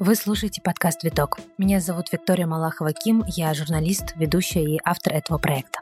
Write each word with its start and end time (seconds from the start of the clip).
Вы 0.00 0.14
слушаете 0.14 0.62
подкаст 0.62 1.04
«Виток». 1.04 1.38
Меня 1.58 1.78
зовут 1.78 2.10
Виктория 2.10 2.46
Малахова-Ким, 2.46 3.22
я 3.26 3.52
журналист, 3.52 4.14
ведущая 4.16 4.64
и 4.64 4.80
автор 4.82 5.12
этого 5.12 5.36
проекта. 5.36 5.80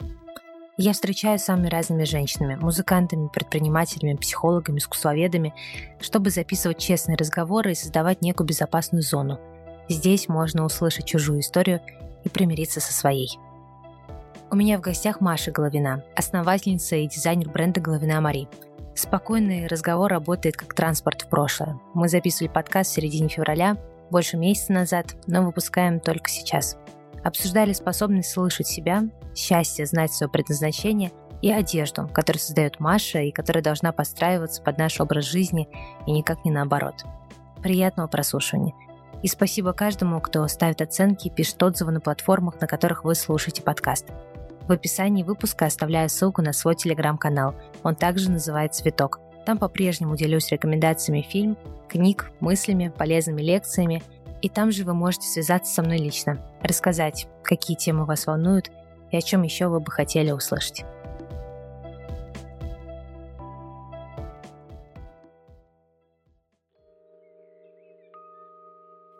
Я 0.75 0.91
встречаюсь 0.91 1.41
с 1.41 1.45
самыми 1.45 1.69
разными 1.69 2.03
женщинами, 2.03 2.55
музыкантами, 2.55 3.29
предпринимателями, 3.29 4.17
психологами, 4.17 4.79
искусствоведами, 4.79 5.53
чтобы 6.01 6.31
записывать 6.31 6.79
честные 6.79 7.15
разговоры 7.15 7.71
и 7.71 7.75
создавать 7.75 8.21
некую 8.21 8.45
безопасную 8.45 9.03
зону. 9.03 9.39
Здесь 9.87 10.27
можно 10.27 10.65
услышать 10.65 11.05
чужую 11.05 11.39
историю 11.39 11.79
и 12.25 12.29
примириться 12.29 12.81
со 12.81 12.91
своей. 12.91 13.39
У 14.51 14.55
меня 14.57 14.77
в 14.77 14.81
гостях 14.81 15.21
Маша 15.21 15.51
Головина, 15.51 16.03
основательница 16.15 16.97
и 16.97 17.07
дизайнер 17.07 17.49
бренда 17.49 17.79
«Головина 17.79 18.19
Мари», 18.19 18.49
Спокойный 18.99 19.65
разговор 19.67 20.11
работает 20.11 20.57
как 20.57 20.73
транспорт 20.73 21.21
в 21.21 21.29
прошлое. 21.29 21.79
Мы 21.93 22.09
записывали 22.09 22.51
подкаст 22.51 22.91
в 22.91 22.93
середине 22.95 23.29
февраля, 23.29 23.77
больше 24.11 24.35
месяца 24.35 24.73
назад, 24.73 25.15
но 25.25 25.45
выпускаем 25.45 26.01
только 26.01 26.29
сейчас. 26.29 26.75
Обсуждали 27.23 27.71
способность 27.71 28.29
слышать 28.29 28.67
себя, 28.67 29.03
счастье 29.33 29.85
знать 29.85 30.11
свое 30.11 30.29
предназначение 30.29 31.13
и 31.41 31.49
одежду, 31.49 32.09
которую 32.09 32.41
создает 32.41 32.81
Маша 32.81 33.19
и 33.19 33.31
которая 33.31 33.63
должна 33.63 33.93
подстраиваться 33.93 34.61
под 34.61 34.77
наш 34.77 34.99
образ 34.99 35.23
жизни 35.23 35.69
и 36.05 36.11
никак 36.11 36.43
не 36.43 36.51
наоборот. 36.51 37.05
Приятного 37.63 38.09
прослушивания. 38.09 38.73
И 39.23 39.29
спасибо 39.29 39.71
каждому, 39.71 40.19
кто 40.19 40.45
ставит 40.49 40.81
оценки 40.81 41.27
и 41.27 41.31
пишет 41.31 41.63
отзывы 41.63 41.93
на 41.93 42.01
платформах, 42.01 42.59
на 42.59 42.67
которых 42.67 43.05
вы 43.05 43.15
слушаете 43.15 43.61
подкаст. 43.61 44.07
В 44.69 44.71
описании 44.71 45.23
выпуска 45.23 45.65
оставляю 45.65 46.09
ссылку 46.09 46.43
на 46.43 46.53
свой 46.53 46.75
телеграм-канал. 46.75 47.55
Он 47.81 47.95
также 47.95 48.29
называется 48.29 48.83
«Цветок». 48.83 49.19
Там 49.43 49.57
по-прежнему 49.57 50.15
делюсь 50.15 50.51
рекомендациями 50.51 51.25
фильм, 51.27 51.57
книг, 51.87 52.29
мыслями, 52.39 52.93
полезными 52.95 53.41
лекциями, 53.41 54.03
и 54.43 54.47
там 54.47 54.71
же 54.71 54.83
вы 54.83 54.93
можете 54.93 55.27
связаться 55.27 55.73
со 55.73 55.81
мной 55.81 55.97
лично, 55.97 56.45
рассказать, 56.61 57.27
какие 57.43 57.75
темы 57.75 58.05
вас 58.05 58.27
волнуют 58.27 58.69
и 59.09 59.17
о 59.17 59.21
чем 59.21 59.41
еще 59.41 59.69
вы 59.69 59.79
бы 59.79 59.91
хотели 59.91 60.29
услышать. 60.29 60.85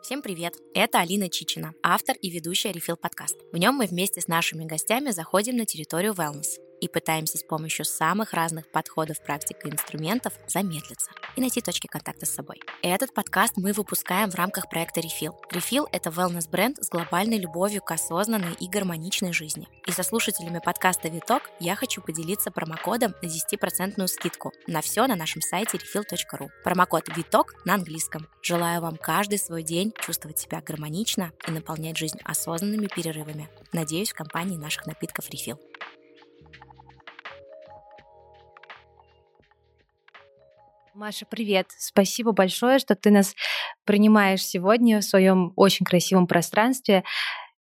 Всем 0.09 0.23
привет! 0.23 0.55
Это 0.73 1.01
Алина 1.01 1.29
Чичина, 1.29 1.75
автор 1.83 2.15
и 2.19 2.31
ведущая 2.31 2.71
Refill 2.71 2.95
подкаст. 2.95 3.37
В 3.53 3.57
нем 3.57 3.75
мы 3.75 3.85
вместе 3.85 4.21
с 4.21 4.27
нашими 4.27 4.65
гостями 4.65 5.11
заходим 5.11 5.55
на 5.55 5.67
территорию 5.67 6.13
wellness 6.13 6.68
и 6.79 6.87
пытаемся 6.87 7.37
с 7.37 7.43
помощью 7.43 7.85
самых 7.85 8.33
разных 8.33 8.69
подходов, 8.71 9.21
практик 9.21 9.57
и 9.65 9.69
инструментов 9.69 10.33
замедлиться 10.47 11.11
и 11.35 11.41
найти 11.41 11.61
точки 11.61 11.87
контакта 11.87 12.25
с 12.25 12.33
собой. 12.33 12.59
Этот 12.81 13.13
подкаст 13.13 13.53
мы 13.57 13.73
выпускаем 13.73 14.29
в 14.29 14.35
рамках 14.35 14.69
проекта 14.69 15.01
Refill. 15.01 15.35
Refill— 15.51 15.87
это 15.91 16.09
wellness-бренд 16.09 16.83
с 16.83 16.89
глобальной 16.89 17.37
любовью 17.37 17.81
к 17.81 17.91
осознанной 17.91 18.53
и 18.59 18.67
гармоничной 18.67 19.33
жизни. 19.33 19.67
И 19.87 19.91
со 19.91 20.03
слушателями 20.03 20.61
подкаста 20.63 21.07
«Виток» 21.07 21.49
я 21.59 21.75
хочу 21.75 22.01
поделиться 22.01 22.51
промокодом 22.51 23.13
на 23.21 23.27
10% 23.27 24.07
скидку 24.07 24.51
на 24.67 24.81
все 24.81 25.07
на 25.07 25.15
нашем 25.15 25.41
сайте 25.41 25.77
refill.ru. 25.77 26.49
Промокод 26.63 27.07
«Виток» 27.15 27.53
на 27.65 27.75
английском. 27.75 28.27
Желаю 28.41 28.81
вам 28.81 28.97
каждый 28.97 29.39
свой 29.39 29.63
день 29.63 29.93
чувствовать 29.99 30.39
себя 30.39 30.61
гармонично 30.61 31.31
и 31.47 31.51
наполнять 31.51 31.97
жизнь 31.97 32.19
осознанными 32.23 32.87
перерывами. 32.87 33.49
Надеюсь, 33.71 34.11
в 34.11 34.15
компании 34.15 34.57
наших 34.57 34.85
напитков 34.85 35.29
Refill. 35.29 35.57
Маша, 40.99 41.25
привет. 41.25 41.67
Спасибо 41.77 42.33
большое, 42.33 42.77
что 42.77 42.93
ты 42.93 43.09
нас 43.09 43.33
принимаешь 43.85 44.43
сегодня 44.43 44.99
в 44.99 45.05
своем 45.05 45.53
очень 45.55 45.85
красивом 45.85 46.27
пространстве. 46.27 47.05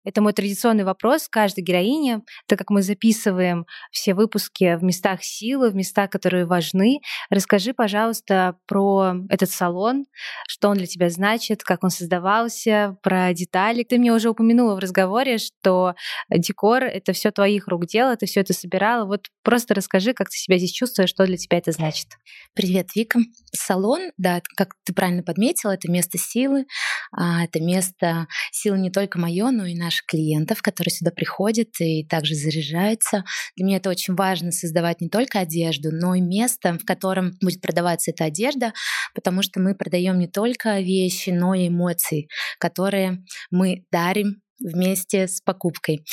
Это 0.04 0.22
мой 0.22 0.32
традиционный 0.32 0.84
вопрос 0.84 1.28
каждой 1.28 1.62
героине, 1.62 2.22
так 2.46 2.58
как 2.58 2.70
мы 2.70 2.82
записываем 2.82 3.66
все 3.90 4.14
выпуски 4.14 4.76
в 4.76 4.82
местах 4.82 5.22
силы, 5.22 5.70
в 5.70 5.74
местах, 5.74 6.08
которые 6.10 6.46
важны. 6.46 7.00
Расскажи, 7.30 7.74
пожалуйста, 7.74 8.56
про 8.66 9.16
этот 9.28 9.50
салон, 9.50 10.06
что 10.48 10.68
он 10.68 10.78
для 10.78 10.86
тебя 10.86 11.10
значит, 11.10 11.62
как 11.62 11.84
он 11.84 11.90
создавался, 11.90 12.96
про 13.02 13.32
детали. 13.34 13.82
Ты 13.82 13.98
мне 13.98 14.12
уже 14.12 14.30
упомянула 14.30 14.76
в 14.76 14.78
разговоре, 14.78 15.38
что 15.38 15.94
декор— 16.30 16.82
это 16.84 17.12
все 17.12 17.30
твоих 17.30 17.68
рук 17.68 17.86
дело, 17.86 18.16
ты 18.16 18.26
все 18.26 18.40
это 18.40 18.52
собирала. 18.52 19.04
Вот 19.04 19.26
просто 19.42 19.74
расскажи, 19.74 20.14
как 20.14 20.28
ты 20.30 20.36
себя 20.36 20.58
здесь 20.58 20.72
чувствуешь, 20.72 21.10
что 21.10 21.26
для 21.26 21.36
тебя 21.36 21.58
это 21.58 21.72
значит. 21.72 22.06
Привет, 22.54 22.94
Вика. 22.94 23.18
Салон, 23.52 24.12
да, 24.16 24.40
как 24.56 24.74
ты 24.84 24.94
правильно 24.94 25.22
подметила, 25.22 25.72
это 25.72 25.90
место 25.90 26.18
силы, 26.18 26.66
а, 27.12 27.44
это 27.44 27.60
место 27.60 28.26
силы 28.52 28.78
не 28.78 28.90
только 28.90 29.18
мое, 29.18 29.50
но 29.50 29.66
и 29.66 29.74
наше 29.74 29.87
наших 29.88 30.04
клиентов, 30.06 30.60
которые 30.60 30.92
сюда 30.92 31.10
приходят 31.10 31.68
и 31.80 32.04
также 32.04 32.34
заряжаются. 32.34 33.24
Для 33.56 33.64
меня 33.64 33.76
это 33.78 33.88
очень 33.88 34.14
важно 34.14 34.52
создавать 34.52 35.00
не 35.00 35.08
только 35.08 35.40
одежду, 35.40 35.90
но 35.90 36.14
и 36.14 36.20
место, 36.20 36.74
в 36.74 36.84
котором 36.84 37.32
будет 37.40 37.62
продаваться 37.62 38.10
эта 38.10 38.24
одежда, 38.24 38.72
потому 39.14 39.42
что 39.42 39.60
мы 39.60 39.74
продаем 39.74 40.18
не 40.18 40.28
только 40.28 40.80
вещи, 40.80 41.30
но 41.30 41.54
и 41.54 41.68
эмоции, 41.68 42.28
которые 42.58 43.24
мы 43.50 43.84
дарим 43.90 44.42
вместе 44.60 45.26
с 45.26 45.40
покупкой. 45.40 46.04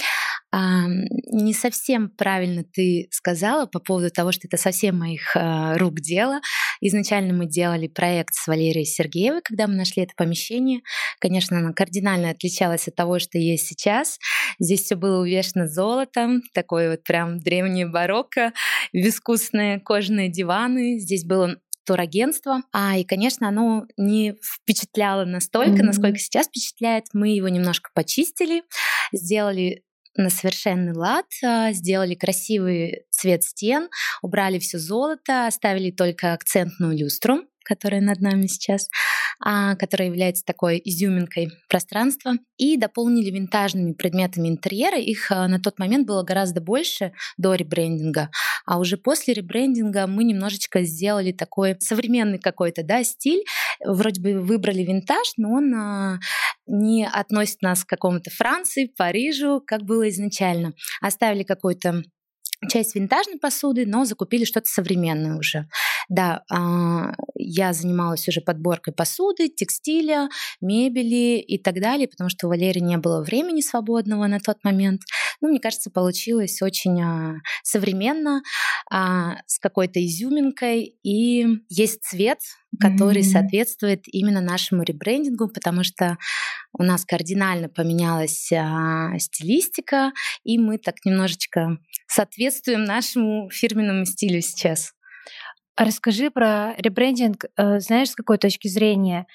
Не 0.57 1.53
совсем 1.53 2.09
правильно 2.09 2.63
ты 2.63 3.07
сказала 3.11 3.66
по 3.66 3.79
поводу 3.79 4.09
того, 4.09 4.31
что 4.31 4.47
это 4.47 4.57
совсем 4.57 4.99
моих 4.99 5.35
а, 5.35 5.77
рук 5.77 5.99
дело. 5.99 6.39
Изначально 6.81 7.33
мы 7.33 7.45
делали 7.45 7.88
проект 7.88 8.33
с 8.35 8.47
Валерией 8.47 8.85
Сергеевой, 8.85 9.41
когда 9.43 9.67
мы 9.67 9.75
нашли 9.75 10.03
это 10.03 10.13
помещение. 10.16 10.81
Конечно, 11.19 11.59
оно 11.59 11.73
кардинально 11.73 12.29
отличалось 12.29 12.88
от 12.88 12.95
того, 12.95 13.19
что 13.19 13.38
есть 13.38 13.67
сейчас. 13.67 14.17
Здесь 14.59 14.83
все 14.83 14.95
было 14.95 15.21
увешано 15.21 15.67
золотом, 15.67 16.41
такой 16.53 16.89
вот 16.89 17.03
прям 17.03 17.39
древнее 17.39 17.87
барокко, 17.87 18.53
безвкусные 18.93 19.79
кожаные 19.79 20.29
диваны. 20.29 20.99
Здесь 20.99 21.25
было 21.25 21.57
турагентство. 21.85 22.63
А, 22.72 22.97
и, 22.97 23.03
конечно, 23.03 23.47
оно 23.47 23.85
не 23.97 24.35
впечатляло 24.41 25.25
настолько, 25.25 25.81
mm-hmm. 25.81 25.85
насколько 25.85 26.17
сейчас 26.17 26.47
впечатляет. 26.47 27.05
Мы 27.13 27.29
его 27.35 27.47
немножко 27.47 27.91
почистили, 27.93 28.63
сделали 29.13 29.83
на 30.17 30.29
совершенный 30.29 30.93
лад, 30.93 31.25
а, 31.43 31.71
сделали 31.73 32.15
красивый 32.15 33.05
цвет 33.09 33.43
стен, 33.43 33.89
убрали 34.21 34.59
все 34.59 34.79
золото, 34.79 35.47
оставили 35.47 35.91
только 35.91 36.33
акцентную 36.33 36.97
люстру, 36.97 37.41
которая 37.65 38.01
над 38.01 38.21
нами 38.21 38.45
сейчас, 38.47 38.89
а, 39.43 39.75
которая 39.75 40.07
является 40.07 40.45
такой 40.45 40.81
изюминкой 40.83 41.49
пространства, 41.67 42.33
и 42.57 42.77
дополнили 42.77 43.31
винтажными 43.31 43.93
предметами 43.93 44.47
интерьера. 44.47 44.97
Их 44.97 45.31
а, 45.31 45.47
на 45.47 45.59
тот 45.59 45.79
момент 45.79 46.07
было 46.07 46.23
гораздо 46.23 46.61
больше 46.61 47.11
до 47.37 47.55
ребрендинга, 47.55 48.29
а 48.65 48.79
уже 48.79 48.97
после 48.97 49.33
ребрендинга 49.33 50.07
мы 50.07 50.23
немножечко 50.23 50.83
сделали 50.83 51.31
такой 51.31 51.75
современный 51.79 52.39
какой-то 52.39 52.83
да, 52.83 53.03
стиль. 53.03 53.43
Вроде 53.83 54.21
бы 54.21 54.39
выбрали 54.39 54.83
винтаж, 54.83 55.33
но 55.37 55.51
он 55.51 56.19
не 56.67 57.07
относит 57.07 57.61
нас 57.61 57.83
к 57.83 57.89
какому-то 57.89 58.29
Франции, 58.31 58.91
Парижу, 58.97 59.61
как 59.65 59.83
было 59.83 60.09
изначально. 60.09 60.73
Оставили 61.01 61.43
какой-то 61.43 62.03
часть 62.69 62.95
винтажной 62.95 63.38
посуды, 63.38 63.85
но 63.85 64.05
закупили 64.05 64.45
что-то 64.45 64.67
современное 64.67 65.38
уже. 65.38 65.67
Да, 66.09 66.43
а, 66.51 67.13
я 67.35 67.73
занималась 67.73 68.27
уже 68.27 68.41
подборкой 68.41 68.93
посуды, 68.93 69.49
текстиля, 69.49 70.29
мебели 70.61 71.39
и 71.39 71.57
так 71.57 71.81
далее, 71.81 72.07
потому 72.07 72.29
что 72.29 72.47
у 72.47 72.49
Валерии 72.49 72.79
не 72.79 72.97
было 72.97 73.23
времени 73.23 73.61
свободного 73.61 74.27
на 74.27 74.39
тот 74.39 74.63
момент. 74.63 75.01
Ну, 75.41 75.49
мне 75.49 75.59
кажется, 75.59 75.91
получилось 75.91 76.61
очень 76.61 77.01
а, 77.01 77.35
современно, 77.63 78.41
а, 78.91 79.37
с 79.47 79.59
какой-то 79.59 80.03
изюминкой, 80.05 80.96
и 81.03 81.46
есть 81.69 82.03
цвет, 82.03 82.40
который 82.79 83.22
mm-hmm. 83.22 83.31
соответствует 83.31 84.03
именно 84.07 84.41
нашему 84.41 84.83
ребрендингу, 84.83 85.47
потому 85.49 85.83
что 85.83 86.17
у 86.77 86.83
нас 86.83 87.05
кардинально 87.05 87.69
поменялась 87.69 88.51
а, 88.51 89.17
стилистика, 89.17 90.11
и 90.43 90.57
мы 90.57 90.77
так 90.77 90.95
немножечко 91.05 91.77
соответствуем 92.07 92.83
нашему 92.83 93.49
фирменному 93.49 94.05
стилю 94.05 94.41
сейчас. 94.41 94.93
Расскажи 95.77 96.31
про 96.31 96.73
ребрендинг, 96.77 97.45
э, 97.57 97.79
знаешь, 97.79 98.11
с 98.11 98.16
какой 98.16 98.37
точки 98.37 98.69
зрения, 98.69 99.28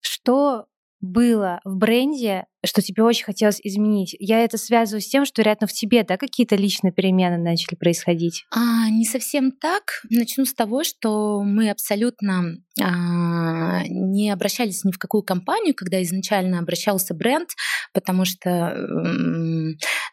что 0.00 0.66
было 1.00 1.60
в 1.64 1.76
бренде 1.76 2.46
что 2.64 2.82
тебе 2.82 3.02
очень 3.02 3.24
хотелось 3.24 3.60
изменить. 3.62 4.14
Я 4.18 4.40
это 4.44 4.56
связываю 4.58 5.00
с 5.00 5.08
тем, 5.08 5.24
что 5.24 5.42
рядом 5.42 5.68
в 5.68 5.72
тебе, 5.72 6.04
да, 6.04 6.16
какие-то 6.16 6.56
личные 6.56 6.92
перемены 6.92 7.38
начали 7.38 7.76
происходить? 7.76 8.44
А, 8.50 8.88
не 8.88 9.04
совсем 9.04 9.52
так. 9.52 10.02
Начну 10.10 10.44
с 10.44 10.54
того, 10.54 10.84
что 10.84 11.42
мы 11.42 11.70
абсолютно 11.70 12.58
а, 12.80 13.82
не 13.88 14.30
обращались 14.30 14.84
ни 14.84 14.92
в 14.92 14.98
какую 14.98 15.22
компанию, 15.22 15.74
когда 15.74 16.02
изначально 16.02 16.58
обращался 16.58 17.14
бренд, 17.14 17.48
потому 17.92 18.24
что 18.24 18.74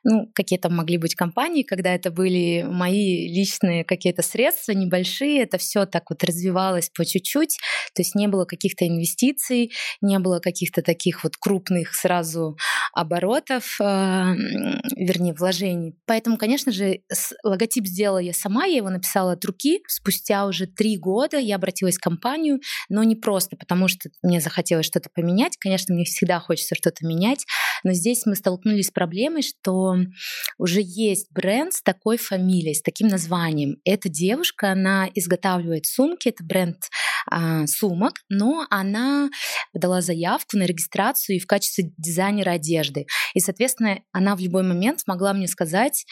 ну, 0.04 0.30
какие 0.34 0.60
то 0.60 0.69
могли 0.69 0.98
быть 0.98 1.16
компании, 1.16 1.63
когда 1.63 1.94
это 1.94 2.12
были 2.12 2.66
мои 2.68 3.28
личные 3.28 3.84
какие-то 3.84 4.22
средства 4.22 4.72
небольшие, 4.72 5.44
это 5.44 5.57
все 5.57 5.86
так 5.86 6.10
вот 6.10 6.24
развивалось 6.24 6.90
по 6.90 7.06
чуть-чуть, 7.06 7.57
то 7.94 8.01
есть 8.01 8.16
не 8.16 8.28
было 8.28 8.46
каких-то 8.46 8.88
инвестиций, 8.88 9.72
не 10.01 10.19
было 10.19 10.40
каких-то 10.40 10.81
таких 10.81 11.24
вот 11.24 11.38
крупных 11.38 11.94
сразу 11.94 12.38
оборотов, 12.94 13.77
а, 13.81 14.33
вернее, 14.95 15.33
вложений. 15.33 15.95
Поэтому, 16.06 16.38
конечно 16.38 16.71
же, 16.71 17.01
логотип 17.44 17.86
сделала 17.86 18.19
я 18.19 18.33
сама, 18.33 18.65
я 18.65 18.77
его 18.77 18.89
написала 18.89 19.33
от 19.33 19.45
руки. 19.45 19.81
Спустя 19.88 20.45
уже 20.45 20.68
три 20.68 20.97
года 20.97 21.38
я 21.38 21.56
обратилась 21.56 21.97
в 21.97 22.01
компанию, 22.01 22.59
но 22.89 23.03
не 23.03 23.15
просто 23.15 23.56
потому, 23.56 23.88
что 23.88 24.09
мне 24.24 24.41
захотелось 24.41 24.86
что-то 24.86 25.09
поменять. 25.13 25.57
Конечно, 25.57 25.94
мне 25.94 26.06
всегда 26.06 26.39
хочется 26.39 26.75
что-то 26.75 27.06
менять, 27.06 27.45
но 27.83 27.94
здесь 27.94 28.25
мы 28.25 28.36
столкнулись 28.36 28.88
с 28.88 28.91
проблемой, 28.91 29.41
что 29.41 29.95
уже 30.57 30.81
есть 30.83 31.27
бренд 31.31 31.74
с 31.74 31.81
такой 31.81 32.18
фамилией, 32.18 32.74
с 32.74 32.81
таким 32.81 33.07
названием. 33.07 33.77
Эта 33.86 34.09
девушка, 34.09 34.71
она 34.71 35.09
изготавливает 35.13 35.86
сумки, 35.86 36.30
это 36.30 36.44
бренд 36.44 36.77
а, 37.31 37.68
сумок, 37.68 38.14
но 38.30 38.66
она 38.70 39.30
подала 39.74 40.02
заявку 40.02 40.58
на 40.58 40.64
регистрацию 40.64 41.36
и 41.38 41.40
в 41.40 41.48
качестве 41.48 41.92
дизайнера 41.98 42.52
одежды. 42.52 43.06
И, 43.34 43.40
соответственно, 43.40 44.00
она 44.12 44.36
в 44.36 44.40
любой 44.40 44.64
момент 44.64 45.02
могла 45.06 45.34
мне 45.34 45.48
сказать, 45.48 46.06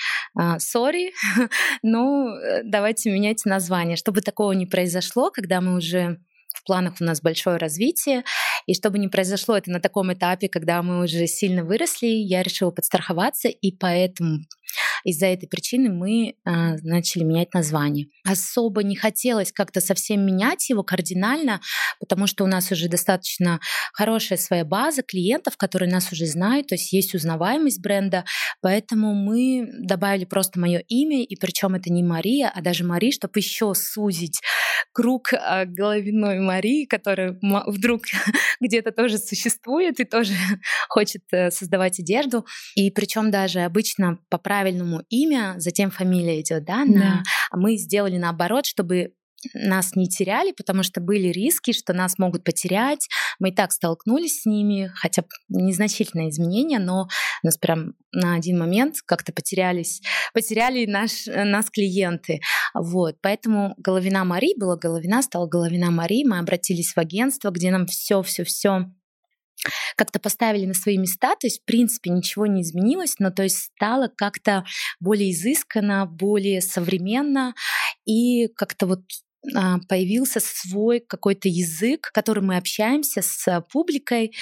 сори, 0.59 1.13
ну, 1.83 2.29
э, 2.29 2.61
давайте 2.63 3.11
менять 3.11 3.45
название. 3.45 3.97
Чтобы 3.97 4.21
такого 4.21 4.51
не 4.51 4.65
произошло, 4.65 5.31
когда 5.31 5.61
мы 5.61 5.75
уже 5.77 6.19
в 6.57 6.65
планах 6.65 6.95
у 6.99 7.03
нас 7.03 7.21
большое 7.21 7.57
развитие. 7.57 8.23
И 8.67 8.73
чтобы 8.73 8.99
не 8.99 9.07
произошло 9.07 9.57
это 9.57 9.71
на 9.71 9.79
таком 9.79 10.13
этапе, 10.13 10.49
когда 10.49 10.83
мы 10.83 11.03
уже 11.03 11.25
сильно 11.25 11.63
выросли, 11.63 12.07
я 12.07 12.43
решила 12.43 12.69
подстраховаться, 12.69 13.47
и 13.47 13.71
поэтому 13.71 14.41
из-за 15.03 15.27
этой 15.27 15.47
причины 15.47 15.89
мы 15.89 16.29
э, 16.29 16.33
начали 16.43 17.23
менять 17.23 17.53
название. 17.53 18.07
Особо 18.25 18.83
не 18.83 18.95
хотелось 18.95 19.51
как-то 19.51 19.79
совсем 19.79 20.25
менять 20.25 20.69
его 20.69 20.83
кардинально, 20.83 21.61
потому 21.99 22.27
что 22.27 22.43
у 22.43 22.47
нас 22.47 22.71
уже 22.71 22.89
достаточно 22.89 23.59
хорошая 23.93 24.37
своя 24.37 24.65
база 24.65 25.03
клиентов, 25.03 25.57
которые 25.57 25.89
нас 25.89 26.11
уже 26.11 26.25
знают, 26.25 26.67
то 26.67 26.75
есть 26.75 26.91
есть 26.91 27.15
узнаваемость 27.15 27.81
бренда, 27.81 28.25
поэтому 28.61 29.13
мы 29.13 29.69
добавили 29.79 30.25
просто 30.25 30.59
мое 30.59 30.79
имя, 30.87 31.23
и 31.23 31.35
причем 31.35 31.75
это 31.75 31.91
не 31.91 32.03
Мария, 32.03 32.51
а 32.53 32.61
даже 32.61 32.83
Мари, 32.83 33.11
чтобы 33.11 33.39
еще 33.39 33.73
сузить 33.73 34.41
круг 34.91 35.31
э, 35.33 35.65
головиной 35.65 36.39
Марии, 36.39 36.85
которая 36.85 37.37
вдруг 37.67 38.01
где-то 38.59 38.91
тоже 38.91 39.17
существует 39.17 39.99
и 39.99 40.05
тоже 40.05 40.33
хочет 40.89 41.23
э, 41.31 41.51
создавать 41.51 41.99
одежду. 41.99 42.45
И 42.75 42.91
причем 42.91 43.31
даже 43.31 43.61
обычно 43.61 44.19
по 44.29 44.37
правильному 44.37 45.03
имя, 45.09 45.55
затем 45.57 45.91
фамилия 45.91 46.41
идет, 46.41 46.65
да, 46.65 46.85
на... 46.85 46.99
да. 46.99 47.23
мы 47.53 47.77
сделали 47.77 48.17
наоборот, 48.17 48.65
чтобы 48.65 49.13
нас 49.53 49.95
не 49.95 50.07
теряли, 50.07 50.51
потому 50.51 50.83
что 50.83 50.99
были 51.01 51.27
риски, 51.27 51.71
что 51.71 51.93
нас 51.93 52.17
могут 52.17 52.43
потерять. 52.43 53.07
Мы 53.39 53.49
и 53.49 53.53
так 53.53 53.71
столкнулись 53.71 54.41
с 54.41 54.45
ними, 54.45 54.91
хотя 54.95 55.23
незначительные 55.49 56.29
изменения, 56.29 56.79
но 56.79 57.07
нас 57.43 57.57
прям 57.57 57.93
на 58.11 58.35
один 58.35 58.57
момент 58.57 58.95
как-то 59.05 59.31
потерялись, 59.31 60.01
потеряли 60.33 60.85
наш, 60.85 61.27
нас 61.27 61.69
клиенты. 61.69 62.39
Вот, 62.73 63.17
поэтому 63.21 63.75
Головина 63.77 64.23
Мари 64.23 64.57
была 64.57 64.75
Головина, 64.75 65.21
стала 65.21 65.47
Головина 65.47 65.91
Мари. 65.91 66.23
Мы 66.25 66.39
обратились 66.39 66.93
в 66.93 66.97
агентство, 66.97 67.51
где 67.51 67.71
нам 67.71 67.85
все, 67.85 68.21
все, 68.23 68.43
все 68.43 68.87
как-то 69.95 70.19
поставили 70.19 70.65
на 70.65 70.73
свои 70.73 70.97
места, 70.97 71.35
то 71.35 71.47
есть 71.47 71.61
в 71.61 71.65
принципе 71.65 72.11
ничего 72.11 72.45
не 72.45 72.61
изменилось, 72.61 73.15
но 73.19 73.31
то 73.31 73.43
есть 73.43 73.57
стало 73.57 74.07
как-то 74.07 74.63
более 74.99 75.31
изысканно, 75.31 76.05
более 76.05 76.61
современно 76.61 77.55
и 78.05 78.47
как-то 78.49 78.85
вот 78.85 79.01
появился 79.87 80.39
свой 80.41 80.99
какой-то 80.99 81.47
язык, 81.47 82.09
которым 82.13 82.47
мы 82.47 82.57
общаемся 82.57 83.21
с 83.21 83.61
публикой, 83.71 84.33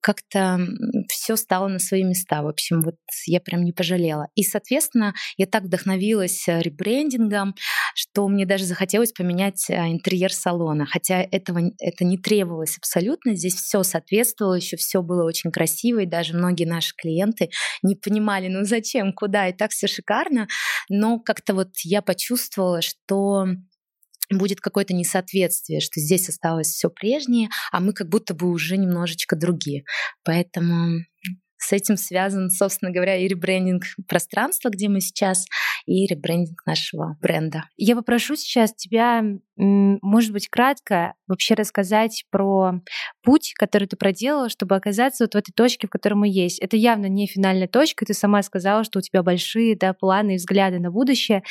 как-то 0.00 0.60
все 1.08 1.36
стало 1.36 1.68
на 1.68 1.78
свои 1.78 2.04
места. 2.04 2.42
В 2.42 2.48
общем, 2.48 2.82
вот 2.82 2.96
я 3.26 3.40
прям 3.40 3.64
не 3.64 3.72
пожалела. 3.72 4.28
И, 4.34 4.42
соответственно, 4.42 5.14
я 5.36 5.46
так 5.46 5.64
вдохновилась 5.64 6.48
э, 6.48 6.60
ребрендингом, 6.60 7.54
что 7.94 8.28
мне 8.28 8.46
даже 8.46 8.64
захотелось 8.64 9.12
поменять 9.12 9.70
интерьер 9.70 10.32
салона, 10.32 10.86
хотя 10.86 11.22
этого 11.22 11.60
это 11.80 12.04
не 12.04 12.18
требовалось 12.18 12.76
абсолютно. 12.78 13.34
Здесь 13.34 13.54
все 13.54 13.82
соответствовало, 13.82 14.54
еще 14.54 14.76
все 14.76 15.02
было 15.02 15.24
очень 15.24 15.50
красиво, 15.50 16.00
и 16.00 16.06
даже 16.06 16.34
многие 16.34 16.64
наши 16.64 16.94
клиенты 16.96 17.50
не 17.82 17.96
понимали, 17.96 18.48
ну 18.48 18.64
зачем, 18.64 19.12
куда, 19.12 19.48
и 19.48 19.52
так 19.52 19.70
все 19.70 19.86
шикарно. 19.86 20.46
Но 20.88 21.18
как-то 21.18 21.54
вот 21.54 21.70
я 21.84 22.02
почувствовала, 22.02 22.82
что 22.82 23.46
будет 24.30 24.60
какое-то 24.60 24.94
несоответствие, 24.94 25.80
что 25.80 26.00
здесь 26.00 26.28
осталось 26.28 26.68
все 26.68 26.90
прежнее, 26.90 27.48
а 27.72 27.80
мы 27.80 27.92
как 27.92 28.08
будто 28.08 28.34
бы 28.34 28.48
уже 28.48 28.76
немножечко 28.76 29.36
другие. 29.36 29.84
Поэтому 30.24 31.04
с 31.58 31.72
этим 31.72 31.96
связан, 31.96 32.50
собственно 32.50 32.90
говоря, 32.90 33.16
и 33.16 33.28
ребрендинг 33.28 33.84
пространства, 34.08 34.68
где 34.68 34.88
мы 34.88 35.00
сейчас, 35.00 35.46
и 35.86 36.06
ребрендинг 36.06 36.64
нашего 36.66 37.16
бренда. 37.20 37.64
Я 37.76 37.96
попрошу 37.96 38.36
сейчас 38.36 38.74
тебя, 38.74 39.22
может 39.56 40.32
быть, 40.32 40.48
кратко 40.48 41.14
вообще 41.26 41.54
рассказать 41.54 42.24
про 42.30 42.80
путь, 43.22 43.54
который 43.56 43.88
ты 43.88 43.96
проделала, 43.96 44.48
чтобы 44.48 44.76
оказаться 44.76 45.24
вот 45.24 45.34
в 45.34 45.36
этой 45.36 45.52
точке, 45.52 45.86
в 45.86 45.90
которой 45.90 46.14
мы 46.14 46.28
есть. 46.28 46.58
Это 46.58 46.76
явно 46.76 47.06
не 47.06 47.26
финальная 47.26 47.68
точка, 47.68 48.04
ты 48.04 48.14
сама 48.14 48.42
сказала, 48.42 48.84
что 48.84 48.98
у 48.98 49.02
тебя 49.02 49.22
большие 49.22 49.76
да, 49.76 49.92
планы 49.94 50.34
и 50.34 50.36
взгляды 50.36 50.78
на 50.78 50.90
будущее, 50.90 51.42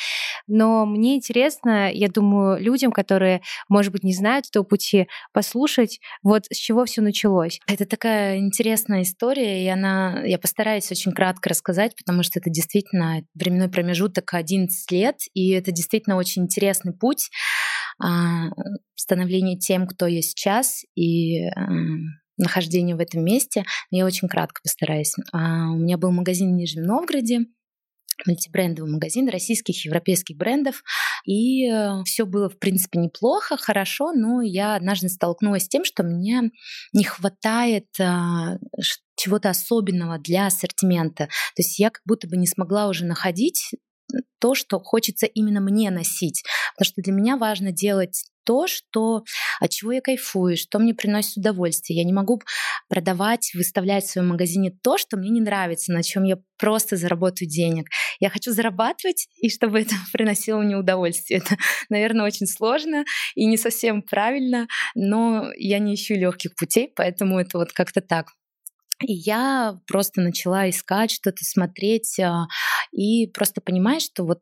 но 0.46 0.86
мне 0.86 1.16
интересно, 1.16 1.90
я 1.92 2.08
думаю, 2.08 2.62
людям, 2.62 2.92
которые, 2.92 3.42
может 3.68 3.92
быть, 3.92 4.04
не 4.04 4.14
знают 4.14 4.46
этого 4.46 4.64
пути, 4.64 5.08
послушать, 5.32 6.00
вот 6.22 6.44
с 6.50 6.56
чего 6.56 6.84
все 6.84 7.02
началось. 7.02 7.60
Это 7.66 7.86
такая 7.86 8.38
интересная 8.38 9.02
история, 9.02 9.64
и 9.64 9.68
она 9.68 9.95
я 10.24 10.38
постараюсь 10.38 10.90
очень 10.90 11.12
кратко 11.12 11.50
рассказать, 11.50 11.94
потому 11.96 12.22
что 12.22 12.38
это 12.38 12.50
действительно 12.50 13.22
временной 13.34 13.68
промежуток 13.68 14.34
11 14.34 14.90
лет, 14.90 15.16
и 15.34 15.50
это 15.50 15.72
действительно 15.72 16.16
очень 16.16 16.44
интересный 16.44 16.92
путь 16.92 17.30
а, 17.98 18.48
становления 18.94 19.58
тем, 19.58 19.86
кто 19.86 20.06
есть 20.06 20.30
сейчас, 20.30 20.82
и 20.94 21.46
а, 21.46 21.68
нахождение 22.36 22.96
в 22.96 23.00
этом 23.00 23.24
месте. 23.24 23.64
я 23.90 24.04
очень 24.04 24.28
кратко 24.28 24.60
постараюсь. 24.62 25.14
А, 25.32 25.70
у 25.70 25.76
меня 25.76 25.96
был 25.96 26.10
магазин 26.12 26.52
в 26.52 26.56
Нижнем 26.56 26.84
Новгороде, 26.84 27.40
мультибрендовый 28.24 28.90
магазин 28.90 29.28
российских, 29.28 29.84
европейских 29.84 30.36
брендов. 30.36 30.82
И 31.24 31.68
э, 31.68 32.02
все 32.04 32.24
было, 32.24 32.48
в 32.48 32.58
принципе, 32.58 32.98
неплохо, 32.98 33.56
хорошо, 33.56 34.12
но 34.12 34.40
я 34.40 34.74
однажды 34.76 35.08
столкнулась 35.08 35.64
с 35.64 35.68
тем, 35.68 35.84
что 35.84 36.02
мне 36.02 36.50
не 36.92 37.04
хватает 37.04 37.86
а, 38.00 38.58
чего-то 39.16 39.50
особенного 39.50 40.18
для 40.18 40.46
ассортимента. 40.46 41.26
То 41.26 41.62
есть 41.62 41.78
я 41.78 41.90
как 41.90 42.02
будто 42.04 42.28
бы 42.28 42.36
не 42.36 42.46
смогла 42.46 42.88
уже 42.88 43.04
находить 43.04 43.72
то, 44.38 44.54
что 44.54 44.80
хочется 44.80 45.26
именно 45.26 45.60
мне 45.60 45.90
носить. 45.90 46.42
Потому 46.74 46.86
что 46.92 47.02
для 47.02 47.12
меня 47.12 47.36
важно 47.36 47.72
делать 47.72 48.24
то, 48.46 48.66
что, 48.68 49.24
от 49.60 49.70
чего 49.70 49.92
я 49.92 50.00
кайфую, 50.00 50.56
что 50.56 50.78
мне 50.78 50.94
приносит 50.94 51.36
удовольствие. 51.36 51.98
Я 51.98 52.04
не 52.04 52.12
могу 52.12 52.40
продавать, 52.88 53.50
выставлять 53.54 54.04
в 54.04 54.10
своем 54.10 54.28
магазине 54.28 54.72
то, 54.82 54.96
что 54.96 55.16
мне 55.16 55.30
не 55.30 55.40
нравится, 55.40 55.92
на 55.92 56.02
чем 56.02 56.22
я 56.22 56.38
просто 56.56 56.96
заработаю 56.96 57.48
денег. 57.48 57.88
Я 58.20 58.30
хочу 58.30 58.52
зарабатывать, 58.52 59.28
и 59.36 59.50
чтобы 59.50 59.80
это 59.80 59.94
приносило 60.12 60.60
мне 60.60 60.76
удовольствие. 60.76 61.40
Это, 61.40 61.56
наверное, 61.90 62.26
очень 62.26 62.46
сложно 62.46 63.04
и 63.34 63.44
не 63.44 63.56
совсем 63.56 64.02
правильно, 64.02 64.68
но 64.94 65.50
я 65.56 65.80
не 65.80 65.94
ищу 65.94 66.14
легких 66.14 66.54
путей, 66.54 66.92
поэтому 66.94 67.40
это 67.40 67.58
вот 67.58 67.72
как-то 67.72 68.00
так. 68.00 68.28
И 69.04 69.12
я 69.12 69.78
просто 69.86 70.22
начала 70.22 70.70
искать, 70.70 71.10
что-то 71.10 71.44
смотреть, 71.44 72.18
а, 72.18 72.46
и 72.92 73.26
просто 73.26 73.60
понимать, 73.60 74.02
что 74.02 74.24
вот 74.24 74.40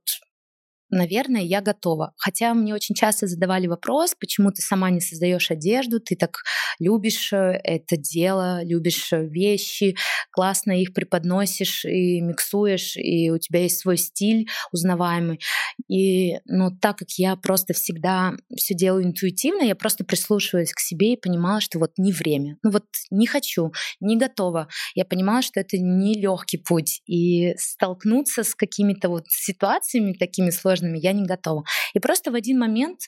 наверное, 0.90 1.42
я 1.42 1.60
готова. 1.60 2.12
Хотя 2.16 2.54
мне 2.54 2.74
очень 2.74 2.94
часто 2.94 3.26
задавали 3.26 3.66
вопрос, 3.66 4.14
почему 4.18 4.50
ты 4.50 4.62
сама 4.62 4.90
не 4.90 5.00
создаешь 5.00 5.50
одежду, 5.50 6.00
ты 6.00 6.16
так 6.16 6.38
любишь 6.78 7.32
э, 7.32 7.60
это 7.64 7.96
дело, 7.96 8.62
любишь 8.62 9.12
э, 9.12 9.26
вещи, 9.26 9.96
классно 10.30 10.80
их 10.80 10.92
преподносишь 10.92 11.84
и 11.84 12.20
миксуешь, 12.20 12.96
и 12.96 13.30
у 13.30 13.38
тебя 13.38 13.62
есть 13.62 13.78
свой 13.78 13.96
стиль 13.96 14.48
узнаваемый. 14.72 15.40
И, 15.88 16.38
ну, 16.46 16.70
так 16.70 16.98
как 16.98 17.10
я 17.12 17.36
просто 17.36 17.74
всегда 17.74 18.34
все 18.56 18.74
делаю 18.74 19.04
интуитивно, 19.04 19.62
я 19.62 19.74
просто 19.74 20.04
прислушиваюсь 20.04 20.72
к 20.72 20.80
себе 20.80 21.14
и 21.14 21.20
понимала, 21.20 21.60
что 21.60 21.78
вот 21.78 21.92
не 21.96 22.12
время. 22.12 22.58
Ну 22.62 22.70
вот 22.70 22.84
не 23.10 23.26
хочу, 23.26 23.72
не 24.00 24.16
готова. 24.16 24.68
Я 24.94 25.04
понимала, 25.04 25.42
что 25.42 25.60
это 25.60 25.78
не 25.78 26.14
легкий 26.14 26.58
путь. 26.58 27.00
И 27.06 27.54
столкнуться 27.56 28.44
с 28.44 28.54
какими-то 28.54 29.08
вот 29.08 29.24
ситуациями 29.28 30.12
такими 30.12 30.50
сложными 30.50 30.73
сложными, 30.74 30.98
я 30.98 31.12
не 31.12 31.26
готова. 31.26 31.64
И 31.94 31.98
просто 31.98 32.30
в 32.30 32.34
один 32.34 32.58
момент 32.58 33.00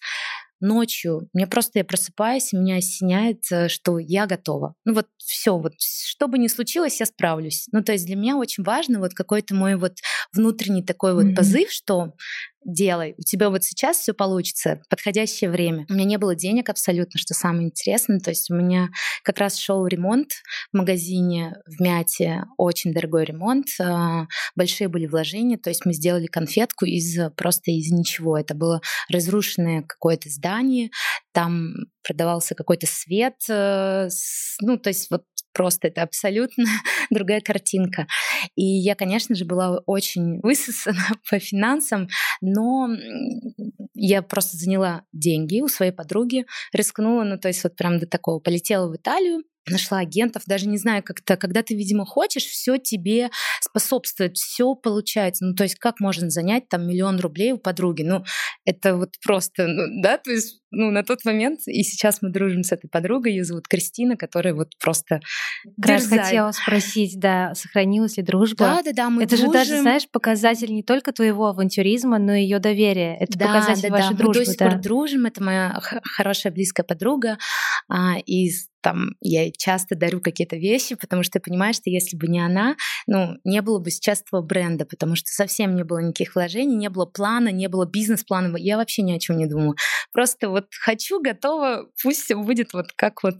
ночью, 0.60 1.28
мне 1.34 1.46
просто 1.46 1.80
я 1.80 1.84
просыпаюсь, 1.84 2.52
меня 2.52 2.76
осеняет, 2.76 3.42
э, 3.50 3.68
что 3.68 3.98
я 3.98 4.26
готова. 4.26 4.74
Ну 4.86 4.94
вот 4.94 5.06
все, 5.18 5.58
вот 5.58 5.74
что 5.78 6.28
бы 6.28 6.38
ни 6.38 6.46
случилось, 6.48 6.98
я 6.98 7.06
справлюсь. 7.06 7.66
Ну 7.72 7.82
то 7.82 7.92
есть 7.92 8.06
для 8.06 8.16
меня 8.16 8.36
очень 8.36 8.64
важно 8.64 8.98
вот 8.98 9.12
какой-то 9.12 9.54
мой 9.54 9.76
вот 9.76 9.98
внутренний 10.32 10.82
такой 10.82 11.14
вот 11.14 11.26
mm-hmm. 11.26 11.34
позыв, 11.34 11.70
что 11.70 12.12
делай, 12.66 13.14
у 13.16 13.22
тебя 13.22 13.48
вот 13.48 13.64
сейчас 13.64 13.98
все 13.98 14.12
получится, 14.12 14.82
подходящее 14.90 15.50
время. 15.50 15.86
У 15.88 15.94
меня 15.94 16.04
не 16.04 16.18
было 16.18 16.34
денег 16.34 16.68
абсолютно, 16.68 17.18
что 17.18 17.32
самое 17.32 17.66
интересное. 17.68 18.18
То 18.18 18.30
есть 18.30 18.50
у 18.50 18.54
меня 18.54 18.88
как 19.22 19.38
раз 19.38 19.56
шел 19.56 19.86
ремонт 19.86 20.32
в 20.72 20.76
магазине 20.76 21.54
в 21.66 21.80
Мяте, 21.80 22.44
очень 22.58 22.92
дорогой 22.92 23.24
ремонт, 23.24 23.66
а, 23.80 24.26
большие 24.56 24.88
были 24.88 25.06
вложения. 25.06 25.58
То 25.58 25.70
есть 25.70 25.86
мы 25.86 25.92
сделали 25.92 26.26
конфетку 26.26 26.84
из 26.84 27.16
просто 27.36 27.70
из 27.70 27.90
ничего. 27.92 28.36
Это 28.36 28.54
было 28.54 28.80
разрушенное 29.08 29.82
какое-то 29.82 30.28
здание, 30.28 30.90
там 31.32 31.74
продавался 32.02 32.54
какой-то 32.54 32.86
свет, 32.86 33.34
э, 33.48 34.08
ну 34.60 34.78
то 34.78 34.90
есть 34.90 35.10
вот 35.10 35.24
просто 35.56 35.88
это 35.88 36.02
абсолютно 36.02 36.64
другая 37.10 37.40
картинка. 37.40 38.06
И 38.56 38.62
я, 38.62 38.94
конечно 38.94 39.34
же, 39.34 39.46
была 39.46 39.80
очень 39.86 40.40
высосана 40.42 41.00
по 41.30 41.38
финансам, 41.38 42.08
но 42.42 42.90
я 43.94 44.20
просто 44.20 44.58
заняла 44.58 45.04
деньги 45.12 45.62
у 45.62 45.68
своей 45.68 45.92
подруги, 45.92 46.44
рискнула, 46.74 47.24
ну 47.24 47.38
то 47.38 47.48
есть 47.48 47.64
вот 47.64 47.74
прям 47.74 47.98
до 47.98 48.06
такого, 48.06 48.38
полетела 48.38 48.86
в 48.90 48.96
Италию, 48.96 49.44
нашла 49.68 49.98
агентов, 49.98 50.42
даже 50.46 50.68
не 50.68 50.78
знаю, 50.78 51.02
как-то, 51.02 51.36
когда 51.36 51.62
ты, 51.62 51.74
видимо, 51.74 52.04
хочешь, 52.04 52.44
все 52.44 52.78
тебе 52.78 53.30
способствует, 53.60 54.36
все 54.36 54.74
получается. 54.74 55.44
Ну, 55.44 55.54
то 55.54 55.64
есть 55.64 55.76
как 55.76 56.00
можно 56.00 56.30
занять 56.30 56.68
там 56.68 56.86
миллион 56.86 57.20
рублей 57.20 57.52
у 57.52 57.58
подруги? 57.58 58.02
Ну, 58.02 58.24
это 58.64 58.96
вот 58.96 59.14
просто, 59.24 59.66
ну, 59.66 60.02
да, 60.02 60.18
то 60.18 60.30
есть, 60.30 60.60
ну, 60.70 60.90
на 60.90 61.02
тот 61.02 61.24
момент, 61.24 61.60
и 61.66 61.82
сейчас 61.82 62.22
мы 62.22 62.30
дружим 62.30 62.62
с 62.62 62.72
этой 62.72 62.88
подругой, 62.88 63.32
ее 63.32 63.44
зовут 63.44 63.68
Кристина, 63.68 64.16
которая 64.16 64.54
вот 64.54 64.72
просто 64.82 65.20
Как 65.80 66.02
хотела 66.02 66.52
спросить, 66.52 67.18
да, 67.18 67.54
сохранилась 67.54 68.16
ли 68.16 68.22
дружба? 68.22 68.58
Да, 68.58 68.82
да, 68.82 68.92
да, 68.92 69.10
мы 69.10 69.22
Это 69.24 69.36
дружим. 69.36 69.46
же 69.46 69.52
даже, 69.52 69.80
знаешь, 69.80 70.08
показатель 70.10 70.72
не 70.72 70.82
только 70.82 71.12
твоего 71.12 71.46
авантюризма, 71.46 72.18
но 72.18 72.34
и 72.34 72.42
ее 72.42 72.58
доверия. 72.58 73.16
Это 73.18 73.38
да, 73.38 73.46
показатель 73.46 73.88
да, 73.88 73.96
вашей 73.96 74.14
да. 74.14 74.18
дружбы. 74.18 74.40
Мы 74.40 74.44
до 74.44 74.50
сих 74.50 74.58
да. 74.58 74.70
пор 74.70 74.80
дружим, 74.80 75.26
это 75.26 75.42
моя 75.42 75.80
хорошая 76.16 76.52
близкая 76.52 76.84
подруга, 76.84 77.38
а, 77.88 78.18
и 78.24 78.50
там 78.80 79.10
я 79.20 79.50
часто 79.50 79.96
дарю 79.96 80.20
какие-то 80.20 80.56
вещи, 80.56 80.94
потому 80.94 81.22
что 81.22 81.38
я 81.38 81.42
понимаю, 81.42 81.74
что 81.74 81.90
если 81.90 82.16
бы 82.16 82.28
не 82.28 82.40
она, 82.40 82.76
ну, 83.06 83.36
не 83.44 83.62
было 83.62 83.78
бы 83.78 83.90
сейчас 83.90 84.22
этого 84.22 84.42
бренда, 84.42 84.86
потому 84.86 85.16
что 85.16 85.30
совсем 85.30 85.74
не 85.74 85.84
было 85.84 85.98
никаких 85.98 86.34
вложений, 86.34 86.76
не 86.76 86.88
было 86.88 87.06
плана, 87.06 87.48
не 87.48 87.68
было 87.68 87.86
бизнес-плана, 87.86 88.56
я 88.56 88.76
вообще 88.76 89.02
ни 89.02 89.12
о 89.12 89.18
чем 89.18 89.38
не 89.38 89.46
думаю. 89.46 89.74
Просто 90.12 90.48
вот 90.48 90.66
хочу, 90.70 91.20
готова, 91.20 91.86
пусть 92.02 92.22
все 92.22 92.36
будет 92.36 92.72
вот 92.72 92.92
как 92.94 93.22
вот 93.22 93.36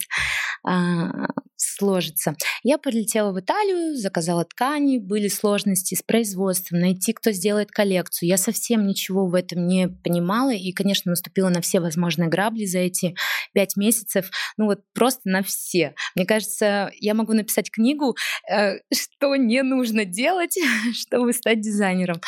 сложится. 1.57 2.37
Я 2.63 2.79
полетела 2.79 3.33
в 3.33 3.41
Италию, 3.41 3.97
заказала 3.97 4.45
ткани, 4.45 4.99
были 4.99 5.29
сложности 5.29 5.95
с 5.95 6.03
производством, 6.03 6.81
найти, 6.81 7.13
кто 7.13 7.33
сделает 7.33 7.71
коллекцию. 7.71 8.29
Я 8.29 8.37
совсем 8.37 8.87
ничего 8.87 9.27
в 9.27 9.35
этом 9.35 9.67
не 9.67 9.89
понимала 9.89 10.53
и, 10.53 10.73
конечно, 10.73 11.11
наступила 11.11 11.49
на 11.49 11.61
все 11.61 11.81
возможные 11.81 12.29
грабли 12.29 12.67
за 12.67 12.79
эти 12.79 13.15
пять 13.53 13.77
месяцев. 13.77 14.31
Ну 14.57 14.67
вот 14.67 14.81
просто 14.95 15.23
на 15.25 15.43
все. 15.43 15.95
Мне 16.15 16.27
кажется, 16.27 16.91
я 17.01 17.15
могу 17.15 17.33
написать 17.33 17.71
книгу, 17.71 18.17
э, 18.51 18.79
что 18.93 19.37
не 19.37 19.63
нужно 19.63 20.05
делать, 20.05 20.59
чтобы 20.95 21.33
стать 21.33 21.61
дизайнером. 21.61 22.21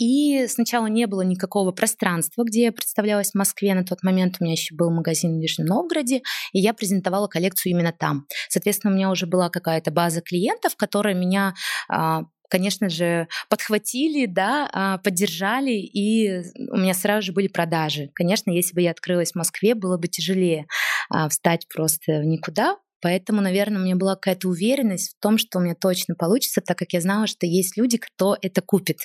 И 0.00 0.46
сначала 0.48 0.86
не 0.86 1.06
было 1.06 1.20
никакого 1.20 1.72
пространства, 1.72 2.42
где 2.42 2.64
я 2.64 2.72
представлялась 2.72 3.32
в 3.32 3.34
Москве. 3.34 3.74
На 3.74 3.84
тот 3.84 4.02
момент 4.02 4.36
у 4.40 4.44
меня 4.44 4.54
еще 4.54 4.74
был 4.74 4.90
магазин 4.90 5.34
в 5.34 5.36
Нижнем 5.36 5.66
Новгороде, 5.66 6.22
и 6.52 6.58
я 6.58 6.72
презентовала 6.72 7.26
коллекцию 7.26 7.72
именно 7.72 7.92
там. 7.92 8.26
Соответственно, 8.48 8.94
у 8.94 8.96
меня 8.96 9.10
уже 9.10 9.26
была 9.26 9.50
какая-то 9.50 9.90
база 9.90 10.22
клиентов, 10.22 10.74
которая 10.76 11.14
меня 11.14 11.54
а, 11.90 12.22
конечно 12.48 12.88
же, 12.88 13.28
подхватили, 13.48 14.26
да, 14.26 14.68
а, 14.72 14.98
поддержали, 14.98 15.72
и 15.72 16.42
у 16.70 16.78
меня 16.78 16.94
сразу 16.94 17.26
же 17.26 17.32
были 17.32 17.46
продажи. 17.46 18.10
Конечно, 18.14 18.50
если 18.50 18.74
бы 18.74 18.80
я 18.80 18.90
открылась 18.90 19.32
в 19.32 19.36
Москве, 19.36 19.74
было 19.74 19.98
бы 19.98 20.08
тяжелее 20.08 20.66
а, 21.10 21.28
встать 21.28 21.66
просто 21.68 22.20
в 22.20 22.24
никуда, 22.24 22.76
Поэтому, 23.02 23.40
наверное, 23.40 23.80
у 23.80 23.84
меня 23.84 23.96
была 23.96 24.14
какая-то 24.14 24.48
уверенность 24.48 25.16
в 25.16 25.20
том, 25.20 25.38
что 25.38 25.58
у 25.58 25.62
меня 25.62 25.74
точно 25.74 26.14
получится, 26.14 26.60
так 26.60 26.76
как 26.76 26.92
я 26.92 27.00
знала, 27.00 27.26
что 27.26 27.46
есть 27.46 27.76
люди, 27.76 27.96
кто 27.96 28.36
это 28.40 28.60
купит. 28.60 28.98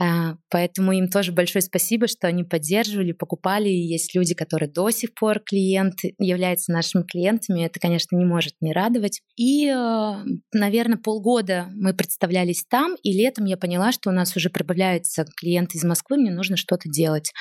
А, 0.00 0.36
поэтому 0.50 0.92
им 0.92 1.08
тоже 1.08 1.32
большое 1.32 1.62
спасибо, 1.62 2.08
что 2.08 2.26
они 2.26 2.42
поддерживали, 2.42 3.12
покупали. 3.12 3.68
И 3.68 3.86
есть 3.86 4.14
люди, 4.14 4.34
которые 4.34 4.68
до 4.68 4.90
сих 4.90 5.14
пор 5.14 5.40
клиенты, 5.40 6.14
являются 6.18 6.72
нашими 6.72 7.04
клиентами. 7.04 7.64
Это, 7.64 7.78
конечно, 7.78 8.16
не 8.16 8.24
может 8.24 8.54
не 8.60 8.72
радовать. 8.72 9.20
И, 9.36 9.68
э, 9.68 10.14
наверное, 10.52 10.98
полгода 10.98 11.68
мы 11.74 11.94
представлялись 11.94 12.64
там, 12.68 12.96
и 13.02 13.12
летом 13.12 13.44
я 13.44 13.56
поняла, 13.56 13.92
что 13.92 14.10
у 14.10 14.12
нас 14.12 14.36
уже 14.36 14.50
прибавляются 14.50 15.26
клиенты 15.36 15.78
из 15.78 15.84
Москвы, 15.84 16.16
мне 16.16 16.32
нужно 16.32 16.56
что-то 16.56 16.88
делать. 16.88 17.32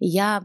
Я 0.00 0.42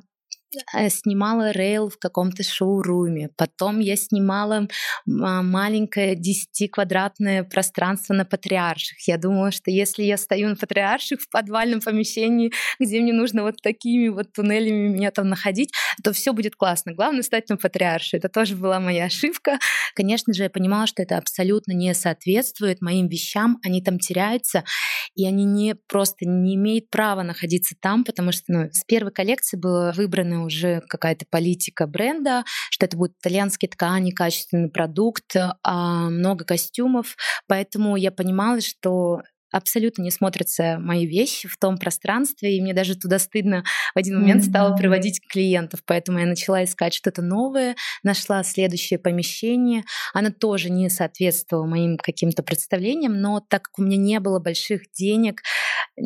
снимала 0.89 1.51
рейл 1.51 1.89
в 1.89 1.97
каком-то 1.97 2.43
шоуруме. 2.43 3.29
Потом 3.35 3.79
я 3.79 3.95
снимала 3.95 4.67
маленькое 5.05 6.15
10-квадратное 6.15 7.43
пространство 7.43 8.13
на 8.13 8.25
Патриарших. 8.25 9.07
Я 9.07 9.17
думала, 9.17 9.51
что 9.51 9.71
если 9.71 10.03
я 10.03 10.17
стою 10.17 10.49
на 10.49 10.55
Патриарших 10.55 11.21
в 11.21 11.29
подвальном 11.29 11.81
помещении, 11.81 12.51
где 12.79 13.01
мне 13.01 13.13
нужно 13.13 13.43
вот 13.43 13.61
такими 13.61 14.07
вот 14.07 14.31
туннелями 14.33 14.89
меня 14.89 15.11
там 15.11 15.29
находить, 15.29 15.71
то 16.03 16.13
все 16.13 16.33
будет 16.33 16.55
классно. 16.55 16.93
Главное 16.93 17.23
стать 17.23 17.49
на 17.49 17.57
Патриарше. 17.57 18.17
Это 18.17 18.29
тоже 18.29 18.55
была 18.55 18.79
моя 18.79 19.05
ошибка. 19.05 19.59
Конечно 19.95 20.33
же, 20.33 20.43
я 20.43 20.49
понимала, 20.49 20.87
что 20.87 21.03
это 21.03 21.17
абсолютно 21.17 21.73
не 21.73 21.93
соответствует 21.93 22.81
моим 22.81 23.07
вещам. 23.07 23.57
Они 23.63 23.81
там 23.81 23.99
теряются, 23.99 24.63
и 25.15 25.25
они 25.25 25.45
не 25.45 25.75
просто 25.75 26.25
не 26.25 26.55
имеют 26.55 26.89
права 26.89 27.23
находиться 27.23 27.75
там, 27.81 28.03
потому 28.03 28.31
что 28.31 28.43
ну, 28.47 28.69
с 28.71 28.83
первой 28.85 29.11
коллекции 29.11 29.57
было 29.57 29.91
выбрано 29.95 30.36
уже 30.43 30.81
какая-то 30.87 31.25
политика 31.29 31.87
бренда, 31.87 32.43
что 32.69 32.85
это 32.85 32.97
будут 32.97 33.15
итальянские 33.19 33.69
ткани, 33.69 34.11
качественный 34.11 34.69
продукт, 34.69 35.35
а 35.63 36.09
много 36.09 36.45
костюмов. 36.45 37.15
Поэтому 37.47 37.95
я 37.95 38.11
понимала, 38.11 38.61
что 38.61 39.21
абсолютно 39.51 40.01
не 40.01 40.11
смотрятся 40.11 40.77
мои 40.79 41.05
вещи 41.05 41.47
в 41.47 41.57
том 41.57 41.77
пространстве, 41.77 42.57
и 42.57 42.61
мне 42.61 42.73
даже 42.73 42.95
туда 42.95 43.19
стыдно 43.19 43.63
в 43.95 43.97
один 43.97 44.19
момент 44.19 44.43
стало 44.43 44.75
приводить 44.75 45.21
клиентов, 45.27 45.81
поэтому 45.85 46.19
я 46.19 46.25
начала 46.25 46.63
искать 46.63 46.93
что-то 46.93 47.21
новое, 47.21 47.75
нашла 48.03 48.43
следующее 48.43 48.99
помещение, 48.99 49.83
оно 50.13 50.31
тоже 50.31 50.69
не 50.69 50.89
соответствовало 50.89 51.65
моим 51.65 51.97
каким-то 51.97 52.43
представлениям, 52.43 53.19
но 53.21 53.39
так 53.39 53.63
как 53.63 53.79
у 53.79 53.83
меня 53.83 53.97
не 53.97 54.19
было 54.19 54.39
больших 54.39 54.91
денег, 54.91 55.41
э, 55.95 56.01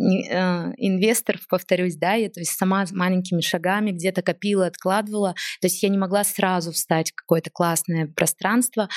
инвесторов, 0.77 1.41
повторюсь, 1.47 1.95
да, 1.97 2.13
я 2.13 2.29
то 2.29 2.39
есть 2.39 2.57
сама 2.57 2.85
маленькими 2.91 3.41
шагами 3.41 3.91
где-то 3.91 4.21
копила, 4.21 4.67
откладывала, 4.67 5.33
то 5.59 5.67
есть 5.67 5.81
я 5.83 5.89
не 5.89 5.97
могла 5.97 6.23
сразу 6.23 6.71
встать 6.71 7.11
в 7.11 7.15
какое-то 7.15 7.49
классное 7.51 8.07
пространство, 8.07 8.89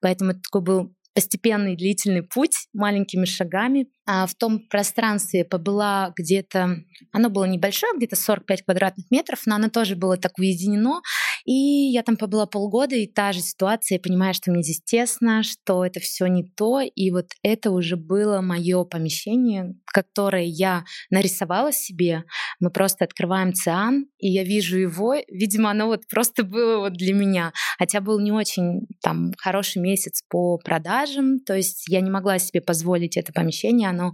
поэтому 0.00 0.32
это 0.32 0.40
такой 0.40 0.62
был 0.62 0.94
постепенный 1.14 1.76
длительный 1.76 2.22
путь 2.22 2.68
маленькими 2.72 3.24
шагами. 3.24 3.86
А 4.06 4.26
в 4.26 4.34
том 4.34 4.66
пространстве 4.68 5.44
побыла 5.44 6.12
где-то, 6.16 6.78
оно 7.12 7.30
было 7.30 7.44
небольшое, 7.44 7.92
где-то 7.96 8.16
45 8.16 8.64
квадратных 8.64 9.10
метров, 9.10 9.42
но 9.46 9.56
оно 9.56 9.68
тоже 9.68 9.94
было 9.94 10.16
так 10.16 10.38
уединено. 10.38 11.02
И 11.44 11.52
я 11.52 12.02
там 12.02 12.16
побыла 12.16 12.46
полгода, 12.46 12.96
и 12.96 13.06
та 13.06 13.32
же 13.32 13.40
ситуация, 13.40 13.96
я 13.96 14.00
понимаю, 14.00 14.34
что 14.34 14.50
мне 14.50 14.62
здесь 14.62 14.82
тесно, 14.84 15.42
что 15.42 15.84
это 15.84 16.00
все 16.00 16.26
не 16.26 16.44
то. 16.44 16.80
И 16.80 17.10
вот 17.10 17.30
это 17.42 17.70
уже 17.70 17.96
было 17.96 18.40
мое 18.40 18.84
помещение, 18.84 19.74
которое 19.84 20.44
я 20.44 20.84
нарисовала 21.10 21.72
себе. 21.72 22.24
Мы 22.60 22.70
просто 22.70 23.04
открываем 23.04 23.52
циан, 23.52 24.06
и 24.18 24.28
я 24.30 24.44
вижу 24.44 24.78
его. 24.78 25.16
Видимо, 25.28 25.70
оно 25.70 25.86
вот 25.86 26.06
просто 26.08 26.44
было 26.44 26.78
вот 26.78 26.94
для 26.94 27.14
меня. 27.14 27.52
Хотя 27.78 28.00
был 28.00 28.20
не 28.20 28.32
очень 28.32 28.86
там 29.02 29.32
хороший 29.38 29.80
месяц 29.82 30.22
по 30.28 30.58
продажам, 30.58 31.40
то 31.40 31.54
есть 31.54 31.84
я 31.88 32.00
не 32.00 32.10
могла 32.10 32.38
себе 32.38 32.60
позволить 32.60 33.16
это 33.16 33.32
помещение, 33.32 33.88
оно 33.88 34.12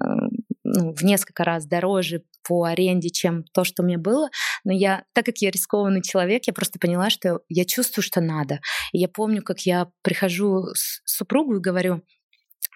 э, 0.00 0.04
ну, 0.74 0.94
в 0.94 1.02
несколько 1.02 1.44
раз 1.44 1.66
дороже 1.66 2.22
по 2.42 2.64
аренде, 2.64 3.10
чем 3.10 3.44
то, 3.52 3.64
что 3.64 3.82
у 3.82 3.86
меня 3.86 3.98
было. 3.98 4.30
Но 4.64 4.72
я, 4.72 5.04
так 5.12 5.26
как 5.26 5.38
я 5.38 5.50
рискованный 5.50 6.02
человек, 6.02 6.44
я 6.46 6.52
просто 6.52 6.78
поняла, 6.78 7.10
что 7.10 7.40
я 7.48 7.64
чувствую, 7.64 8.02
что 8.02 8.20
надо. 8.20 8.60
И 8.92 8.98
я 8.98 9.08
помню, 9.08 9.42
как 9.42 9.60
я 9.60 9.88
прихожу 10.02 10.68
с 10.74 11.02
супругу 11.04 11.56
и 11.56 11.60
говорю, 11.60 12.02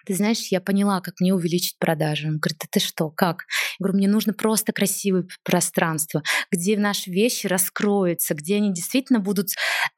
ты 0.07 0.15
знаешь, 0.15 0.47
я 0.51 0.61
поняла, 0.61 1.01
как 1.01 1.19
мне 1.19 1.33
увеличить 1.33 1.77
продажи. 1.79 2.27
Он 2.27 2.39
говорит, 2.39 2.59
да 2.61 2.67
ты 2.71 2.79
что, 2.79 3.09
как? 3.09 3.43
Я 3.77 3.83
говорю, 3.83 3.97
мне 3.97 4.07
нужно 4.07 4.33
просто 4.33 4.71
красивое 4.71 5.27
пространство, 5.43 6.23
где 6.49 6.77
наши 6.77 7.11
вещи 7.11 7.45
раскроются, 7.45 8.33
где 8.33 8.55
они 8.55 8.73
действительно 8.73 9.19
будут 9.19 9.49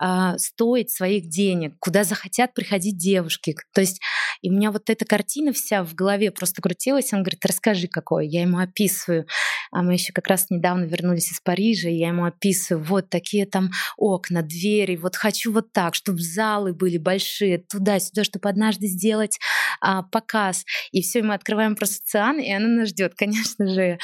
э, 0.02 0.34
стоить 0.38 0.90
своих 0.90 1.30
денег, 1.30 1.76
куда 1.78 2.04
захотят 2.04 2.56
приходить 2.56 2.98
девушки. 2.98 3.56
То 3.72 3.82
есть 3.82 4.02
и 4.42 4.50
у 4.50 4.54
меня 4.54 4.72
вот 4.72 4.90
эта 4.90 5.06
картина 5.06 5.52
вся 5.52 5.84
в 5.84 5.94
голове 5.94 6.32
просто 6.32 6.62
крутилась. 6.62 7.12
Он 7.14 7.24
говорит, 7.24 7.46
расскажи, 7.46 7.88
какой. 7.88 8.28
Я 8.28 8.42
ему 8.42 8.60
описываю. 8.60 9.26
А 9.72 9.84
мы 9.84 9.94
еще 9.94 10.14
как 10.14 10.28
раз 10.28 10.48
недавно 10.50 10.86
вернулись 10.86 11.32
из 11.32 11.42
Парижа, 11.42 11.90
и 11.90 11.96
я 11.96 12.08
ему 12.08 12.26
описываю, 12.26 12.84
вот 12.86 13.10
такие 13.10 13.46
там 13.46 13.70
окна, 13.98 14.42
двери, 14.42 14.96
вот 14.96 15.16
хочу 15.16 15.52
вот 15.54 15.72
так, 15.74 15.94
чтобы 15.94 16.22
залы 16.22 16.74
были 16.74 16.98
большие, 16.98 17.60
туда-сюда, 17.60 18.24
чтобы 18.24 18.50
однажды 18.50 18.88
сделать 18.88 19.38
а, 19.82 19.99
показ. 20.04 20.66
И 20.92 21.02
все, 21.02 21.22
мы 21.22 21.34
открываем 21.34 21.76
просто 21.76 21.98
циан, 22.06 22.40
и 22.40 22.52
она 22.52 22.68
нас 22.68 22.90
ждет. 22.90 23.14
Конечно 23.16 23.68
же, 23.68 24.00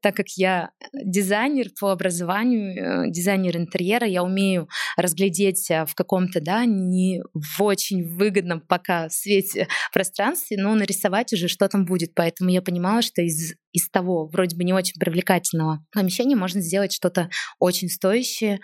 так 0.00 0.14
как 0.16 0.28
я 0.36 0.70
дизайнер 0.92 1.68
по 1.78 1.90
образованию, 1.90 3.06
э, 3.06 3.10
дизайнер 3.10 3.56
интерьера, 3.56 4.06
я 4.06 4.22
умею 4.22 4.68
разглядеть 4.96 5.70
э, 5.70 5.86
в 5.86 5.94
каком-то, 5.94 6.40
да, 6.40 6.64
не 6.64 7.22
в 7.32 7.62
очень 7.62 8.04
выгодном 8.16 8.60
пока 8.60 9.08
свете 9.08 9.68
пространстве, 9.92 10.56
но 10.58 10.74
нарисовать 10.74 11.32
уже, 11.32 11.48
что 11.48 11.68
там 11.68 11.84
будет. 11.84 12.14
Поэтому 12.14 12.50
я 12.50 12.62
понимала, 12.62 13.02
что 13.02 13.22
из, 13.22 13.54
из 13.72 13.88
того 13.90 14.26
вроде 14.26 14.56
бы 14.56 14.64
не 14.64 14.72
очень 14.72 14.98
привлекательного 14.98 15.84
помещения 15.92 16.36
можно 16.36 16.60
сделать 16.60 16.92
что-то 16.92 17.30
очень 17.58 17.88
стоящее. 17.88 18.60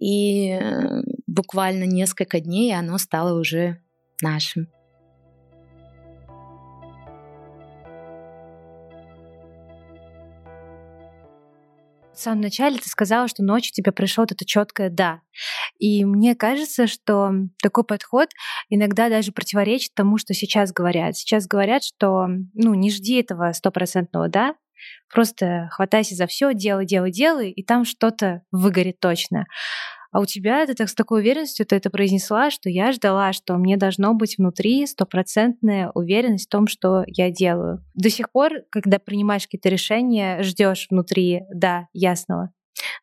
И 0.00 0.50
э, 0.50 1.02
буквально 1.26 1.84
несколько 1.84 2.40
дней 2.40 2.74
оно 2.74 2.98
стало 2.98 3.38
уже 3.38 3.78
нашим. 4.22 4.68
В 12.20 12.22
самом 12.22 12.42
начале 12.42 12.76
ты 12.76 12.86
сказала, 12.86 13.28
что 13.28 13.42
ночью 13.42 13.72
тебе 13.72 13.92
пришло 13.92 14.24
вот 14.24 14.32
это 14.32 14.44
четкое 14.44 14.90
да. 14.90 15.22
И 15.78 16.04
мне 16.04 16.34
кажется, 16.34 16.86
что 16.86 17.30
такой 17.62 17.82
подход 17.82 18.28
иногда 18.68 19.08
даже 19.08 19.32
противоречит 19.32 19.94
тому, 19.94 20.18
что 20.18 20.34
сейчас 20.34 20.70
говорят. 20.70 21.16
Сейчас 21.16 21.46
говорят, 21.46 21.82
что 21.82 22.26
ну, 22.52 22.74
не 22.74 22.90
жди 22.90 23.18
этого 23.18 23.52
стопроцентного 23.52 24.28
да, 24.28 24.54
просто 25.10 25.70
хватайся 25.70 26.14
за 26.14 26.26
все, 26.26 26.52
делай, 26.52 26.84
делай, 26.84 27.10
делай, 27.10 27.50
и 27.52 27.64
там 27.64 27.86
что-то 27.86 28.42
выгорит 28.52 29.00
точно. 29.00 29.46
А 30.12 30.20
у 30.20 30.26
тебя 30.26 30.66
ты 30.66 30.74
так 30.74 30.88
с 30.88 30.94
такой 30.94 31.20
уверенностью 31.20 31.64
ты 31.66 31.76
это 31.76 31.90
произнесла, 31.90 32.50
что 32.50 32.68
я 32.68 32.92
ждала, 32.92 33.32
что 33.32 33.56
мне 33.56 33.76
должно 33.76 34.14
быть 34.14 34.38
внутри 34.38 34.86
стопроцентная 34.86 35.90
уверенность 35.94 36.46
в 36.46 36.50
том, 36.50 36.66
что 36.66 37.04
я 37.06 37.30
делаю. 37.30 37.84
До 37.94 38.10
сих 38.10 38.30
пор, 38.32 38.62
когда 38.70 38.98
принимаешь 38.98 39.44
какие-то 39.44 39.68
решения, 39.68 40.42
ждешь 40.42 40.88
внутри, 40.90 41.42
да, 41.54 41.86
ясного. 41.92 42.50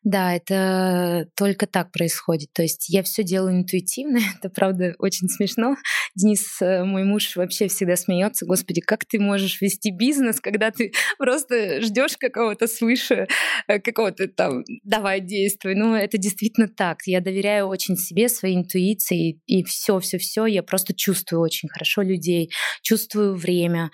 Да, 0.02 0.34
это 0.34 1.28
только 1.36 1.66
так 1.66 1.92
происходит. 1.92 2.50
То 2.52 2.62
есть 2.62 2.88
я 2.88 3.02
все 3.02 3.22
делаю 3.22 3.56
интуитивно. 3.56 4.18
Это 4.38 4.48
правда 4.50 4.94
очень 4.98 5.28
смешно. 5.28 5.76
Денис, 6.14 6.60
э, 6.60 6.84
мой 6.84 7.04
муж, 7.04 7.36
вообще 7.36 7.68
всегда 7.68 7.96
смеется. 7.96 8.46
Господи, 8.46 8.80
как 8.80 9.04
ты 9.04 9.18
можешь 9.18 9.60
вести 9.60 9.90
бизнес, 9.90 10.40
когда 10.40 10.70
ты 10.70 10.92
просто 11.18 11.80
ждешь 11.80 12.16
какого-то 12.16 12.66
свыше, 12.66 13.26
э, 13.66 13.78
какого-то 13.80 14.28
там 14.28 14.64
давай 14.84 15.20
действуй. 15.20 15.74
Ну, 15.74 15.94
это 15.94 16.18
действительно 16.18 16.68
так. 16.68 16.98
Я 17.06 17.20
доверяю 17.20 17.66
очень 17.66 17.96
себе, 17.96 18.28
своей 18.28 18.56
интуиции, 18.56 19.40
и 19.46 19.64
все, 19.64 19.98
все, 20.00 20.18
все. 20.18 20.46
Я 20.46 20.62
просто 20.62 20.94
чувствую 20.94 21.42
очень 21.42 21.68
хорошо 21.68 22.02
людей, 22.02 22.50
чувствую 22.82 23.34
время, 23.34 23.90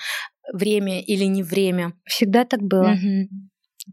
время 0.52 1.00
или 1.00 1.24
не 1.24 1.42
время. 1.42 1.94
Всегда 2.04 2.44
так 2.44 2.62
было. 2.62 2.92
Угу. 2.92 3.28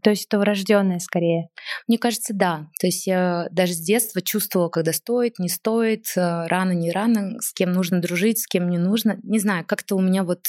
То 0.02 0.10
есть 0.10 0.26
это 0.26 0.38
врожденное 0.38 0.98
скорее? 0.98 1.48
Мне 1.86 1.98
кажется, 1.98 2.32
да. 2.34 2.68
То 2.80 2.86
есть 2.86 3.06
я 3.06 3.48
даже 3.50 3.74
с 3.74 3.80
детства 3.80 4.22
чувствовала, 4.22 4.68
когда 4.68 4.92
стоит, 4.92 5.38
не 5.38 5.48
стоит, 5.48 6.06
э, 6.16 6.46
рано, 6.46 6.72
не 6.72 6.90
рано, 6.90 7.40
с 7.40 7.52
кем 7.52 7.72
нужно 7.72 8.00
дружить, 8.00 8.40
с 8.40 8.46
кем 8.46 8.70
не 8.70 8.78
нужно. 8.78 9.18
Не 9.22 9.38
знаю, 9.38 9.64
как-то 9.66 9.96
у 9.96 10.00
меня 10.00 10.24
вот 10.24 10.46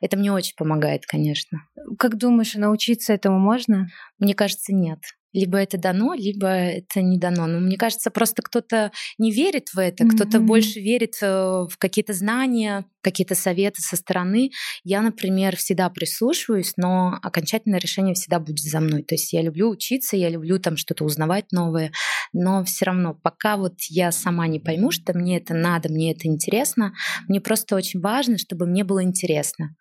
это 0.00 0.16
мне 0.16 0.32
очень 0.32 0.54
помогает, 0.56 1.06
конечно. 1.06 1.60
Как 1.98 2.16
думаешь, 2.16 2.54
научиться 2.54 3.12
этому 3.12 3.38
можно? 3.38 3.88
Мне 4.18 4.34
кажется, 4.34 4.74
нет 4.74 4.98
либо 5.34 5.58
это 5.58 5.76
дано, 5.76 6.14
либо 6.14 6.46
это 6.46 7.02
не 7.02 7.18
дано. 7.18 7.46
Но 7.46 7.60
мне 7.60 7.76
кажется, 7.76 8.10
просто 8.10 8.40
кто-то 8.40 8.92
не 9.18 9.32
верит 9.32 9.68
в 9.74 9.78
это, 9.78 10.04
mm-hmm. 10.04 10.10
кто-то 10.14 10.40
больше 10.40 10.80
верит 10.80 11.16
э, 11.20 11.26
в 11.68 11.76
какие-то 11.76 12.14
знания, 12.14 12.86
какие-то 13.02 13.34
советы 13.34 13.82
со 13.82 13.96
стороны. 13.96 14.50
Я, 14.84 15.02
например, 15.02 15.56
всегда 15.56 15.90
прислушиваюсь, 15.90 16.72
но 16.76 17.18
окончательное 17.22 17.78
решение 17.78 18.14
всегда 18.14 18.38
будет 18.38 18.60
за 18.60 18.80
мной. 18.80 19.02
То 19.02 19.14
есть 19.14 19.32
я 19.32 19.42
люблю 19.42 19.68
учиться, 19.68 20.16
я 20.16 20.30
люблю 20.30 20.58
там 20.58 20.76
что-то 20.76 21.04
узнавать 21.04 21.52
новое, 21.52 21.92
но 22.32 22.64
все 22.64 22.86
равно, 22.86 23.14
пока 23.14 23.56
вот 23.56 23.74
я 23.88 24.12
сама 24.12 24.46
не 24.46 24.60
пойму, 24.60 24.92
что 24.92 25.12
мне 25.12 25.36
это 25.36 25.52
надо, 25.52 25.90
мне 25.90 26.12
это 26.12 26.28
интересно, 26.28 26.94
мне 27.28 27.40
просто 27.40 27.76
очень 27.76 28.00
важно, 28.00 28.38
чтобы 28.38 28.66
мне 28.66 28.84
было 28.84 29.02
интересно. 29.02 29.74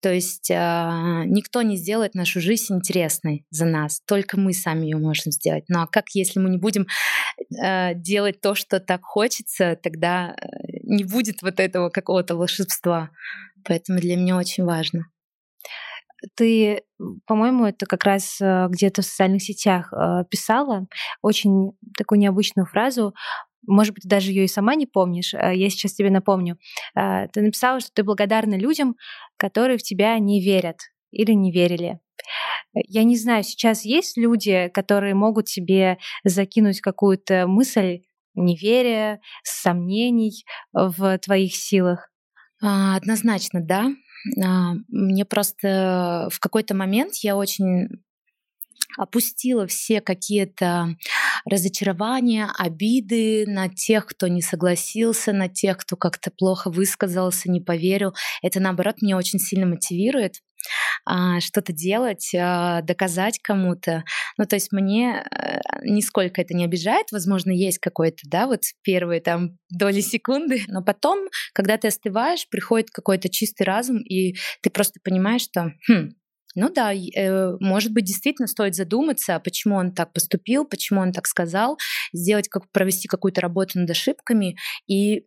То 0.00 0.12
есть 0.12 0.50
э, 0.50 0.54
никто 1.26 1.62
не 1.62 1.76
сделает 1.76 2.14
нашу 2.14 2.40
жизнь 2.40 2.74
интересной 2.74 3.44
за 3.50 3.66
нас, 3.66 4.00
только 4.06 4.38
мы 4.38 4.52
сами 4.52 4.84
ее 4.84 4.96
можем 4.96 5.32
сделать. 5.32 5.64
Ну 5.68 5.80
а 5.80 5.86
как, 5.86 6.10
если 6.14 6.38
мы 6.38 6.50
не 6.50 6.58
будем 6.58 6.86
э, 7.62 7.94
делать 7.94 8.40
то, 8.40 8.54
что 8.54 8.78
так 8.78 9.02
хочется, 9.02 9.76
тогда 9.82 10.36
э, 10.40 10.46
не 10.84 11.04
будет 11.04 11.42
вот 11.42 11.58
этого 11.58 11.90
какого-то 11.90 12.36
волшебства. 12.36 13.10
Поэтому 13.64 13.98
для 13.98 14.16
меня 14.16 14.36
очень 14.36 14.64
важно. 14.64 15.06
Ты, 16.34 16.82
по-моему, 17.26 17.66
это 17.66 17.86
как 17.86 18.04
раз 18.04 18.40
э, 18.40 18.66
где-то 18.70 19.02
в 19.02 19.04
социальных 19.04 19.42
сетях 19.42 19.92
э, 19.92 20.24
писала 20.28 20.86
очень 21.22 21.72
такую 21.96 22.18
необычную 22.18 22.66
фразу 22.66 23.14
может 23.66 23.94
быть, 23.94 24.04
даже 24.04 24.30
ее 24.30 24.44
и 24.44 24.48
сама 24.48 24.74
не 24.74 24.86
помнишь, 24.86 25.34
а 25.34 25.52
я 25.52 25.70
сейчас 25.70 25.94
тебе 25.94 26.10
напомню. 26.10 26.58
А, 26.94 27.26
ты 27.28 27.42
написала, 27.42 27.80
что 27.80 27.90
ты 27.92 28.02
благодарна 28.02 28.56
людям, 28.56 28.96
которые 29.36 29.78
в 29.78 29.82
тебя 29.82 30.18
не 30.18 30.40
верят 30.42 30.78
или 31.10 31.32
не 31.32 31.52
верили. 31.52 32.00
Я 32.74 33.04
не 33.04 33.16
знаю, 33.16 33.44
сейчас 33.44 33.84
есть 33.84 34.16
люди, 34.16 34.70
которые 34.74 35.14
могут 35.14 35.46
тебе 35.46 35.98
закинуть 36.24 36.80
какую-то 36.80 37.46
мысль 37.46 38.02
неверия, 38.34 39.20
сомнений 39.42 40.44
в 40.72 41.18
твоих 41.18 41.54
силах? 41.54 42.10
А, 42.62 42.96
однозначно, 42.96 43.60
да. 43.60 43.88
Мне 44.88 45.24
просто 45.24 46.28
в 46.32 46.40
какой-то 46.40 46.74
момент 46.74 47.14
я 47.22 47.36
очень 47.36 47.88
опустила 48.96 49.66
все 49.66 50.00
какие-то 50.00 50.96
разочарования, 51.44 52.48
обиды 52.56 53.44
на 53.46 53.68
тех, 53.68 54.06
кто 54.06 54.28
не 54.28 54.42
согласился, 54.42 55.32
на 55.32 55.48
тех, 55.48 55.78
кто 55.78 55.96
как-то 55.96 56.30
плохо 56.30 56.70
высказался, 56.70 57.50
не 57.50 57.60
поверил. 57.60 58.14
Это, 58.42 58.60
наоборот, 58.60 59.02
меня 59.02 59.16
очень 59.16 59.38
сильно 59.38 59.66
мотивирует 59.66 60.36
а, 61.04 61.40
что-то 61.40 61.72
делать, 61.72 62.34
а, 62.34 62.82
доказать 62.82 63.38
кому-то. 63.40 64.04
Ну, 64.36 64.44
то 64.44 64.56
есть 64.56 64.72
мне 64.72 65.24
э, 65.30 65.60
нисколько 65.82 66.40
это 66.40 66.54
не 66.54 66.64
обижает. 66.64 67.06
Возможно, 67.12 67.50
есть 67.50 67.78
какой-то, 67.78 68.22
да, 68.24 68.46
вот 68.46 68.60
первые 68.82 69.20
там 69.20 69.58
доли 69.70 70.00
секунды, 70.00 70.62
но 70.68 70.82
потом, 70.82 71.28
когда 71.54 71.76
ты 71.76 71.88
остываешь, 71.88 72.48
приходит 72.48 72.90
какой-то 72.90 73.28
чистый 73.28 73.62
разум, 73.62 73.98
и 73.98 74.34
ты 74.62 74.70
просто 74.70 75.00
понимаешь, 75.02 75.42
что 75.42 75.72
хм, 75.88 76.10
ну 76.58 76.70
да, 76.70 76.92
э, 76.92 77.56
может 77.60 77.92
быть, 77.92 78.04
действительно 78.04 78.48
стоит 78.48 78.74
задуматься, 78.74 79.40
почему 79.40 79.76
он 79.76 79.92
так 79.92 80.12
поступил, 80.12 80.64
почему 80.64 81.00
он 81.00 81.12
так 81.12 81.26
сказал, 81.26 81.78
сделать, 82.12 82.48
как 82.48 82.70
провести 82.72 83.08
какую-то 83.08 83.40
работу 83.40 83.78
над 83.78 83.90
ошибками 83.90 84.56
и 84.86 85.24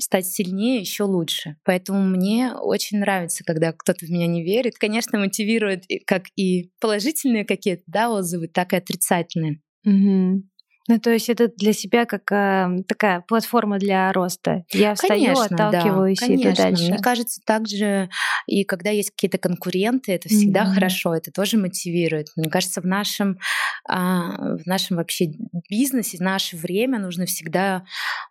стать 0.00 0.26
сильнее, 0.26 0.80
еще 0.80 1.04
лучше. 1.04 1.56
Поэтому 1.64 2.02
мне 2.02 2.52
очень 2.54 2.98
нравится, 2.98 3.44
когда 3.44 3.72
кто-то 3.72 4.06
в 4.06 4.08
меня 4.08 4.26
не 4.26 4.42
верит. 4.42 4.78
Конечно, 4.78 5.18
мотивирует 5.18 5.84
как 6.06 6.24
и 6.36 6.70
положительные 6.80 7.44
какие-то 7.44 7.82
да, 7.86 8.10
отзывы, 8.10 8.48
так 8.48 8.72
и 8.72 8.76
отрицательные. 8.76 9.60
Угу. 9.84 10.42
Ну, 10.90 10.98
то 10.98 11.10
есть 11.10 11.28
это 11.28 11.46
для 11.46 11.72
себя 11.72 12.04
как 12.04 12.32
э, 12.32 12.82
такая 12.88 13.20
платформа 13.20 13.78
для 13.78 14.12
роста. 14.12 14.64
Я 14.72 14.96
встаю, 14.96 15.24
конечно, 15.24 15.44
отталкиваюсь 15.44 16.18
да, 16.18 16.26
конечно. 16.26 16.48
и 16.48 16.50
иду 16.50 16.56
дальше. 16.56 16.84
Мне 16.90 16.98
кажется, 16.98 17.40
также 17.46 18.10
и 18.48 18.64
когда 18.64 18.90
есть 18.90 19.12
какие-то 19.12 19.38
конкуренты, 19.38 20.10
это 20.10 20.28
всегда 20.28 20.64
mm-hmm. 20.64 20.74
хорошо, 20.74 21.14
это 21.14 21.30
тоже 21.30 21.58
мотивирует. 21.58 22.30
Мне 22.34 22.50
кажется, 22.50 22.80
в 22.80 22.86
нашем, 22.86 23.38
э, 23.88 23.94
в 23.94 24.62
нашем 24.66 24.96
вообще 24.96 25.26
бизнесе, 25.70 26.16
в 26.16 26.22
наше 26.22 26.56
время 26.56 26.98
нужно 26.98 27.26
всегда 27.26 27.84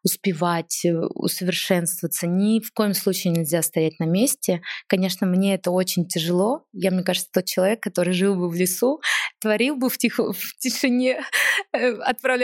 успевать, 0.03 0.83
э, 0.83 0.93
усовершенствоваться. 0.93 2.27
Ни 2.27 2.59
в 2.59 2.73
коем 2.73 2.93
случае 2.93 3.31
нельзя 3.31 3.61
стоять 3.61 3.97
на 3.99 4.03
месте. 4.03 4.61
Конечно, 4.87 5.25
мне 5.25 5.55
это 5.55 5.71
очень 5.71 6.05
тяжело. 6.05 6.65
Я, 6.73 6.91
мне 6.91 7.03
кажется, 7.03 7.29
тот 7.31 7.45
человек, 7.45 7.81
который 7.81 8.11
жил 8.11 8.35
бы 8.35 8.49
в 8.49 8.55
лесу, 8.55 8.99
творил 9.39 9.77
бы 9.77 9.89
в, 9.89 9.97
тихо, 9.97 10.33
в 10.33 10.57
тишине, 10.59 11.21
э, 11.73 11.93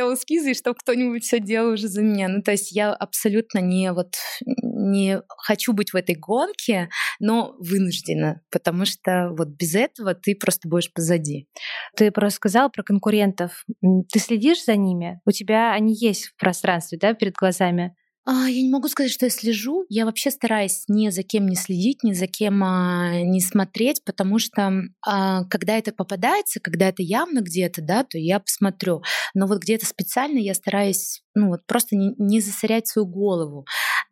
отправлял 0.05 0.13
эскизы, 0.13 0.51
и 0.51 0.53
чтобы 0.53 0.77
кто-нибудь 0.77 1.23
все 1.23 1.39
делал 1.39 1.73
уже 1.73 1.87
за 1.87 2.01
меня. 2.01 2.27
Ну, 2.27 2.41
то 2.41 2.51
есть 2.51 2.71
я 2.71 2.93
абсолютно 2.93 3.59
не 3.59 3.91
вот 3.91 4.15
не 4.45 5.21
хочу 5.27 5.73
быть 5.73 5.93
в 5.93 5.95
этой 5.95 6.15
гонке, 6.15 6.89
но 7.19 7.55
вынуждена, 7.59 8.41
потому 8.51 8.85
что 8.85 9.33
вот 9.37 9.49
без 9.49 9.75
этого 9.75 10.13
ты 10.13 10.35
просто 10.35 10.67
будешь 10.67 10.91
позади. 10.91 11.47
Ты 11.95 12.11
просто 12.11 12.37
сказала 12.37 12.69
про 12.69 12.83
конкурентов. 12.83 13.65
Ты 14.11 14.19
следишь 14.19 14.65
за 14.65 14.75
ними? 14.75 15.21
У 15.25 15.31
тебя 15.31 15.73
они 15.73 15.93
есть 15.93 16.27
в 16.27 16.35
пространстве, 16.37 16.97
да, 16.99 17.13
перед 17.13 17.33
глазами? 17.33 17.95
А, 18.27 18.49
я 18.49 18.63
не 18.63 18.71
могу 18.71 18.87
сказать, 18.87 19.11
что 19.11 19.27
я 19.27 19.29
слежу. 19.29 19.85
Я 19.87 20.05
вообще 20.05 20.31
стараюсь 20.31 20.83
ни 20.87 21.09
за 21.09 21.21
кем 21.21 21.47
не 21.47 21.55
следить, 21.55 22.03
ни 22.03 22.13
за 22.13 22.25
кем 22.25 22.63
а, 22.63 23.21
не 23.21 23.39
смотреть, 23.39 24.03
потому 24.03 24.39
что 24.39 24.71
а, 25.05 25.43
когда 25.45 25.77
это 25.77 25.91
попадается, 25.91 26.59
когда 26.59 26.87
это 26.87 27.03
явно 27.03 27.41
где-то, 27.41 27.83
да, 27.83 28.03
то 28.03 28.17
я 28.17 28.39
посмотрю. 28.39 29.03
Но 29.35 29.45
вот 29.45 29.61
где-то 29.61 29.85
специально 29.85 30.39
я 30.39 30.55
стараюсь 30.55 31.21
ну 31.35 31.49
вот 31.49 31.65
просто 31.67 31.95
не, 31.95 32.15
не 32.17 32.39
засорять 32.39 32.87
свою 32.87 33.05
голову. 33.05 33.65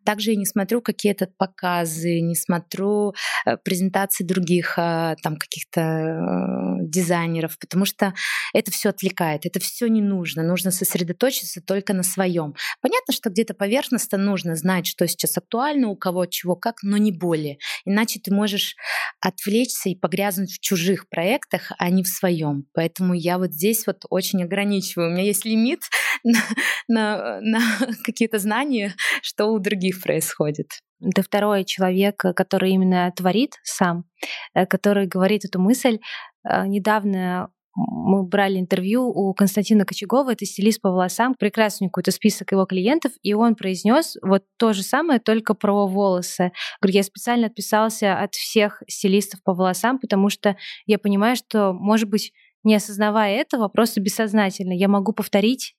Также 0.05 0.31
я 0.31 0.35
не 0.35 0.45
смотрю 0.45 0.81
какие-то 0.81 1.29
показы, 1.37 2.19
не 2.19 2.35
смотрю 2.35 3.13
э, 3.45 3.55
презентации 3.63 4.25
других 4.25 4.77
э, 4.77 5.15
там 5.23 5.37
каких-то 5.37 5.81
э, 5.81 6.77
дизайнеров, 6.81 7.57
потому 7.57 7.85
что 7.85 8.13
это 8.53 8.69
все 8.71 8.89
отвлекает, 8.89 9.45
это 9.45 9.61
все 9.61 9.87
не 9.87 10.01
нужно. 10.01 10.43
Нужно 10.43 10.71
сосредоточиться 10.71 11.61
только 11.61 11.93
на 11.93 12.03
своем. 12.03 12.53
Понятно, 12.81 13.13
что 13.13 13.29
где-то 13.29 13.53
поверхностно 13.53 14.02
нужно 14.11 14.55
знать, 14.55 14.85
что 14.85 15.07
сейчас 15.07 15.37
актуально, 15.37 15.89
у 15.89 15.95
кого 15.95 16.25
чего 16.25 16.55
как, 16.55 16.83
но 16.83 16.97
не 16.97 17.11
более. 17.11 17.57
Иначе 17.85 18.19
ты 18.19 18.33
можешь 18.33 18.75
отвлечься 19.19 19.89
и 19.89 19.95
погрязнуть 19.95 20.51
в 20.51 20.59
чужих 20.59 21.07
проектах, 21.09 21.71
а 21.77 21.89
не 21.89 22.03
в 22.03 22.07
своем. 22.07 22.65
Поэтому 22.73 23.13
я 23.13 23.37
вот 23.37 23.53
здесь 23.53 23.87
вот 23.87 24.03
очень 24.09 24.43
ограничиваю. 24.43 25.09
У 25.09 25.13
меня 25.13 25.23
есть 25.23 25.45
лимит 25.45 25.81
на, 26.23 26.41
на, 26.87 27.41
на 27.41 27.59
какие-то 28.03 28.39
знания, 28.39 28.95
что 29.21 29.47
у 29.47 29.59
других 29.59 30.01
происходит. 30.01 30.67
Ты 31.15 31.21
второй 31.21 31.65
человек, 31.65 32.15
который 32.17 32.71
именно 32.71 33.11
творит 33.15 33.55
сам, 33.63 34.05
э, 34.53 34.65
который 34.65 35.07
говорит 35.07 35.45
эту 35.45 35.59
мысль. 35.59 35.99
Э, 36.47 36.65
недавно 36.65 37.49
мы 37.75 38.23
брали 38.23 38.59
интервью 38.59 39.07
у 39.07 39.33
Константина 39.33 39.85
Кочегова, 39.85 40.33
это 40.33 40.45
стилист 40.45 40.81
по 40.81 40.89
волосам, 40.89 41.33
прекрасный 41.35 41.87
какой-то 41.87 42.11
список 42.11 42.51
его 42.51 42.65
клиентов, 42.65 43.13
и 43.21 43.33
он 43.33 43.55
произнес 43.55 44.15
вот 44.21 44.43
то 44.57 44.73
же 44.73 44.83
самое, 44.83 45.19
только 45.19 45.53
про 45.53 45.87
волосы. 45.87 46.51
Говорит, 46.81 46.95
я 46.95 47.03
специально 47.03 47.47
отписался 47.47 48.19
от 48.19 48.33
всех 48.35 48.83
стилистов 48.87 49.41
по 49.43 49.53
волосам, 49.53 49.99
потому 49.99 50.29
что 50.29 50.55
я 50.85 50.99
понимаю, 50.99 51.35
что, 51.35 51.73
может 51.73 52.09
быть, 52.09 52.31
не 52.63 52.75
осознавая 52.75 53.35
этого, 53.35 53.67
просто 53.67 54.01
бессознательно 54.01 54.73
я 54.73 54.87
могу 54.87 55.11
повторить 55.11 55.75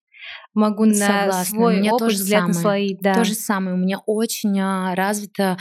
могу 0.55 0.85
Согласна. 0.87 1.27
на 1.27 1.45
свой 1.45 1.77
у 1.77 1.79
меня 1.79 1.93
опыт, 1.93 2.09
тоже 2.09 2.17
взгляд 2.17 2.41
самое. 2.41 2.55
наслоить. 2.55 2.99
Да. 3.01 3.15
То 3.15 3.25
же 3.25 3.35
самое. 3.35 3.77
У 3.77 3.79
меня 3.79 3.99
очень 4.07 4.59
а, 4.61 4.95
развита 4.95 5.59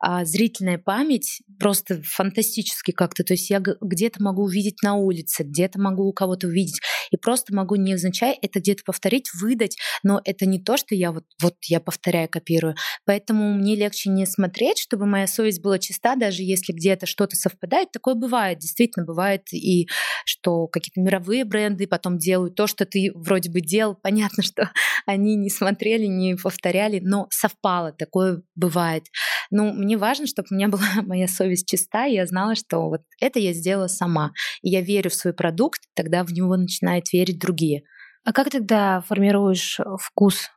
а, 0.00 0.24
зрительная 0.24 0.78
память, 0.78 1.42
просто 1.58 2.02
фантастически 2.04 2.90
как-то. 2.92 3.24
То 3.24 3.34
есть 3.34 3.50
я 3.50 3.60
где-то 3.60 4.22
могу 4.22 4.44
увидеть 4.44 4.82
на 4.82 4.94
улице, 4.94 5.44
где-то 5.44 5.80
могу 5.80 6.04
у 6.04 6.12
кого-то 6.12 6.46
увидеть, 6.48 6.80
и 7.14 7.16
просто 7.16 7.54
могу 7.54 7.76
невзначай 7.76 8.36
это 8.42 8.58
где-то 8.58 8.82
повторить, 8.84 9.32
выдать, 9.34 9.76
но 10.02 10.20
это 10.24 10.46
не 10.46 10.58
то, 10.58 10.76
что 10.76 10.96
я 10.96 11.12
вот, 11.12 11.24
вот 11.40 11.54
я 11.66 11.78
повторяю, 11.78 12.28
копирую. 12.28 12.74
Поэтому 13.06 13.54
мне 13.54 13.76
легче 13.76 14.10
не 14.10 14.26
смотреть, 14.26 14.78
чтобы 14.78 15.06
моя 15.06 15.28
совесть 15.28 15.62
была 15.62 15.78
чиста, 15.78 16.16
даже 16.16 16.42
если 16.42 16.72
где-то 16.72 17.06
что-то 17.06 17.36
совпадает. 17.36 17.92
Такое 17.92 18.16
бывает, 18.16 18.58
действительно 18.58 19.06
бывает, 19.06 19.42
и 19.52 19.88
что 20.24 20.66
какие-то 20.66 21.00
мировые 21.00 21.44
бренды 21.44 21.86
потом 21.86 22.18
делают 22.18 22.56
то, 22.56 22.66
что 22.66 22.84
ты 22.84 23.12
вроде 23.14 23.48
бы 23.48 23.60
делал, 23.60 23.94
понятно, 24.02 24.42
что 24.42 24.72
они 25.06 25.36
не 25.36 25.50
смотрели, 25.50 26.06
не 26.06 26.34
повторяли, 26.34 26.98
но 27.00 27.28
совпало, 27.30 27.92
такое 27.92 28.42
бывает. 28.56 29.04
Ну, 29.50 29.72
мне 29.72 29.96
важно, 29.96 30.26
чтобы 30.26 30.48
у 30.50 30.54
меня 30.54 30.68
была 30.74 31.02
моя 31.02 31.28
совесть 31.28 31.68
чиста, 31.68 32.06
и 32.06 32.14
я 32.14 32.26
знала, 32.26 32.56
что 32.56 32.88
вот 32.88 33.02
это 33.20 33.38
я 33.38 33.52
сделала 33.52 33.86
сама. 33.86 34.32
И 34.62 34.70
я 34.70 34.80
верю 34.80 35.10
в 35.10 35.14
свой 35.14 35.32
продукт, 35.32 35.82
тогда 35.94 36.24
в 36.24 36.32
него 36.32 36.56
начинают 37.04 37.12
верить 37.12 37.38
другие. 37.38 37.82
А 38.24 38.32
как 38.32 38.50
тогда 38.50 39.00
формируешь 39.02 39.80
э, 39.80 39.84
вкус? 40.00 40.50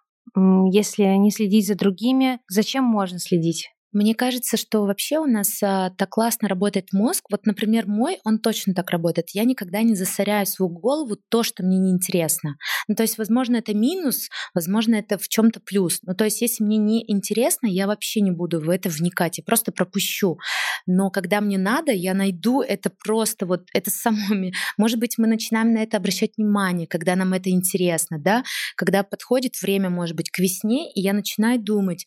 Если 0.71 1.03
не 1.17 1.31
следить 1.31 1.67
за 1.67 1.75
другими, 1.75 2.39
зачем 2.49 2.83
можно 2.83 3.19
следить? 3.19 3.69
Мне 3.97 4.13
кажется, 4.13 4.57
что 4.57 4.85
вообще 4.85 5.17
у 5.17 5.25
нас 5.25 5.57
а, 5.63 5.89
так 5.89 6.09
классно 6.09 6.47
работает 6.47 6.93
мозг. 6.93 7.25
Вот, 7.31 7.47
например, 7.47 7.87
мой, 7.87 8.19
он 8.23 8.37
точно 8.37 8.75
так 8.75 8.91
работает. 8.91 9.31
Я 9.31 9.43
никогда 9.43 9.81
не 9.81 9.95
засоряю 9.95 10.45
свою 10.45 10.69
голову 10.69 11.17
то, 11.29 11.41
что 11.41 11.63
мне 11.63 11.79
неинтересно. 11.79 12.57
Ну, 12.87 12.93
то 12.93 13.01
есть, 13.01 13.17
возможно, 13.17 13.55
это 13.55 13.73
минус, 13.73 14.29
возможно, 14.53 14.93
это 14.93 15.17
в 15.17 15.27
чем-то 15.27 15.61
плюс. 15.61 16.01
Ну, 16.03 16.13
то 16.13 16.25
есть, 16.25 16.43
если 16.43 16.63
мне 16.63 16.77
не 16.77 17.03
интересно, 17.11 17.65
я 17.65 17.87
вообще 17.87 18.21
не 18.21 18.29
буду 18.29 18.59
в 18.59 18.69
это 18.69 18.87
вникать, 18.87 19.39
я 19.39 19.43
просто 19.43 19.71
пропущу. 19.71 20.37
Но 20.85 21.09
когда 21.09 21.41
мне 21.41 21.57
надо, 21.57 21.91
я 21.91 22.13
найду 22.13 22.61
это 22.61 22.91
просто 23.03 23.47
вот 23.47 23.63
это 23.73 23.89
само. 23.89 24.51
Может 24.77 24.99
быть, 24.99 25.15
мы 25.17 25.25
начинаем 25.25 25.73
на 25.73 25.79
это 25.79 25.97
обращать 25.97 26.33
внимание, 26.37 26.85
когда 26.85 27.15
нам 27.15 27.33
это 27.33 27.49
интересно, 27.49 28.19
да? 28.19 28.43
Когда 28.75 29.01
подходит 29.01 29.59
время, 29.59 29.89
может 29.89 30.15
быть, 30.15 30.29
к 30.29 30.37
весне, 30.37 30.91
и 30.93 31.01
я 31.01 31.13
начинаю 31.13 31.59
думать, 31.59 32.05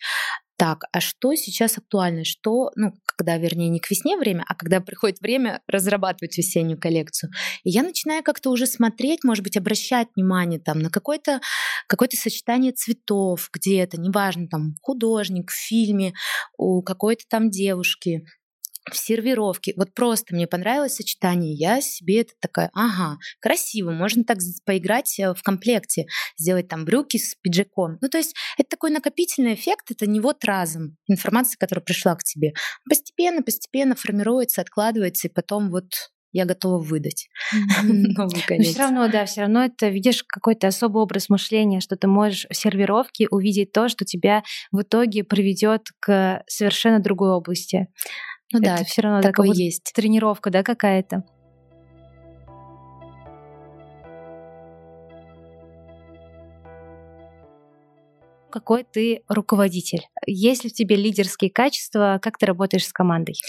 так, 0.60 0.82
а 0.92 1.00
что 1.00 1.34
сейчас 1.36 1.78
актуально? 1.78 2.22
Что, 2.26 2.70
ну, 2.76 2.92
когда, 3.06 3.38
вернее, 3.38 3.70
не 3.70 3.80
к 3.80 3.90
весне 3.90 4.18
время, 4.18 4.44
а 4.46 4.54
когда 4.54 4.82
приходит 4.82 5.18
время 5.22 5.62
разрабатывать 5.66 6.36
весеннюю 6.36 6.78
коллекцию. 6.78 7.30
И 7.64 7.70
я 7.70 7.82
начинаю 7.82 8.22
как-то 8.22 8.50
уже 8.50 8.66
смотреть, 8.66 9.24
может 9.24 9.42
быть, 9.42 9.56
обращать 9.56 10.08
внимание 10.14 10.60
там 10.60 10.80
на 10.80 10.90
какое-то 10.90 11.40
какое 11.86 12.10
сочетание 12.12 12.72
цветов 12.72 13.48
где-то, 13.50 13.98
неважно, 13.98 14.48
там, 14.48 14.74
художник 14.82 15.50
в 15.50 15.54
фильме, 15.54 16.12
у 16.58 16.82
какой-то 16.82 17.24
там 17.26 17.48
девушки, 17.48 18.26
в 18.90 18.96
сервировке. 18.96 19.74
Вот 19.76 19.94
просто 19.94 20.34
мне 20.34 20.46
понравилось 20.46 20.94
сочетание. 20.94 21.54
Я 21.54 21.80
себе 21.80 22.20
это 22.20 22.32
такая, 22.40 22.70
ага, 22.74 23.18
красиво, 23.40 23.90
можно 23.90 24.24
так 24.24 24.38
поиграть 24.64 25.18
э, 25.18 25.34
в 25.34 25.42
комплекте, 25.42 26.06
сделать 26.38 26.68
там 26.68 26.84
брюки 26.84 27.18
с 27.18 27.34
пиджаком. 27.34 27.98
Ну, 28.00 28.08
то 28.08 28.18
есть 28.18 28.34
это 28.58 28.68
такой 28.70 28.90
накопительный 28.90 29.54
эффект, 29.54 29.90
это 29.90 30.06
не 30.06 30.20
вот 30.20 30.44
разом 30.44 30.96
информация, 31.08 31.56
которая 31.58 31.84
пришла 31.84 32.14
к 32.16 32.24
тебе. 32.24 32.52
Постепенно, 32.88 33.42
постепенно 33.42 33.94
формируется, 33.94 34.60
откладывается, 34.60 35.28
и 35.28 35.32
потом 35.32 35.70
вот 35.70 35.86
я 36.32 36.44
готова 36.44 36.78
выдать 36.78 37.28
новый 37.82 38.42
конец. 38.46 38.68
все 38.68 38.78
равно, 38.78 39.08
да, 39.08 39.24
все 39.24 39.42
равно 39.42 39.64
это 39.64 39.88
видишь 39.88 40.22
какой-то 40.26 40.68
особый 40.68 41.02
образ 41.02 41.28
мышления, 41.28 41.80
что 41.80 41.96
ты 41.96 42.06
можешь 42.06 42.46
в 42.48 42.54
сервировке 42.54 43.26
увидеть 43.30 43.72
то, 43.72 43.88
что 43.88 44.04
тебя 44.04 44.42
в 44.70 44.82
итоге 44.82 45.24
приведет 45.24 45.88
к 45.98 46.42
совершенно 46.46 47.00
другой 47.00 47.30
области. 47.30 47.88
Ну 48.52 48.58
это 48.58 48.78
да, 48.78 48.84
все 48.84 49.02
равно 49.02 49.22
такое 49.22 49.50
есть. 49.52 49.92
Тренировка, 49.94 50.50
да, 50.50 50.62
какая-то. 50.62 51.24
какой 58.50 58.84
ты 58.84 59.22
руководитель. 59.28 60.06
Есть 60.26 60.64
ли 60.64 60.70
в 60.70 60.74
тебе 60.74 60.96
лидерские 60.96 61.50
качества? 61.50 62.18
Как 62.20 62.36
ты 62.36 62.46
работаешь 62.46 62.86
с 62.86 62.92
командой? 62.92 63.40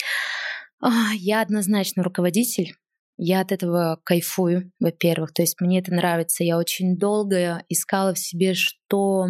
Я 1.15 1.41
однозначно 1.41 2.03
руководитель. 2.03 2.75
Я 3.17 3.41
от 3.41 3.51
этого 3.51 3.99
кайфую, 4.03 4.71
во-первых. 4.79 5.33
То 5.33 5.41
есть 5.43 5.59
мне 5.59 5.79
это 5.79 5.93
нравится. 5.93 6.43
Я 6.43 6.57
очень 6.57 6.97
долго 6.97 7.63
искала 7.67 8.13
в 8.13 8.19
себе, 8.19 8.53
что 8.53 9.25
а, 9.25 9.29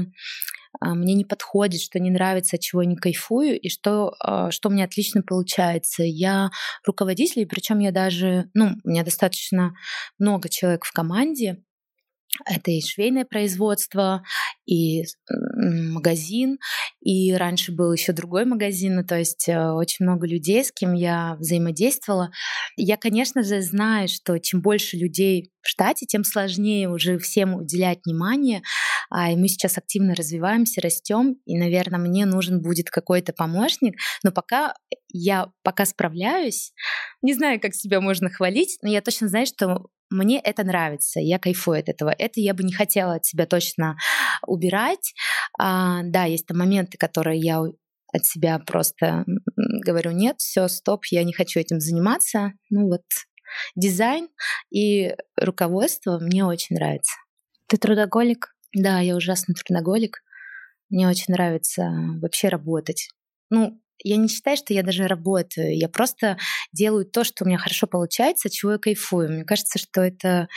мне 0.80 1.14
не 1.14 1.26
подходит, 1.26 1.82
что 1.82 2.00
не 2.00 2.10
нравится, 2.10 2.56
от 2.56 2.62
чего 2.62 2.84
не 2.84 2.96
кайфую, 2.96 3.60
и 3.60 3.70
что, 3.70 4.16
а, 4.20 4.52
что 4.52 4.70
у 4.70 4.72
меня 4.72 4.86
отлично 4.86 5.22
получается. 5.22 6.04
Я 6.04 6.50
руководитель, 6.86 7.46
причем 7.46 7.80
я 7.80 7.92
даже, 7.92 8.50
ну, 8.54 8.72
у 8.84 8.90
меня 8.90 9.04
достаточно 9.04 9.74
много 10.18 10.50
человек 10.50 10.86
в 10.86 10.92
команде, 10.92 11.64
это 12.46 12.72
и 12.72 12.82
швейное 12.82 13.26
производство, 13.26 14.24
и 14.66 15.04
магазин, 15.28 16.60
и 17.02 17.34
раньше 17.34 17.72
был 17.72 17.94
еще 17.94 18.14
другой 18.14 18.46
магазин, 18.46 18.96
ну, 18.96 19.04
то 19.06 19.18
есть 19.18 19.50
э, 19.50 19.72
очень 19.72 20.06
много 20.06 20.26
людей, 20.28 20.64
с 20.64 20.72
кем 20.72 20.94
я 20.94 21.36
взаимодействовала. 21.40 22.32
Я, 22.78 22.98
конечно 22.98 23.44
же, 23.44 23.62
знаю, 23.62 24.08
что 24.08 24.38
чем 24.40 24.62
больше 24.62 24.98
людей 24.98 25.52
в 25.62 25.68
штате, 25.68 26.06
тем 26.06 26.24
сложнее 26.24 26.90
уже 26.90 27.20
всем 27.20 27.56
уделять 27.56 28.00
внимание. 28.06 28.62
А, 29.10 29.30
мы 29.32 29.48
сейчас 29.48 29.78
активно 29.78 30.16
развиваемся, 30.16 30.82
растем, 30.82 31.36
и, 31.46 31.58
наверное, 31.58 32.00
мне 32.00 32.26
нужен 32.26 32.62
будет 32.62 32.90
какой-то 32.90 33.34
помощник. 33.34 33.96
Но 34.24 34.32
пока 34.32 34.74
я 35.10 35.48
пока 35.64 35.86
справляюсь, 35.86 36.72
не 37.22 37.34
знаю, 37.34 37.60
как 37.60 37.76
себя 37.76 38.00
можно 38.02 38.30
хвалить, 38.30 38.78
но 38.82 38.90
я 38.90 39.02
точно 39.02 39.28
знаю, 39.28 39.46
что 39.46 39.88
мне 40.12 40.40
это 40.40 40.64
нравится, 40.64 41.20
я 41.20 41.40
кайфую 41.40 41.80
от 41.80 41.90
этого. 41.90 42.14
Это 42.18 42.40
я 42.40 42.54
бы 42.54 42.64
не 42.64 42.74
хотела 42.74 43.16
от 43.16 43.26
себя 43.26 43.46
точно 43.46 43.98
убирать. 44.46 45.14
А, 45.58 46.02
да, 46.04 46.26
есть 46.26 46.46
там 46.46 46.58
моменты, 46.58 46.98
которые 46.98 47.40
я 47.40 47.62
от 48.14 48.26
себя 48.26 48.60
просто 48.60 49.26
говорю, 49.86 50.12
нет, 50.12 50.36
все, 50.40 50.68
стоп, 50.68 51.06
я 51.10 51.24
не 51.24 51.34
хочу 51.34 51.60
этим 51.60 51.80
заниматься. 51.80 52.52
Ну 52.70 52.88
вот, 52.88 53.04
дизайн 53.76 54.28
и 54.70 55.16
руководство 55.38 56.20
мне 56.20 56.46
очень 56.46 56.76
нравится. 56.76 57.14
Ты 57.68 57.78
трудоголик? 57.78 58.54
Да, 58.74 59.00
я 59.00 59.16
ужасный 59.16 59.56
трудоголик. 59.56 60.22
Мне 60.90 61.08
очень 61.08 61.34
нравится 61.34 61.90
вообще 62.22 62.50
работать. 62.50 63.08
Ну, 63.50 63.82
я 64.04 64.18
не 64.18 64.28
считаю, 64.28 64.58
что 64.58 64.74
я 64.74 64.84
даже 64.84 65.08
работаю. 65.08 65.78
Я 65.78 65.90
просто 65.90 66.38
делаю 66.74 67.06
то, 67.06 67.24
что 67.24 67.44
у 67.44 67.48
меня 67.48 67.58
хорошо 67.58 67.88
получается, 67.88 68.50
чего 68.50 68.74
я 68.74 68.78
кайфую. 68.78 69.30
Мне 69.32 69.44
кажется, 69.46 69.80
что 69.80 70.02
это 70.02 70.48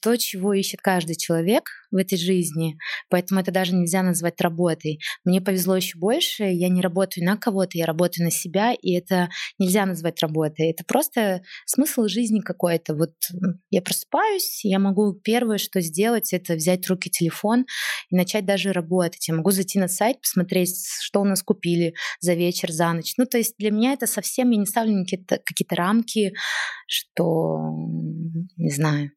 то, 0.00 0.16
чего 0.16 0.54
ищет 0.54 0.80
каждый 0.80 1.16
человек 1.16 1.70
в 1.90 1.96
этой 1.96 2.16
жизни. 2.16 2.78
Поэтому 3.08 3.40
это 3.40 3.50
даже 3.50 3.74
нельзя 3.74 4.02
назвать 4.02 4.40
работой. 4.40 5.00
Мне 5.24 5.40
повезло 5.40 5.76
еще 5.76 5.98
больше. 5.98 6.44
Я 6.44 6.68
не 6.68 6.80
работаю 6.80 7.26
на 7.26 7.36
кого-то, 7.36 7.76
я 7.76 7.86
работаю 7.86 8.24
на 8.24 8.30
себя, 8.30 8.72
и 8.72 8.92
это 8.92 9.28
нельзя 9.58 9.86
назвать 9.86 10.20
работой. 10.22 10.70
Это 10.70 10.84
просто 10.84 11.42
смысл 11.66 12.06
жизни 12.06 12.40
какой-то. 12.40 12.94
Вот 12.94 13.12
я 13.70 13.82
просыпаюсь, 13.82 14.64
я 14.64 14.78
могу 14.78 15.14
первое, 15.14 15.58
что 15.58 15.80
сделать, 15.80 16.32
это 16.32 16.54
взять 16.54 16.86
в 16.86 16.90
руки 16.90 17.10
телефон 17.10 17.66
и 18.10 18.16
начать 18.16 18.44
даже 18.46 18.72
работать. 18.72 19.26
Я 19.28 19.34
могу 19.34 19.50
зайти 19.50 19.78
на 19.78 19.88
сайт, 19.88 20.20
посмотреть, 20.20 20.76
что 21.00 21.20
у 21.20 21.24
нас 21.24 21.42
купили 21.42 21.94
за 22.20 22.34
вечер, 22.34 22.70
за 22.70 22.92
ночь. 22.92 23.14
Ну, 23.16 23.26
то 23.26 23.38
есть 23.38 23.54
для 23.58 23.70
меня 23.70 23.92
это 23.92 24.06
совсем, 24.06 24.50
я 24.50 24.58
не 24.58 24.66
ставлю 24.66 25.02
какие-то, 25.02 25.40
какие-то 25.44 25.74
рамки, 25.74 26.32
что, 26.86 27.58
не 28.56 28.70
знаю, 28.70 29.10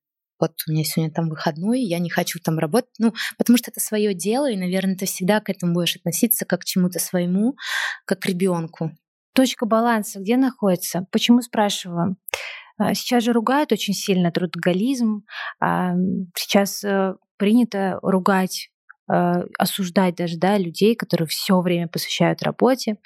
вот 0.44 0.52
у 0.68 0.72
меня 0.72 0.84
сегодня 0.84 1.14
там 1.14 1.30
выходной, 1.30 1.82
я 1.82 2.00
не 2.00 2.10
хочу 2.10 2.40
там 2.40 2.60
работать, 2.60 2.92
ну, 3.00 3.14
потому 3.38 3.58
что 3.58 3.72
это 3.72 3.80
свое 3.80 4.14
дело, 4.14 4.52
и, 4.52 4.58
наверное, 4.58 4.96
ты 4.96 5.06
всегда 5.06 5.40
к 5.40 5.50
этому 5.50 5.74
будешь 5.74 5.96
относиться 5.96 6.46
как 6.46 6.62
к 6.62 6.66
чему-то 6.66 7.00
своему, 7.00 7.56
как 8.06 8.20
к 8.20 8.26
ребенку. 8.26 8.92
Точка 9.34 9.66
баланса 9.66 10.20
где 10.20 10.38
находится? 10.38 11.08
Почему 11.12 11.42
спрашиваю? 11.42 12.18
А, 12.78 12.94
сейчас 12.94 13.24
же 13.24 13.32
ругают 13.32 13.72
очень 13.72 13.94
сильно 13.94 14.32
трудоголизм. 14.32 15.24
А, 15.60 15.94
сейчас 16.36 16.84
э, 16.84 17.16
принято 17.38 18.00
ругать 18.02 18.70
э, 19.12 19.14
осуждать 19.58 20.16
даже 20.16 20.38
да, 20.38 20.58
людей, 20.58 20.96
которые 20.96 21.28
все 21.28 21.62
время 21.62 21.88
посвящают 21.88 22.44
работе, 22.44 22.98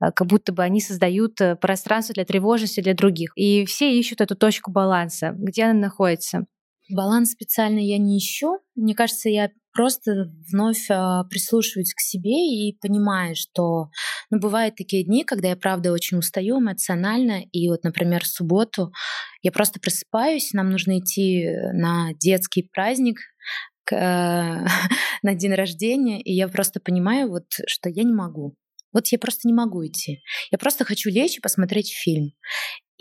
э, 0.00 0.12
как 0.12 0.26
будто 0.26 0.52
бы 0.52 0.62
они 0.62 0.80
создают 0.80 1.38
пространство 1.60 2.14
для 2.14 2.24
тревожности 2.24 2.80
для 2.80 2.94
других. 2.94 3.32
И 3.34 3.64
все 3.64 3.92
ищут 3.98 4.20
эту 4.20 4.36
точку 4.36 4.70
баланса, 4.70 5.34
где 5.36 5.64
она 5.64 5.80
находится. 5.80 6.46
Баланс 6.92 7.32
специально 7.32 7.78
я 7.78 7.98
не 7.98 8.18
ищу. 8.18 8.58
Мне 8.74 8.94
кажется, 8.94 9.28
я 9.28 9.50
просто 9.72 10.30
вновь 10.50 10.90
э, 10.90 11.24
прислушиваюсь 11.30 11.94
к 11.94 12.00
себе 12.00 12.30
и 12.30 12.76
понимаю, 12.80 13.34
что 13.34 13.88
ну, 14.30 14.38
бывают 14.38 14.76
такие 14.76 15.04
дни, 15.04 15.24
когда 15.24 15.48
я 15.48 15.56
правда 15.56 15.92
очень 15.92 16.18
устаю 16.18 16.60
эмоционально, 16.60 17.42
и 17.52 17.68
вот, 17.68 17.84
например, 17.84 18.22
в 18.22 18.26
субботу 18.26 18.92
я 19.40 19.50
просто 19.50 19.80
просыпаюсь, 19.80 20.52
нам 20.52 20.70
нужно 20.70 20.98
идти 20.98 21.48
на 21.72 22.12
детский 22.20 22.68
праздник, 22.70 23.18
к, 23.84 23.94
э, 23.94 24.66
на 25.22 25.34
день 25.34 25.54
рождения, 25.54 26.20
и 26.20 26.32
я 26.32 26.48
просто 26.48 26.80
понимаю, 26.80 27.28
вот, 27.28 27.46
что 27.66 27.88
я 27.88 28.02
не 28.02 28.12
могу. 28.12 28.54
Вот 28.92 29.06
я 29.08 29.18
просто 29.18 29.48
не 29.48 29.54
могу 29.54 29.84
идти. 29.86 30.22
Я 30.50 30.58
просто 30.58 30.84
хочу 30.84 31.08
лечь 31.08 31.38
и 31.38 31.40
посмотреть 31.40 31.92
фильм. 31.92 32.32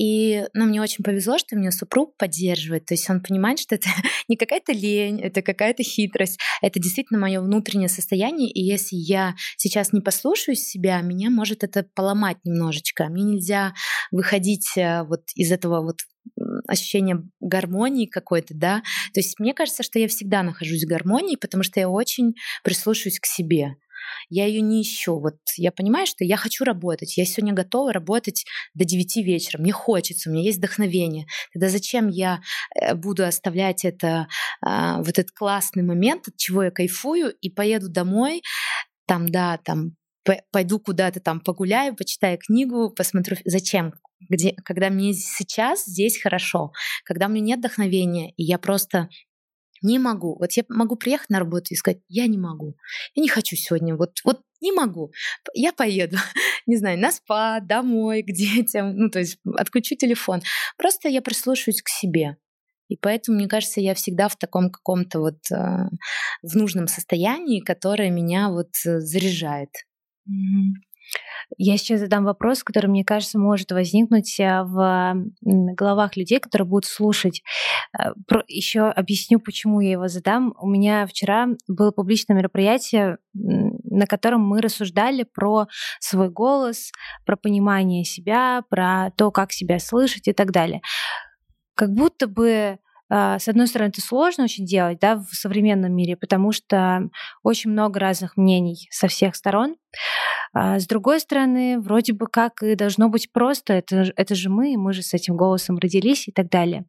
И 0.01 0.47
ну, 0.55 0.65
мне 0.65 0.81
очень 0.81 1.03
повезло, 1.03 1.37
что 1.37 1.55
меня 1.55 1.71
супруг 1.71 2.17
поддерживает. 2.17 2.87
То 2.87 2.95
есть 2.95 3.07
он 3.07 3.21
понимает, 3.21 3.59
что 3.59 3.75
это 3.75 3.87
не 4.27 4.35
какая-то 4.35 4.71
лень, 4.71 5.21
это 5.21 5.43
какая-то 5.43 5.83
хитрость. 5.83 6.39
Это 6.63 6.79
действительно 6.79 7.19
мое 7.19 7.39
внутреннее 7.39 7.87
состояние. 7.87 8.49
И 8.49 8.63
если 8.63 8.95
я 8.95 9.35
сейчас 9.57 9.93
не 9.93 10.01
послушаюсь 10.01 10.65
себя, 10.65 10.99
меня 11.01 11.29
может 11.29 11.63
это 11.63 11.85
поломать 11.93 12.37
немножечко. 12.43 13.09
Мне 13.09 13.21
нельзя 13.21 13.75
выходить 14.09 14.75
э, 14.75 15.03
вот 15.03 15.21
из 15.35 15.51
этого 15.51 15.83
вот 15.83 15.99
ощущения 16.67 17.21
гармонии 17.39 18.07
какой-то, 18.07 18.55
да. 18.55 18.81
То 19.13 19.19
есть 19.19 19.39
мне 19.39 19.53
кажется, 19.53 19.83
что 19.83 19.99
я 19.99 20.07
всегда 20.07 20.41
нахожусь 20.41 20.83
в 20.83 20.87
гармонии, 20.87 21.35
потому 21.35 21.61
что 21.61 21.79
я 21.79 21.87
очень 21.87 22.33
прислушиваюсь 22.63 23.19
к 23.19 23.27
себе 23.27 23.75
я 24.29 24.45
ее 24.45 24.61
не 24.61 24.81
ищу. 24.81 25.19
Вот 25.19 25.37
я 25.57 25.71
понимаю, 25.71 26.07
что 26.07 26.23
я 26.23 26.37
хочу 26.37 26.63
работать. 26.63 27.17
Я 27.17 27.25
сегодня 27.25 27.53
готова 27.53 27.93
работать 27.93 28.45
до 28.73 28.85
9 28.85 29.17
вечера. 29.17 29.61
Мне 29.61 29.71
хочется, 29.71 30.29
у 30.29 30.33
меня 30.33 30.43
есть 30.43 30.57
вдохновение. 30.59 31.25
Тогда 31.53 31.69
зачем 31.69 32.07
я 32.07 32.41
э, 32.75 32.95
буду 32.95 33.25
оставлять 33.25 33.85
это, 33.85 34.27
а, 34.61 34.97
вот 34.97 35.19
этот 35.19 35.31
классный 35.31 35.83
момент, 35.83 36.27
от 36.27 36.37
чего 36.37 36.63
я 36.63 36.71
кайфую, 36.71 37.31
и 37.31 37.49
поеду 37.49 37.89
домой, 37.89 38.41
там, 39.05 39.29
да, 39.29 39.57
там, 39.63 39.95
пойду 40.51 40.79
куда-то 40.79 41.19
там 41.19 41.39
погуляю, 41.39 41.95
почитаю 41.95 42.37
книгу, 42.37 42.91
посмотрю. 42.91 43.37
Зачем? 43.45 43.93
Где, 44.29 44.53
когда 44.63 44.89
мне 44.89 45.13
сейчас 45.13 45.85
здесь 45.85 46.21
хорошо, 46.21 46.71
когда 47.05 47.27
мне 47.27 47.41
нет 47.41 47.59
вдохновения, 47.59 48.31
и 48.37 48.43
я 48.43 48.59
просто 48.59 49.09
не 49.81 49.99
могу. 49.99 50.37
Вот 50.39 50.51
я 50.53 50.63
могу 50.69 50.95
приехать 50.95 51.29
на 51.29 51.39
работу 51.39 51.67
и 51.69 51.75
сказать, 51.75 52.01
я 52.07 52.27
не 52.27 52.37
могу. 52.37 52.75
Я 53.15 53.23
не 53.23 53.29
хочу 53.29 53.55
сегодня. 53.55 53.95
Вот, 53.95 54.19
вот 54.23 54.41
не 54.61 54.71
могу. 54.71 55.11
Я 55.53 55.73
поеду, 55.73 56.17
не 56.67 56.77
знаю, 56.77 56.99
на 56.99 57.11
спа, 57.11 57.59
домой, 57.59 58.23
к 58.23 58.31
детям. 58.31 58.95
Ну, 58.95 59.09
то 59.09 59.19
есть 59.19 59.39
отключу 59.57 59.95
телефон. 59.95 60.41
Просто 60.77 61.09
я 61.09 61.21
прислушиваюсь 61.21 61.81
к 61.81 61.89
себе. 61.89 62.37
И 62.87 62.97
поэтому, 62.97 63.37
мне 63.37 63.47
кажется, 63.47 63.79
я 63.79 63.95
всегда 63.95 64.27
в 64.27 64.35
таком 64.35 64.69
каком-то 64.69 65.21
вот 65.21 65.39
э, 65.49 65.55
в 66.41 66.55
нужном 66.57 66.87
состоянии, 66.87 67.61
которое 67.61 68.09
меня 68.09 68.49
вот 68.49 68.71
э, 68.85 68.99
заряжает. 68.99 69.69
Mm-hmm. 70.27 70.90
Я 71.57 71.77
сейчас 71.77 71.99
задам 71.99 72.23
вопрос, 72.23 72.63
который, 72.63 72.87
мне 72.87 73.03
кажется, 73.03 73.37
может 73.37 73.71
возникнуть 73.71 74.39
э, 74.39 74.63
в 74.63 75.15
головах 75.41 76.15
людей, 76.15 76.39
которые 76.39 76.67
будут 76.67 76.85
слушать. 76.85 77.43
Э, 77.97 78.11
Еще 78.47 78.81
объясню, 78.81 79.39
почему 79.39 79.81
я 79.81 79.91
его 79.91 80.07
задам. 80.07 80.53
У 80.59 80.67
меня 80.67 81.05
вчера 81.07 81.47
было 81.67 81.91
публичное 81.91 82.37
мероприятие, 82.37 83.17
на 83.33 84.05
котором 84.07 84.41
мы 84.41 84.61
рассуждали 84.61 85.23
про 85.23 85.67
свой 85.99 86.29
голос, 86.29 86.91
про 87.25 87.35
понимание 87.35 88.05
себя, 88.05 88.63
про 88.69 89.11
то, 89.17 89.31
как 89.31 89.51
себя 89.51 89.79
слышать 89.79 90.27
и 90.27 90.33
так 90.33 90.51
далее. 90.51 90.81
Как 91.75 91.91
будто 91.91 92.27
бы 92.27 92.77
с 93.11 93.47
одной 93.47 93.67
стороны, 93.67 93.89
это 93.89 94.01
сложно 94.01 94.45
очень 94.45 94.65
делать 94.65 94.99
да, 94.99 95.17
в 95.17 95.35
современном 95.35 95.93
мире, 95.93 96.15
потому 96.15 96.53
что 96.53 97.09
очень 97.43 97.71
много 97.71 97.99
разных 97.99 98.37
мнений 98.37 98.87
со 98.89 99.07
всех 99.07 99.35
сторон. 99.35 99.75
А 100.53 100.79
с 100.79 100.87
другой 100.87 101.19
стороны, 101.19 101.79
вроде 101.79 102.13
бы 102.13 102.27
как 102.27 102.63
и 102.63 102.75
должно 102.75 103.09
быть 103.09 103.31
просто, 103.31 103.73
это, 103.73 104.11
это 104.15 104.35
же 104.35 104.49
мы, 104.49 104.77
мы 104.77 104.93
же 104.93 105.01
с 105.01 105.13
этим 105.13 105.35
голосом 105.35 105.77
родились 105.77 106.27
и 106.27 106.31
так 106.31 106.49
далее. 106.49 106.85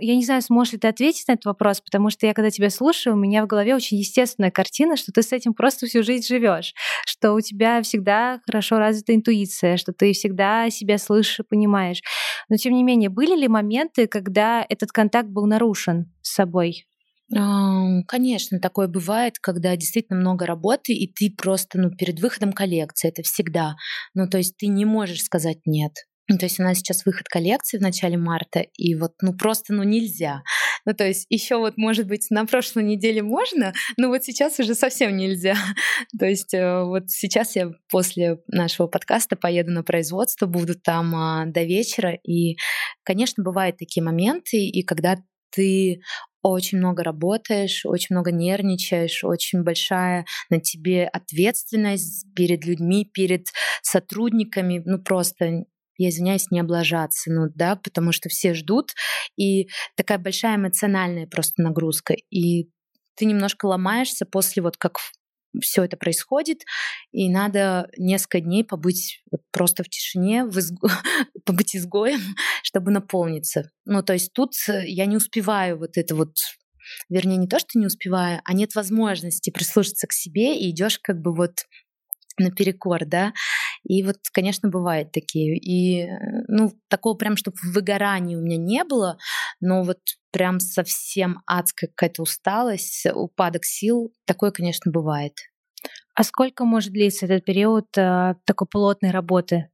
Я 0.00 0.16
не 0.16 0.24
знаю, 0.24 0.42
сможешь 0.42 0.72
ли 0.72 0.78
ты 0.78 0.88
ответить 0.88 1.28
на 1.28 1.32
этот 1.32 1.44
вопрос, 1.46 1.80
потому 1.80 2.10
что 2.10 2.26
я, 2.26 2.34
когда 2.34 2.50
тебя 2.50 2.70
слушаю, 2.70 3.14
у 3.14 3.18
меня 3.18 3.44
в 3.44 3.46
голове 3.46 3.74
очень 3.74 3.98
естественная 3.98 4.50
картина, 4.50 4.96
что 4.96 5.12
ты 5.12 5.22
с 5.22 5.32
этим 5.32 5.54
просто 5.54 5.86
всю 5.86 6.02
жизнь 6.02 6.26
живешь, 6.26 6.74
что 7.06 7.34
у 7.34 7.40
тебя 7.40 7.80
всегда 7.82 8.40
хорошо 8.44 8.78
развита 8.78 9.14
интуиция, 9.14 9.76
что 9.76 9.92
ты 9.92 10.12
всегда 10.12 10.68
себя 10.70 10.98
слышишь 10.98 11.40
и 11.40 11.44
понимаешь. 11.44 12.02
Но 12.48 12.56
тем 12.56 12.74
не 12.74 12.82
менее, 12.82 13.10
были 13.10 13.36
ли 13.36 13.48
моменты, 13.48 14.06
когда 14.06 14.64
этот 14.68 14.90
контакт 14.92 15.28
был 15.28 15.46
нарушен 15.46 16.12
с 16.22 16.34
собой? 16.34 16.86
Конечно, 18.06 18.58
такое 18.58 18.88
бывает, 18.88 19.38
когда 19.38 19.76
действительно 19.76 20.18
много 20.18 20.44
работы, 20.46 20.92
и 20.92 21.06
ты 21.12 21.32
просто 21.34 21.78
ну, 21.78 21.90
перед 21.90 22.18
выходом 22.20 22.52
коллекции, 22.52 23.08
это 23.08 23.22
всегда. 23.22 23.76
Ну, 24.14 24.28
то 24.28 24.38
есть 24.38 24.56
ты 24.56 24.66
не 24.66 24.84
можешь 24.84 25.22
сказать 25.22 25.58
нет. 25.64 25.92
Ну, 26.30 26.38
то 26.38 26.46
есть 26.46 26.60
у 26.60 26.62
нас 26.62 26.78
сейчас 26.78 27.04
выход 27.04 27.26
коллекции 27.26 27.76
в 27.76 27.82
начале 27.82 28.16
марта, 28.16 28.60
и 28.60 28.94
вот 28.94 29.14
ну 29.20 29.36
просто 29.36 29.74
ну 29.74 29.82
нельзя. 29.82 30.42
Ну 30.86 30.94
то 30.94 31.04
есть 31.04 31.26
еще 31.28 31.56
вот 31.56 31.76
может 31.76 32.06
быть 32.06 32.28
на 32.30 32.46
прошлой 32.46 32.84
неделе 32.84 33.20
можно, 33.20 33.72
но 33.96 34.08
вот 34.08 34.22
сейчас 34.22 34.60
уже 34.60 34.76
совсем 34.76 35.16
нельзя. 35.16 35.56
то 36.18 36.26
есть 36.26 36.54
э, 36.54 36.84
вот 36.84 37.10
сейчас 37.10 37.56
я 37.56 37.72
после 37.90 38.38
нашего 38.46 38.86
подкаста 38.86 39.34
поеду 39.34 39.72
на 39.72 39.82
производство, 39.82 40.46
буду 40.46 40.76
там 40.76 41.16
а, 41.16 41.46
до 41.46 41.64
вечера, 41.64 42.12
и, 42.12 42.56
конечно, 43.02 43.42
бывают 43.42 43.76
такие 43.76 44.04
моменты, 44.04 44.56
и 44.56 44.84
когда 44.84 45.16
ты 45.50 46.00
очень 46.42 46.78
много 46.78 47.02
работаешь, 47.02 47.84
очень 47.84 48.14
много 48.14 48.30
нервничаешь, 48.30 49.24
очень 49.24 49.64
большая 49.64 50.26
на 50.48 50.60
тебе 50.60 51.06
ответственность 51.06 52.32
перед 52.34 52.64
людьми, 52.64 53.04
перед 53.04 53.48
сотрудниками, 53.82 54.80
ну 54.86 54.98
просто 55.02 55.64
я 56.00 56.08
извиняюсь, 56.08 56.50
не 56.50 56.60
облажаться, 56.60 57.30
ну 57.30 57.50
да, 57.54 57.76
потому 57.76 58.12
что 58.12 58.28
все 58.28 58.54
ждут, 58.54 58.92
и 59.36 59.68
такая 59.96 60.18
большая 60.18 60.56
эмоциональная 60.56 61.26
просто 61.26 61.62
нагрузка, 61.62 62.14
и 62.30 62.70
ты 63.16 63.26
немножко 63.26 63.66
ломаешься 63.66 64.24
после 64.24 64.62
вот 64.62 64.78
как 64.78 64.96
все 65.60 65.84
это 65.84 65.98
происходит, 65.98 66.62
и 67.12 67.28
надо 67.28 67.90
несколько 67.98 68.40
дней 68.40 68.64
побыть 68.64 69.22
просто 69.50 69.82
в 69.82 69.88
тишине, 69.88 70.44
в 70.44 70.58
изго... 70.58 70.88
побыть 71.44 71.76
изгоем, 71.76 72.20
чтобы 72.62 72.92
наполниться. 72.92 73.70
Ну, 73.84 74.02
то 74.02 74.14
есть 74.14 74.32
тут 74.32 74.52
я 74.68 75.04
не 75.06 75.16
успеваю 75.16 75.78
вот 75.78 75.98
это 75.98 76.14
вот 76.14 76.34
вернее, 77.08 77.36
не 77.36 77.46
то, 77.46 77.58
что 77.58 77.78
не 77.78 77.86
успеваю, 77.86 78.40
а 78.44 78.52
нет 78.54 78.74
возможности 78.74 79.50
прислушаться 79.50 80.06
к 80.06 80.12
себе, 80.12 80.58
и 80.58 80.70
идешь 80.70 80.98
как 80.98 81.20
бы 81.20 81.34
вот 81.34 81.66
наперекор, 82.38 83.04
да. 83.04 83.32
И 83.84 84.02
вот, 84.02 84.16
конечно, 84.32 84.68
бывают 84.68 85.12
такие. 85.12 85.56
И, 85.56 86.08
ну, 86.48 86.72
такого 86.88 87.16
прям, 87.16 87.36
чтобы 87.36 87.56
выгорания 87.62 88.36
у 88.36 88.42
меня 88.42 88.56
не 88.56 88.84
было, 88.84 89.18
но 89.60 89.82
вот 89.82 89.98
прям 90.30 90.60
совсем 90.60 91.42
адская 91.46 91.88
какая-то 91.88 92.22
усталость, 92.22 93.06
упадок 93.12 93.64
сил, 93.64 94.12
такое, 94.26 94.50
конечно, 94.50 94.90
бывает. 94.90 95.32
А 96.14 96.24
сколько 96.24 96.64
может 96.64 96.92
длиться 96.92 97.26
этот 97.26 97.44
период 97.44 97.86
э, 97.96 98.34
такой 98.44 98.68
плотной 98.68 99.10
работы? 99.10 99.70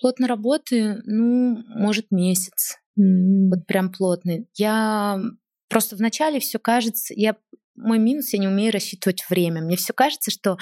Плотной 0.00 0.28
работы, 0.28 1.02
ну, 1.04 1.62
может, 1.68 2.10
месяц. 2.10 2.78
Mm. 2.98 3.50
Вот 3.50 3.66
прям 3.66 3.92
плотный. 3.92 4.48
Я 4.54 5.20
просто 5.68 5.96
вначале 5.96 6.40
все 6.40 6.58
кажется, 6.58 7.12
я 7.14 7.36
мой 7.76 7.98
минус, 7.98 8.32
я 8.32 8.38
не 8.38 8.48
умею 8.48 8.72
рассчитывать 8.72 9.24
время. 9.28 9.62
Мне 9.62 9.76
все 9.76 9.92
кажется, 9.92 10.30
что 10.30 10.58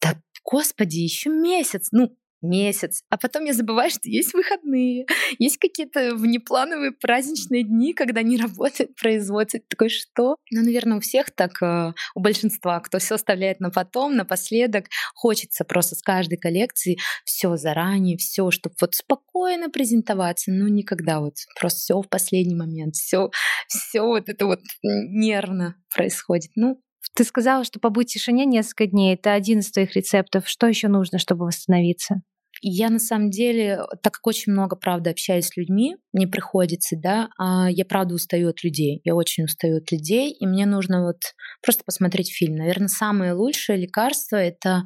да, 0.00 0.20
господи, 0.44 0.98
еще 0.98 1.30
месяц. 1.30 1.88
Ну, 1.92 2.16
месяц. 2.42 3.02
А 3.10 3.18
потом 3.18 3.44
я 3.44 3.52
забываю, 3.52 3.90
что 3.90 4.08
есть 4.08 4.32
выходные, 4.34 5.06
есть 5.38 5.58
какие-то 5.58 6.14
внеплановые 6.14 6.92
праздничные 6.92 7.62
дни, 7.64 7.92
когда 7.92 8.22
не 8.22 8.36
работает 8.36 8.94
производство. 8.96 9.60
Такой 9.68 9.88
что? 9.88 10.36
Ну, 10.50 10.62
наверное, 10.62 10.98
у 10.98 11.00
всех 11.00 11.30
так, 11.30 11.62
э, 11.62 11.92
у 12.14 12.20
большинства, 12.20 12.80
кто 12.80 12.98
все 12.98 13.16
оставляет 13.16 13.60
на 13.60 13.70
потом, 13.70 14.16
напоследок, 14.16 14.86
хочется 15.14 15.64
просто 15.64 15.96
с 15.96 16.02
каждой 16.02 16.36
коллекции 16.36 16.98
все 17.24 17.56
заранее, 17.56 18.16
все, 18.16 18.50
чтобы 18.50 18.74
вот 18.80 18.94
спокойно 18.94 19.70
презентоваться, 19.70 20.50
но 20.50 20.68
никогда 20.68 21.20
вот 21.20 21.34
просто 21.58 21.80
все 21.80 22.00
в 22.00 22.08
последний 22.08 22.56
момент, 22.56 22.94
все, 22.94 23.30
все 23.68 24.02
вот 24.02 24.28
это 24.28 24.46
вот 24.46 24.60
нервно 24.82 25.76
происходит. 25.94 26.52
Ну, 26.56 26.80
ты 27.14 27.24
сказала, 27.24 27.64
что 27.64 27.80
побыть 27.80 28.10
в 28.10 28.14
тишине 28.14 28.44
несколько 28.44 28.86
дней— 28.86 29.14
это 29.16 29.32
один 29.32 29.60
из 29.60 29.70
твоих 29.70 29.94
рецептов. 29.96 30.48
Что 30.48 30.66
еще 30.66 30.88
нужно, 30.88 31.18
чтобы 31.18 31.46
восстановиться? 31.46 32.22
Я 32.62 32.90
на 32.90 32.98
самом 32.98 33.30
деле, 33.30 33.80
так 34.02 34.14
как 34.14 34.26
очень 34.26 34.52
много, 34.52 34.76
правда, 34.76 35.10
общаюсь 35.10 35.46
с 35.46 35.56
людьми, 35.56 35.96
мне 36.12 36.26
приходится, 36.26 36.94
да, 36.94 37.30
а 37.38 37.70
я 37.70 37.86
правда 37.86 38.14
устаю 38.14 38.50
от 38.50 38.62
людей. 38.62 39.00
Я 39.04 39.14
очень 39.14 39.44
устаю 39.44 39.78
от 39.78 39.90
людей, 39.90 40.30
и 40.30 40.46
мне 40.46 40.66
нужно 40.66 41.04
вот 41.06 41.22
просто 41.62 41.84
посмотреть 41.84 42.30
фильм. 42.30 42.56
Наверное, 42.56 42.88
самое 42.88 43.32
лучшее 43.32 43.78
лекарство— 43.78 44.36
это 44.36 44.82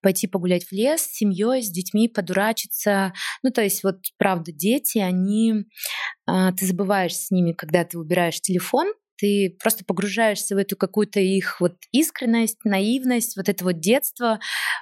пойти 0.00 0.28
погулять 0.28 0.64
в 0.64 0.72
лес 0.72 1.00
с 1.00 1.16
семьей, 1.16 1.62
с 1.62 1.70
детьми, 1.70 2.08
подурачиться. 2.08 3.12
Ну, 3.42 3.50
то 3.50 3.62
есть 3.62 3.82
вот, 3.82 3.96
правда, 4.16 4.52
дети, 4.52 4.98
они... 4.98 5.64
А, 6.26 6.52
ты 6.52 6.66
забываешь 6.66 7.16
с 7.16 7.30
ними, 7.30 7.52
когда 7.52 7.84
ты 7.84 7.98
убираешь 7.98 8.40
телефон, 8.40 8.92
ты 9.18 9.56
просто 9.60 9.84
погружаешься 9.84 10.54
в 10.54 10.58
эту 10.58 10.76
какую-то 10.76 11.20
их 11.20 11.60
вот 11.60 11.74
искренность, 11.92 12.64
наивность, 12.64 13.36
вот 13.36 13.48
это 13.48 13.64
вот 13.64 13.80
детство, 13.80 14.38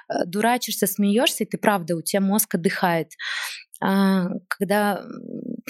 э, 0.09 0.25
дурачишься, 0.25 0.87
смеешься, 0.87 1.43
и 1.43 1.47
ты 1.47 1.57
правда, 1.57 1.95
у 1.95 2.01
тебя 2.01 2.21
мозг 2.21 2.55
отдыхает. 2.55 3.09
А 3.79 4.29
когда 4.47 5.05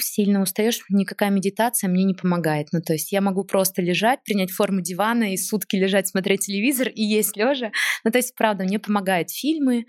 сильно 0.00 0.40
устаешь, 0.40 0.80
никакая 0.88 1.30
медитация 1.30 1.88
мне 1.88 2.04
не 2.04 2.14
помогает. 2.14 2.68
Ну, 2.72 2.80
то 2.80 2.94
есть 2.94 3.12
я 3.12 3.20
могу 3.20 3.44
просто 3.44 3.82
лежать, 3.82 4.22
принять 4.24 4.50
форму 4.50 4.80
дивана 4.80 5.34
и 5.34 5.36
сутки 5.36 5.76
лежать, 5.76 6.08
смотреть 6.08 6.46
телевизор 6.46 6.88
и 6.88 7.02
есть 7.02 7.36
лежа. 7.36 7.70
Ну, 8.04 8.10
то 8.10 8.18
есть, 8.18 8.34
правда, 8.34 8.64
мне 8.64 8.78
помогают 8.78 9.30
фильмы 9.30 9.84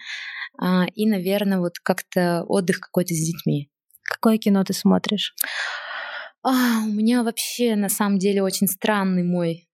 а, 0.62 0.86
и, 0.96 1.08
наверное, 1.08 1.60
вот 1.60 1.80
как-то 1.82 2.44
отдых 2.48 2.80
какой-то 2.80 3.13
с 3.13 3.18
детьми. 3.18 3.70
Какое 4.04 4.38
кино 4.38 4.63
ты 4.63 4.74
смотришь? 4.74 5.34
А, 6.43 6.84
у 6.86 6.89
меня 6.91 7.23
вообще 7.23 7.75
на 7.75 7.89
самом 7.89 8.17
деле 8.17 8.41
очень 8.41 8.67
странный 8.67 9.23
мой 9.23 9.68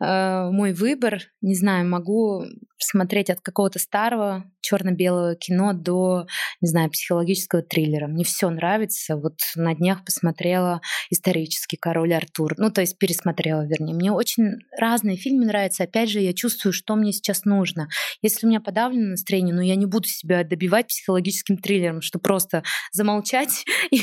мой 0.00 0.72
выбор. 0.72 1.22
Не 1.40 1.54
знаю, 1.54 1.88
могу 1.88 2.44
смотреть 2.78 3.30
от 3.30 3.40
какого-то 3.40 3.78
старого 3.78 4.44
черно-белого 4.60 5.34
кино 5.34 5.72
до, 5.72 6.26
не 6.60 6.68
знаю, 6.68 6.90
психологического 6.90 7.62
триллера. 7.62 8.06
Мне 8.06 8.24
все 8.24 8.50
нравится. 8.50 9.16
Вот 9.16 9.34
на 9.56 9.74
днях 9.74 10.04
посмотрела 10.04 10.80
исторический 11.10 11.76
король 11.76 12.14
Артур. 12.14 12.54
Ну, 12.58 12.70
то 12.70 12.80
есть 12.80 12.98
пересмотрела, 12.98 13.66
вернее. 13.66 13.94
Мне 13.94 14.12
очень 14.12 14.58
разные 14.78 15.16
фильмы 15.16 15.46
нравятся. 15.46 15.84
Опять 15.84 16.10
же, 16.10 16.20
я 16.20 16.32
чувствую, 16.32 16.72
что 16.72 16.96
мне 16.96 17.12
сейчас 17.12 17.44
нужно. 17.44 17.88
Если 18.22 18.46
у 18.46 18.48
меня 18.48 18.60
подавлено 18.60 19.10
настроение, 19.10 19.54
ну, 19.54 19.62
я 19.62 19.74
не 19.74 19.86
буду 19.86 20.06
себя 20.06 20.44
добивать 20.44 20.88
психологическим 20.88 21.56
триллером, 21.56 22.02
что 22.02 22.18
просто 22.18 22.62
замолчать 22.92 23.64
и, 23.90 24.00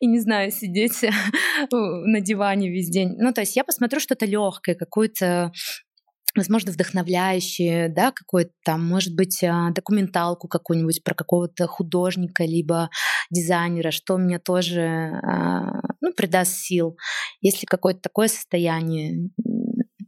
и 0.00 0.06
не 0.06 0.18
знаю, 0.18 0.50
сидеть 0.50 1.04
на 1.70 2.20
диване 2.20 2.70
весь 2.70 2.90
день. 2.90 3.14
Ну, 3.18 3.32
то 3.32 3.42
есть 3.42 3.56
я 3.56 3.64
посмотрю 3.64 4.00
что-то 4.00 4.26
легкое, 4.26 4.47
какое-то 4.52 5.52
возможно, 6.36 6.72
вдохновляющее, 6.72 7.88
да, 7.88 8.12
какой-то 8.12 8.52
там, 8.64 8.86
может 8.86 9.14
быть, 9.14 9.42
а, 9.42 9.70
документалку 9.70 10.46
какую-нибудь 10.46 11.02
про 11.02 11.14
какого-то 11.14 11.66
художника, 11.66 12.44
либо 12.44 12.90
дизайнера, 13.30 13.90
что 13.90 14.18
мне 14.18 14.38
тоже, 14.38 14.82
а, 14.82 15.80
ну, 16.00 16.12
придаст 16.16 16.52
сил. 16.52 16.96
Если 17.40 17.66
какое-то 17.66 18.00
такое 18.00 18.28
состояние, 18.28 19.30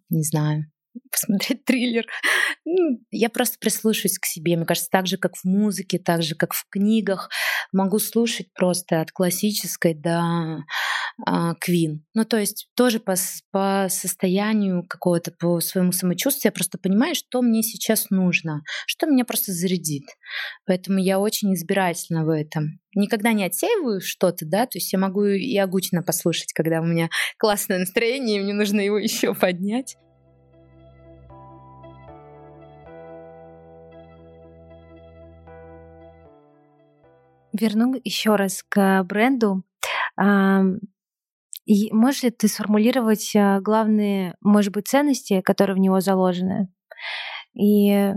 не 0.08 0.22
знаю, 0.22 0.66
посмотреть 1.10 1.64
триллер. 1.64 2.06
Ну, 2.64 3.00
я 3.10 3.28
просто 3.28 3.58
прислушиваюсь 3.60 4.18
к 4.18 4.26
себе. 4.26 4.56
Мне 4.56 4.66
кажется, 4.66 4.90
так 4.90 5.06
же, 5.06 5.16
как 5.16 5.36
в 5.36 5.44
музыке, 5.44 5.98
так 5.98 6.22
же, 6.22 6.34
как 6.34 6.52
в 6.52 6.66
книгах. 6.68 7.30
Могу 7.72 7.98
слушать 7.98 8.52
просто 8.54 9.00
от 9.00 9.12
классической 9.12 9.94
до 9.94 10.64
Квин. 11.60 12.04
А, 12.04 12.08
ну, 12.14 12.24
то 12.24 12.38
есть 12.38 12.68
тоже 12.74 13.00
по, 13.00 13.14
по 13.50 13.86
состоянию 13.88 14.84
какого-то, 14.86 15.32
по 15.32 15.60
своему 15.60 15.92
самочувствию 15.92 16.50
я 16.50 16.52
просто 16.52 16.78
понимаю, 16.78 17.14
что 17.14 17.42
мне 17.42 17.62
сейчас 17.62 18.10
нужно, 18.10 18.62
что 18.86 19.06
меня 19.06 19.24
просто 19.24 19.52
зарядит. 19.52 20.04
Поэтому 20.66 20.98
я 20.98 21.18
очень 21.18 21.54
избирательна 21.54 22.24
в 22.24 22.30
этом. 22.30 22.80
Никогда 22.94 23.32
не 23.32 23.44
отсеиваю 23.44 24.00
что-то, 24.00 24.46
да, 24.46 24.66
то 24.66 24.78
есть 24.78 24.92
я 24.92 24.98
могу 24.98 25.24
и 25.24 25.56
Агутина 25.56 26.02
послушать, 26.02 26.52
когда 26.52 26.80
у 26.80 26.84
меня 26.84 27.08
классное 27.38 27.78
настроение, 27.78 28.38
и 28.38 28.42
мне 28.42 28.54
нужно 28.54 28.80
его 28.80 28.98
еще 28.98 29.34
поднять. 29.34 29.96
Верну 37.52 38.00
еще 38.04 38.36
раз 38.36 38.64
к 38.68 39.02
бренду. 39.02 39.64
И 41.70 41.92
можешь 41.92 42.24
ли 42.24 42.30
ты 42.30 42.48
сформулировать 42.48 43.30
а, 43.36 43.60
главные, 43.60 44.34
может 44.40 44.72
быть, 44.72 44.88
ценности, 44.88 45.40
которые 45.40 45.76
в 45.76 45.78
него 45.78 46.00
заложены? 46.00 46.68
И, 47.54 48.12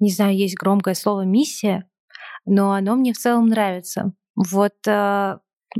не 0.00 0.10
знаю, 0.10 0.36
есть 0.36 0.56
громкое 0.56 0.94
слово 0.94 1.24
«миссия», 1.24 1.88
но 2.46 2.72
оно 2.72 2.96
мне 2.96 3.12
в 3.12 3.16
целом 3.16 3.46
нравится. 3.46 4.12
Вот 4.34 4.74
а, 4.88 5.38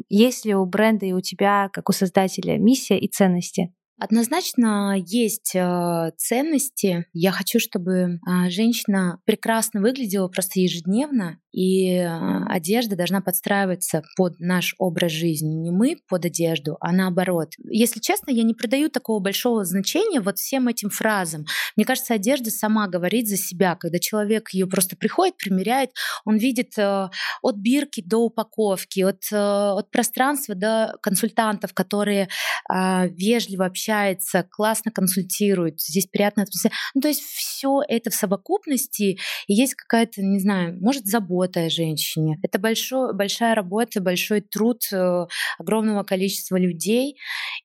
есть 0.08 0.44
ли 0.44 0.54
у 0.54 0.64
бренда 0.66 1.06
и 1.06 1.12
у 1.12 1.20
тебя, 1.20 1.68
как 1.72 1.88
у 1.88 1.92
создателя, 1.92 2.58
миссия 2.58 2.96
и 2.96 3.08
ценности? 3.08 3.74
Однозначно 3.98 4.94
есть 4.96 5.54
э, 5.54 6.12
ценности. 6.16 7.06
Я 7.12 7.32
хочу, 7.32 7.58
чтобы 7.60 7.92
э, 7.92 8.50
женщина 8.50 9.20
прекрасно 9.26 9.82
выглядела 9.82 10.28
просто 10.28 10.60
ежедневно, 10.60 11.38
и 11.52 11.96
э, 11.96 12.44
одежда 12.48 12.96
должна 12.96 13.20
подстраиваться 13.20 14.02
под 14.16 14.38
наш 14.38 14.74
образ 14.78 15.12
жизни. 15.12 15.48
Не 15.48 15.70
мы 15.70 15.96
под 16.08 16.24
одежду, 16.24 16.76
а 16.80 16.92
наоборот. 16.92 17.54
Если 17.68 18.00
честно, 18.00 18.30
я 18.30 18.44
не 18.44 18.54
придаю 18.54 18.88
такого 18.88 19.18
большого 19.20 19.64
значения 19.64 20.20
вот 20.20 20.38
всем 20.38 20.68
этим 20.68 20.90
фразам. 20.90 21.44
Мне 21.76 21.84
кажется, 21.84 22.14
одежда 22.14 22.50
сама 22.50 22.86
говорит 22.88 23.28
за 23.28 23.36
себя. 23.36 23.74
Когда 23.74 23.98
человек 23.98 24.50
ее 24.50 24.66
просто 24.66 24.96
приходит, 24.96 25.36
примеряет, 25.36 25.90
он 26.24 26.36
видит 26.36 26.78
от 26.78 27.56
бирки 27.56 28.02
до 28.04 28.18
упаковки, 28.18 29.00
от, 29.00 29.32
от 29.32 29.90
пространства 29.90 30.54
до 30.54 30.96
консультантов, 31.02 31.74
которые 31.74 32.28
вежливо 32.68 33.66
общаются 33.66 34.46
классно 34.50 34.90
консультирует, 34.90 35.80
здесь 35.80 36.06
приятная 36.06 36.44
атмосфера. 36.44 36.74
Ну, 36.94 37.00
то 37.00 37.08
есть 37.08 37.20
все 37.20 37.80
это 37.88 38.10
в 38.10 38.14
совокупности, 38.14 39.18
и 39.46 39.54
есть 39.54 39.74
какая-то, 39.74 40.22
не 40.22 40.38
знаю, 40.38 40.78
может, 40.80 41.06
забота 41.06 41.39
о 41.42 41.70
женщине. 41.70 42.38
Это 42.42 42.59
большой, 42.59 43.14
большая 43.14 43.55
работа, 43.55 44.00
большой 44.00 44.40
труд 44.40 44.83
э, 44.92 45.26
огромного 45.59 46.03
количества 46.03 46.57
людей, 46.57 47.16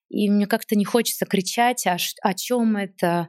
и 0.10 0.30
мне 0.30 0.48
как-то 0.48 0.76
не 0.76 0.86
хочется 0.86 1.26
кричать, 1.26 1.86
а 1.88 1.98
о 2.22 2.34
чем 2.34 2.78
это, 2.78 3.28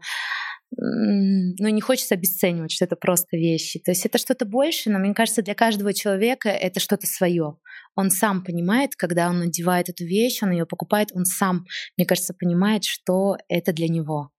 но 0.70 1.68
не 1.68 1.80
хочется 1.80 2.14
обесценивать, 2.14 2.72
что 2.72 2.84
это 2.84 2.96
просто 2.96 3.36
вещи. 3.36 3.78
То 3.78 3.92
есть 3.92 4.04
это 4.04 4.18
что-то 4.18 4.44
больше, 4.44 4.90
но 4.90 4.98
мне 4.98 5.14
кажется, 5.14 5.42
для 5.42 5.54
каждого 5.54 5.92
человека 5.94 6.48
это 6.48 6.80
что-то 6.80 7.06
свое. 7.06 7.56
Он 7.94 8.10
сам 8.10 8.44
понимает, 8.44 8.94
когда 8.94 9.28
он 9.28 9.38
надевает 9.38 9.88
эту 9.88 10.04
вещь, 10.04 10.42
он 10.42 10.50
ее 10.50 10.66
покупает, 10.66 11.10
он 11.14 11.24
сам, 11.24 11.64
мне 11.96 12.06
кажется, 12.06 12.34
понимает, 12.34 12.84
что 12.84 13.38
это 13.48 13.72
для 13.72 13.88
него. 13.88 14.30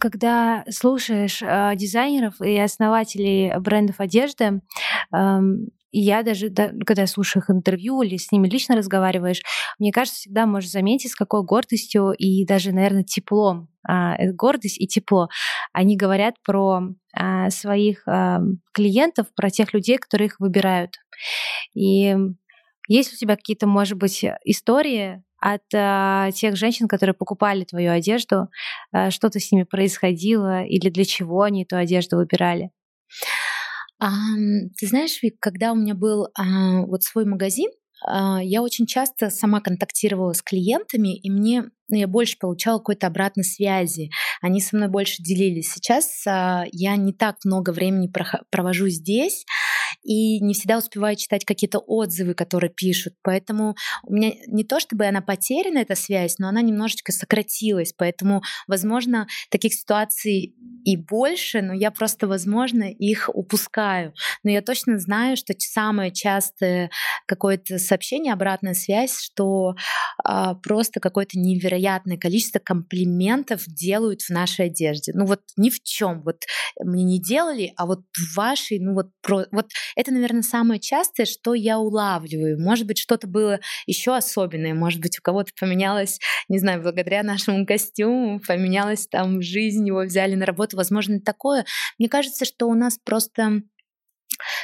Когда 0.00 0.64
слушаешь 0.70 1.42
э, 1.42 1.72
дизайнеров 1.76 2.40
и 2.40 2.58
основателей 2.58 3.52
брендов 3.58 4.00
одежды, 4.00 4.60
э, 5.14 5.40
я 5.92 6.22
даже, 6.22 6.48
да, 6.48 6.72
когда 6.86 7.06
слушаю 7.06 7.42
их 7.42 7.50
интервью 7.50 8.00
или 8.00 8.16
с 8.16 8.32
ними 8.32 8.48
лично 8.48 8.76
разговариваешь, 8.76 9.42
мне 9.78 9.92
кажется, 9.92 10.20
всегда 10.20 10.46
можешь 10.46 10.70
заметить, 10.70 11.10
с 11.10 11.14
какой 11.14 11.44
гордостью 11.44 12.12
и 12.12 12.46
даже, 12.46 12.72
наверное, 12.72 13.04
теплом, 13.04 13.68
а, 13.86 14.16
э, 14.16 14.32
гордость 14.32 14.80
и 14.80 14.86
тепло, 14.86 15.28
они 15.72 15.96
говорят 15.96 16.36
про 16.42 16.80
а, 17.14 17.50
своих 17.50 18.08
а, 18.08 18.40
клиентов, 18.72 19.26
про 19.34 19.50
тех 19.50 19.74
людей, 19.74 19.98
которые 19.98 20.26
их 20.26 20.40
выбирают. 20.40 20.96
И 21.74 22.16
есть 22.88 23.12
у 23.12 23.16
тебя 23.16 23.36
какие-то, 23.36 23.66
может 23.66 23.98
быть, 23.98 24.24
истории 24.44 25.22
от 25.42 25.62
а, 25.74 26.30
тех 26.30 26.56
женщин, 26.56 26.86
которые 26.86 27.14
покупали 27.14 27.64
твою 27.64 27.90
одежду, 27.90 28.48
а, 28.92 29.10
что-то 29.10 29.40
с 29.40 29.50
ними 29.50 29.64
происходило 29.64 30.64
или 30.64 30.88
для 30.88 31.04
чего 31.04 31.42
они 31.42 31.64
эту 31.64 31.76
одежду 31.76 32.16
выбирали? 32.16 32.70
А, 33.98 34.10
ты 34.78 34.86
знаешь, 34.86 35.20
Вик, 35.22 35.34
когда 35.40 35.72
у 35.72 35.74
меня 35.74 35.94
был 35.94 36.28
а, 36.38 36.82
вот 36.86 37.02
свой 37.02 37.24
магазин, 37.24 37.70
а, 38.06 38.40
я 38.42 38.62
очень 38.62 38.86
часто 38.86 39.30
сама 39.30 39.60
контактировала 39.60 40.32
с 40.32 40.42
клиентами, 40.42 41.16
и 41.16 41.30
мне 41.30 41.64
ну, 41.88 41.96
я 41.96 42.06
больше 42.06 42.38
получала 42.38 42.78
какой-то 42.78 43.06
обратной 43.06 43.44
связи. 43.44 44.10
Они 44.40 44.60
со 44.60 44.76
мной 44.76 44.88
больше 44.88 45.22
делились. 45.22 45.72
Сейчас 45.72 46.24
а, 46.26 46.64
я 46.72 46.96
не 46.96 47.12
так 47.12 47.36
много 47.44 47.70
времени 47.70 48.10
провожу 48.50 48.88
здесь, 48.88 49.44
и 50.02 50.40
не 50.40 50.54
всегда 50.54 50.78
успеваю 50.78 51.16
читать 51.16 51.44
какие-то 51.44 51.78
отзывы, 51.78 52.34
которые 52.34 52.70
пишут. 52.70 53.14
Поэтому 53.22 53.76
у 54.04 54.12
меня 54.12 54.32
не 54.46 54.64
то 54.64 54.80
чтобы 54.80 55.06
она 55.06 55.20
потеряна, 55.20 55.78
эта 55.78 55.94
связь, 55.94 56.38
но 56.38 56.48
она 56.48 56.62
немножечко 56.62 57.12
сократилась. 57.12 57.92
Поэтому, 57.96 58.42
возможно, 58.66 59.26
таких 59.50 59.74
ситуаций 59.74 60.54
и 60.84 60.96
больше, 60.96 61.62
но 61.62 61.72
я 61.72 61.90
просто, 61.90 62.26
возможно, 62.26 62.84
их 62.84 63.30
упускаю. 63.32 64.12
Но 64.42 64.50
я 64.50 64.62
точно 64.62 64.98
знаю, 64.98 65.36
что 65.36 65.54
самое 65.58 66.12
частое 66.12 66.90
какое-то 67.26 67.78
сообщение, 67.78 68.32
обратная 68.32 68.74
связь, 68.74 69.20
что 69.20 69.74
а, 70.24 70.54
просто 70.54 71.00
какое-то 71.00 71.38
невероятное 71.38 72.16
количество 72.16 72.58
комплиментов 72.58 73.62
делают 73.66 74.22
в 74.22 74.30
нашей 74.30 74.66
одежде. 74.66 75.12
Ну 75.14 75.26
вот 75.26 75.40
ни 75.56 75.70
в 75.70 75.82
чем. 75.82 76.22
Вот 76.22 76.42
мне 76.80 77.04
не 77.04 77.20
делали, 77.20 77.72
а 77.76 77.86
вот 77.86 78.00
в 78.16 78.36
вашей, 78.36 78.78
ну 78.78 78.94
вот, 78.94 79.06
про, 79.22 79.46
вот 79.52 79.66
это, 79.96 80.12
наверное, 80.12 80.42
самое 80.42 80.80
частое, 80.80 81.26
что 81.26 81.54
я 81.54 81.78
улавливаю. 81.78 82.60
Может 82.60 82.86
быть, 82.86 82.98
что-то 82.98 83.26
было 83.26 83.60
еще 83.86 84.16
особенное, 84.16 84.74
может 84.74 85.00
быть, 85.00 85.18
у 85.18 85.22
кого-то 85.22 85.52
поменялось, 85.58 86.18
не 86.48 86.58
знаю, 86.58 86.82
благодаря 86.82 87.22
нашему 87.22 87.66
костюму, 87.66 88.40
поменялась 88.40 89.06
там 89.06 89.42
жизнь, 89.42 89.86
его 89.86 90.02
взяли 90.02 90.34
на 90.34 90.46
работу, 90.46 90.76
возможно, 90.76 91.20
такое. 91.20 91.64
Мне 91.98 92.08
кажется, 92.08 92.44
что 92.44 92.66
у 92.66 92.74
нас 92.74 92.98
просто 93.04 93.62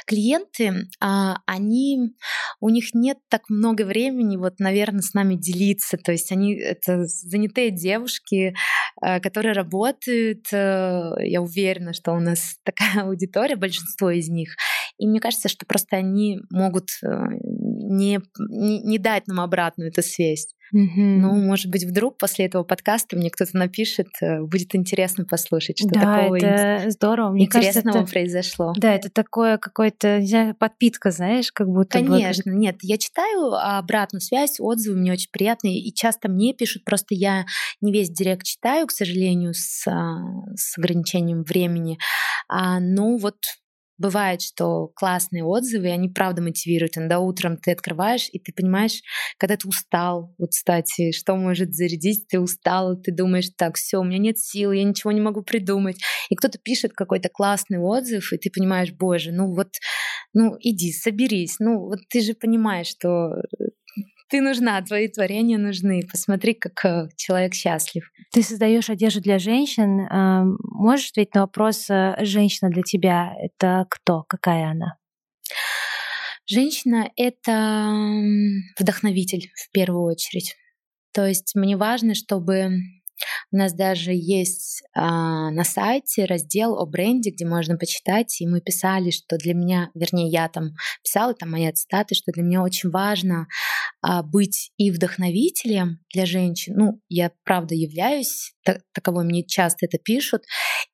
клиенты, 0.05 0.87
а, 0.99 1.37
они, 1.45 2.13
у 2.59 2.69
них 2.69 2.93
нет 2.93 3.17
так 3.29 3.43
много 3.49 3.83
времени, 3.83 4.37
вот, 4.37 4.59
наверное, 4.59 5.01
с 5.01 5.13
нами 5.13 5.35
делиться. 5.35 5.97
То 5.97 6.11
есть 6.11 6.31
они 6.31 6.55
это 6.55 7.05
занятые 7.05 7.71
девушки, 7.71 8.55
а, 9.01 9.19
которые 9.19 9.53
работают. 9.53 10.47
Э, 10.51 11.13
я 11.19 11.41
уверена, 11.41 11.93
что 11.93 12.13
у 12.13 12.19
нас 12.19 12.57
такая 12.63 13.03
аудитория, 13.05 13.55
большинство 13.55 14.09
из 14.09 14.29
них. 14.29 14.55
И 14.99 15.07
мне 15.07 15.21
кажется, 15.21 15.47
что 15.47 15.65
просто 15.65 15.95
они 15.95 16.41
могут 16.51 16.89
э, 17.01 17.07
не, 17.41 18.19
не, 18.37 18.81
не 18.81 18.97
дать 18.99 19.27
нам 19.27 19.39
обратную 19.39 19.89
эту 19.89 20.03
связь. 20.03 20.47
Mm-hmm. 20.75 21.17
Ну, 21.17 21.33
может 21.35 21.71
быть, 21.71 21.83
вдруг 21.83 22.17
после 22.17 22.45
этого 22.45 22.63
подкаста 22.63 23.15
мне 23.15 23.31
кто-то 23.31 23.57
напишет, 23.57 24.09
э, 24.21 24.41
будет 24.41 24.75
интересно 24.75 25.25
послушать, 25.25 25.79
что 25.79 25.87
да, 25.87 25.99
такого 26.01 26.35
это 26.35 26.91
здорово. 26.91 27.31
Мне 27.31 27.45
интересного 27.45 27.93
кажется, 27.93 28.03
это, 28.03 28.11
произошло. 28.11 28.73
Да, 28.77 28.93
это 28.93 29.09
такое 29.09 29.57
какое-то, 29.57 30.19
не 30.19 30.27
знаю, 30.27 30.55
подпитка, 30.55 31.11
знаешь, 31.11 31.51
как 31.51 31.67
будто 31.67 31.99
Конечно, 31.99 32.51
бы... 32.51 32.57
нет, 32.57 32.75
я 32.81 32.97
читаю 32.97 33.53
обратную 33.53 34.21
связь, 34.21 34.59
отзывы 34.59 34.97
мне 34.97 35.13
очень 35.13 35.31
приятные, 35.31 35.79
и 35.79 35.93
часто 35.93 36.29
мне 36.29 36.53
пишут, 36.53 36.83
просто 36.83 37.15
я 37.15 37.45
не 37.81 37.91
весь 37.91 38.09
директ 38.11 38.43
читаю, 38.43 38.85
к 38.85 38.91
сожалению, 38.91 39.53
с, 39.53 39.87
а, 39.87 40.19
с 40.55 40.77
ограничением 40.77 41.43
времени, 41.43 41.97
а, 42.47 42.79
но 42.79 43.17
вот 43.17 43.37
бывает, 43.99 44.41
что 44.41 44.87
классные 44.95 45.43
отзывы, 45.43 45.89
они 45.91 46.09
правда 46.09 46.41
мотивируют. 46.41 46.97
Иногда 46.97 47.19
утром 47.19 47.57
ты 47.57 47.71
открываешь, 47.71 48.29
и 48.31 48.39
ты 48.39 48.51
понимаешь, 48.53 49.01
когда 49.37 49.57
ты 49.57 49.67
устал, 49.67 50.33
вот, 50.37 50.51
кстати, 50.51 51.11
что 51.11 51.35
может 51.35 51.73
зарядить, 51.75 52.27
ты 52.27 52.39
устал, 52.39 52.95
ты 52.95 53.11
думаешь, 53.11 53.49
так, 53.55 53.75
все, 53.75 53.97
у 53.99 54.03
меня 54.03 54.17
нет 54.17 54.39
сил, 54.39 54.71
я 54.71 54.83
ничего 54.83 55.11
не 55.11 55.21
могу 55.21 55.43
придумать. 55.43 55.97
И 56.29 56.35
кто-то 56.35 56.57
пишет 56.57 56.93
какой-то 56.93 57.29
классный 57.29 57.77
отзыв, 57.77 58.33
и 58.33 58.37
ты 58.37 58.49
понимаешь, 58.49 58.91
боже, 58.93 59.31
ну 59.31 59.53
вот, 59.53 59.69
ну 60.33 60.57
иди, 60.61 60.91
соберись, 60.93 61.57
ну 61.59 61.79
вот 61.79 61.99
ты 62.09 62.21
же 62.21 62.33
понимаешь, 62.33 62.87
что 62.87 63.29
ты 64.29 64.41
нужна, 64.41 64.81
твои 64.81 65.07
творения 65.07 65.57
нужны. 65.57 66.01
Посмотри, 66.09 66.53
как 66.53 66.85
э, 66.85 67.09
человек 67.17 67.53
счастлив. 67.53 68.11
Ты 68.31 68.43
создаешь 68.43 68.89
одежду 68.89 69.21
для 69.21 69.39
женщин. 69.39 70.01
А, 70.09 70.45
можешь 70.61 71.09
ответить 71.09 71.35
на 71.35 71.41
вопрос, 71.41 71.89
э, 71.89 72.15
женщина 72.21 72.69
для 72.69 72.83
тебя— 72.83 73.33
это 73.41 73.85
кто, 73.89 74.23
какая 74.27 74.71
она? 74.71 74.97
Женщина— 76.45 77.09
это 77.15 78.03
вдохновитель 78.79 79.51
в 79.55 79.71
первую 79.71 80.03
очередь. 80.03 80.55
То 81.13 81.25
есть 81.25 81.55
мне 81.55 81.75
важно, 81.75 82.15
чтобы 82.15 82.71
у 83.51 83.57
нас 83.57 83.73
даже 83.73 84.11
есть 84.13 84.83
а, 84.93 85.51
на 85.51 85.63
сайте 85.63 86.25
раздел 86.25 86.77
о 86.77 86.85
бренде, 86.85 87.31
где 87.31 87.45
можно 87.45 87.77
почитать, 87.77 88.41
и 88.41 88.47
мы 88.47 88.61
писали, 88.61 89.11
что 89.11 89.37
для 89.37 89.53
меня, 89.53 89.89
вернее, 89.93 90.29
я 90.29 90.47
там 90.49 90.71
писала, 91.03 91.33
там 91.33 91.51
мои 91.51 91.71
цитаты, 91.71 92.15
что 92.15 92.31
для 92.31 92.43
меня 92.43 92.61
очень 92.61 92.89
важно 92.89 93.47
а, 94.01 94.23
быть 94.23 94.71
и 94.77 94.91
вдохновителем 94.91 95.99
для 96.13 96.25
женщин. 96.25 96.73
Ну, 96.75 97.01
я 97.09 97.31
правда 97.43 97.75
являюсь 97.75 98.53
таковой, 98.93 99.25
мне 99.25 99.43
часто 99.43 99.85
это 99.85 99.97
пишут, 99.97 100.43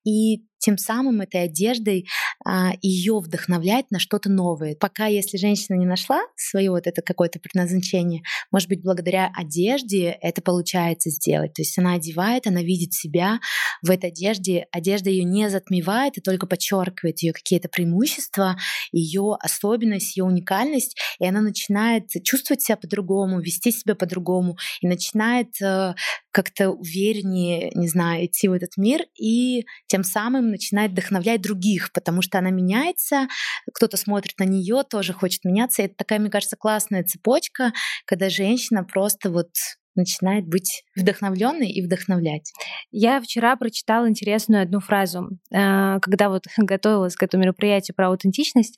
и 0.04 0.46
тем 0.66 0.80
самым 0.80 1.22
этой 1.22 1.44
одеждой 1.44 2.08
а, 2.44 2.72
ее 2.82 3.20
вдохновлять 3.20 3.92
на 3.92 4.00
что-то 4.00 4.32
новое. 4.32 4.76
Пока, 4.76 5.06
если 5.06 5.38
женщина 5.38 5.78
не 5.78 5.86
нашла 5.86 6.22
свое 6.36 6.72
вот 6.72 6.88
это 6.88 7.04
какое-то 7.04 7.40
предназначение, 7.40 8.24
может 8.52 8.68
быть, 8.68 8.82
благодаря 8.82 9.32
одежде 9.36 10.18
это 10.22 10.42
получается 10.42 11.12
сделать. 11.12 11.54
То 11.54 11.62
есть 11.62 11.78
она 11.78 11.94
одевает, 11.94 12.48
она 12.48 12.64
видит 12.64 12.94
себя 12.94 13.40
в 13.84 13.92
этой 13.92 14.10
одежде, 14.10 14.66
одежда 14.72 15.12
ее 15.12 15.24
не 15.24 15.52
затмевает, 15.52 16.18
и 16.18 16.22
только 16.22 16.48
подчеркивает 16.48 17.20
ее 17.22 17.32
какие-то 17.32 17.70
преимущества, 17.70 18.58
ее 18.92 19.38
особенность, 19.40 20.18
ее 20.18 20.24
уникальность, 20.24 20.98
и 21.20 21.28
она 21.28 21.42
начинает 21.42 22.10
чувствовать 22.24 22.64
себя 22.64 22.78
по-другому, 22.78 23.40
вести 23.40 23.72
себя 23.72 23.94
по-другому, 23.94 24.58
и 24.82 24.88
начинает 24.88 25.62
э, 25.62 25.94
как-то 26.32 26.72
увереннее, 26.72 27.72
не 27.76 27.88
знаю, 27.88 28.26
идти 28.26 28.48
в 28.48 28.54
этот 28.54 28.78
мир, 28.78 29.06
и 29.18 29.64
тем 29.88 30.04
самым 30.04 30.50
начинает 30.50 30.92
вдохновлять 30.92 31.42
других, 31.42 31.92
потому 31.94 32.22
что 32.22 32.40
она 32.40 32.50
меняется, 32.50 33.28
кто-то 33.74 33.98
смотрит 33.98 34.40
на 34.40 34.46
нее, 34.46 34.84
тоже 34.90 35.14
хочет 35.14 35.44
меняться. 35.46 35.82
И 35.82 35.86
это 35.86 35.96
такая, 35.96 36.20
мне 36.20 36.30
кажется, 36.30 36.58
классная 36.58 37.04
цепочка, 37.04 37.74
когда 38.06 38.30
женщина 38.30 38.84
просто 38.84 39.30
вот 39.30 39.50
начинает 39.96 40.48
быть 40.48 40.84
вдохновленной 40.96 41.70
и 41.70 41.82
вдохновлять. 41.82 42.52
Я 42.92 43.22
вчера 43.22 43.56
прочитала 43.56 44.08
интересную 44.08 44.64
одну 44.64 44.80
фразу, 44.80 45.30
э, 45.52 46.00
когда 46.02 46.30
вот 46.30 46.44
готовилась 46.58 47.16
к 47.16 47.24
этому 47.24 47.44
мероприятию 47.44 47.96
про 47.96 48.10
аутентичность. 48.10 48.78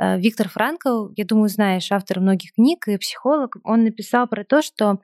Э, 0.00 0.18
Виктор 0.18 0.48
Франкл, 0.48 1.08
я 1.16 1.24
думаю, 1.24 1.48
знаешь, 1.48 1.90
автор 1.90 2.20
многих 2.20 2.52
книг 2.54 2.86
и 2.88 2.96
психолог, 2.96 3.56
он 3.64 3.84
написал 3.84 4.26
про 4.26 4.44
то, 4.44 4.62
что 4.62 5.00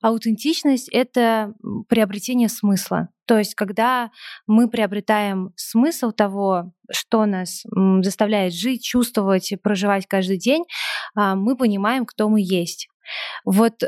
Аутентичность— 0.00 0.88
это 0.92 1.54
приобретение 1.88 2.48
смысла. 2.48 3.08
То 3.26 3.38
есть, 3.38 3.54
когда 3.54 4.10
мы 4.46 4.68
приобретаем 4.68 5.52
смысл 5.56 6.10
того, 6.10 6.72
что 6.90 7.26
нас 7.26 7.64
заставляет 8.02 8.54
жить, 8.54 8.82
чувствовать, 8.82 9.52
проживать 9.62 10.06
каждый 10.06 10.38
день, 10.38 10.64
а, 11.14 11.36
мы 11.36 11.56
понимаем, 11.56 12.06
кто 12.06 12.28
мы 12.28 12.40
есть. 12.40 12.88
Вот 13.44 13.82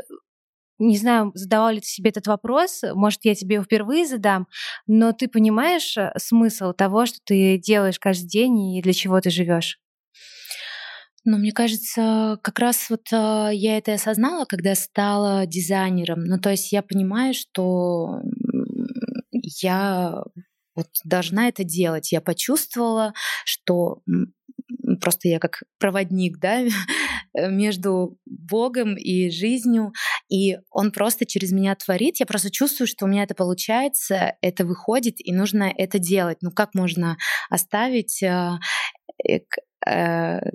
не 0.79 0.97
знаю, 0.97 1.31
задавал 1.35 1.71
ли 1.71 1.79
ты 1.79 1.87
себе 1.87 2.09
этот 2.09 2.27
вопрос, 2.27 2.81
может, 2.93 3.23
я 3.23 3.35
тебе 3.35 3.55
его 3.55 3.63
впервые 3.63 4.05
задам, 4.05 4.47
но 4.87 5.13
ты 5.13 5.27
понимаешь 5.27 5.97
э, 5.97 6.11
смысл 6.17 6.73
того, 6.73 7.05
что 7.05 7.19
ты 7.23 7.57
делаешь 7.57 7.99
каждый 7.99 8.27
день 8.27 8.75
и 8.75 8.81
для 8.81 8.93
чего 8.93 9.21
ты 9.21 9.29
живешь? 9.29 9.79
Ну, 11.25 11.37
мне 11.37 11.53
кажется, 11.53 12.37
как 12.41 12.59
раз 12.59 12.89
вот 12.89 13.07
э, 13.13 13.49
я 13.53 13.77
это 13.77 13.93
осознала, 13.93 14.45
когда 14.45 14.75
стала 14.75 15.45
дизайнером. 15.45 16.25
Ну, 16.25 16.37
то 16.37 16.49
есть 16.49 16.73
я 16.73 16.81
понимаю, 16.81 17.33
что 17.33 18.19
я 19.61 20.23
вот 20.75 20.87
должна 21.05 21.47
это 21.47 21.63
делать. 21.63 22.11
Я 22.11 22.19
почувствовала, 22.19 23.13
что 23.45 24.01
просто 24.99 25.29
я 25.29 25.39
как 25.39 25.63
проводник, 25.79 26.39
да, 26.39 26.61
между 27.33 28.17
Богом 28.25 28.97
и 28.97 29.29
жизнью, 29.29 29.93
и 30.29 30.57
Он 30.71 30.91
просто 30.91 31.25
через 31.25 31.51
меня 31.53 31.75
творит. 31.75 32.19
Я 32.19 32.25
просто 32.25 32.51
чувствую, 32.51 32.87
что 32.87 33.05
у 33.05 33.07
меня 33.07 33.23
это 33.23 33.33
получается, 33.33 34.33
это 34.41 34.65
выходит, 34.65 35.15
и 35.19 35.31
нужно 35.31 35.71
это 35.75 35.99
делать. 35.99 36.39
Ну 36.41 36.51
как 36.51 36.73
можно 36.73 37.17
оставить 37.49 38.21
э, 38.23 38.57
Э, 39.02 39.02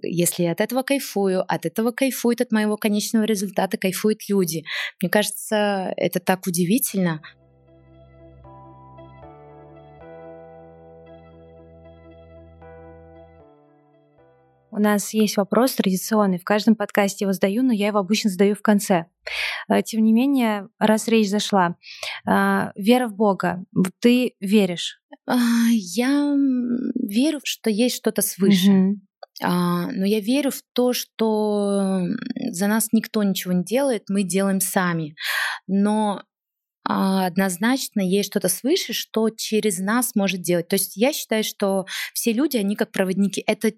если 0.03 0.45
я 0.45 0.53
от 0.53 0.61
этого 0.61 0.83
кайфую, 0.83 1.45
от 1.47 1.67
этого 1.67 1.91
кайфуют, 1.91 2.41
от 2.41 2.51
моего 2.51 2.77
конечного 2.77 3.25
результата 3.25 3.77
кайфуют 3.77 4.21
люди. 4.29 4.65
Мне 5.03 5.11
кажется, 5.11 5.93
это 5.97 6.19
так 6.19 6.47
удивительно. 6.47 7.21
У 14.79 14.81
нас 14.81 15.13
есть 15.13 15.37
вопрос 15.37 15.73
традиционный. 15.73 16.39
В 16.39 16.45
каждом 16.45 16.77
подкасте 16.77 17.25
его 17.25 17.33
задаю, 17.33 17.65
но 17.65 17.73
я 17.73 17.89
его 17.89 17.99
обычно 17.99 18.31
задаю 18.31 18.55
в 18.55 18.63
конце. 18.63 19.07
Э, 19.69 19.83
тем 19.83 20.05
не 20.05 20.13
менее, 20.13 20.69
раз 20.79 21.09
речь 21.09 21.29
зашла, 21.29 21.75
э, 22.25 22.71
вера 22.77 23.09
в 23.09 23.17
Бога, 23.17 23.65
ты 23.99 24.35
веришь? 24.39 25.01
А, 25.29 25.37
я 25.71 26.35
верю, 26.95 27.41
что 27.45 27.71
есть 27.71 27.97
что-то 27.97 28.23
свыше. 28.23 28.71
Угу. 28.71 29.01
Но 29.41 30.05
я 30.05 30.21
верю 30.21 30.51
в 30.51 30.63
то, 30.73 30.93
что 30.93 32.03
за 32.51 32.67
нас 32.67 32.89
никто 32.93 33.23
ничего 33.23 33.53
не 33.53 33.63
делает, 33.63 34.05
мы 34.09 34.25
делаем 34.25 34.61
сами. 34.61 35.15
Но 35.69 36.23
а, 36.85 37.27
однозначно 37.27 38.01
есть 38.01 38.31
что-то 38.31 38.49
свыше, 38.49 38.95
что 38.95 39.29
через 39.31 39.79
нас 39.79 40.15
может 40.15 40.41
делать. 40.41 40.69
То 40.69 40.75
есть 40.75 40.97
я 40.97 41.13
считаю, 41.13 41.45
что 41.45 41.85
все 42.15 42.33
люди, 42.33 42.57
они 42.57 42.75
как 42.75 42.91
проводники. 42.91 43.45
Это 43.47 43.73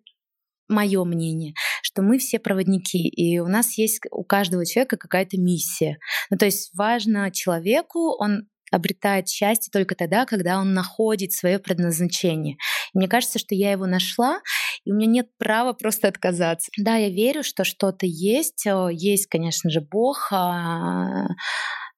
мое 0.68 1.04
мнение, 1.04 1.54
что 1.82 2.02
мы 2.02 2.18
все 2.18 2.38
проводники, 2.38 3.08
и 3.08 3.40
у 3.40 3.48
нас 3.48 3.76
есть 3.76 4.00
у 4.12 4.22
каждого 4.22 4.64
человека 4.64 4.96
какая-то 4.96 5.36
миссия. 5.36 5.98
Ну, 6.30 6.38
то 6.38 6.44
есть 6.44 6.70
важно 6.74 7.32
человеку, 7.32 8.14
он 8.16 8.44
обретает 8.70 9.28
счастье 9.28 9.70
только 9.72 9.94
тогда, 9.94 10.26
когда 10.26 10.58
он 10.58 10.74
находит 10.74 11.32
свое 11.32 11.58
предназначение. 11.58 12.56
И 12.94 12.98
мне 12.98 13.08
кажется, 13.08 13.38
что 13.38 13.54
я 13.54 13.72
его 13.72 13.86
нашла, 13.86 14.40
и 14.84 14.92
у 14.92 14.94
меня 14.94 15.06
нет 15.06 15.28
права 15.38 15.72
просто 15.72 16.08
отказаться. 16.08 16.70
Да, 16.78 16.96
я 16.96 17.08
верю, 17.08 17.42
что 17.42 17.64
что-то 17.64 18.06
есть. 18.06 18.66
Есть, 18.92 19.26
конечно 19.26 19.70
же, 19.70 19.80
Бог, 19.80 20.28
а, 20.32 21.26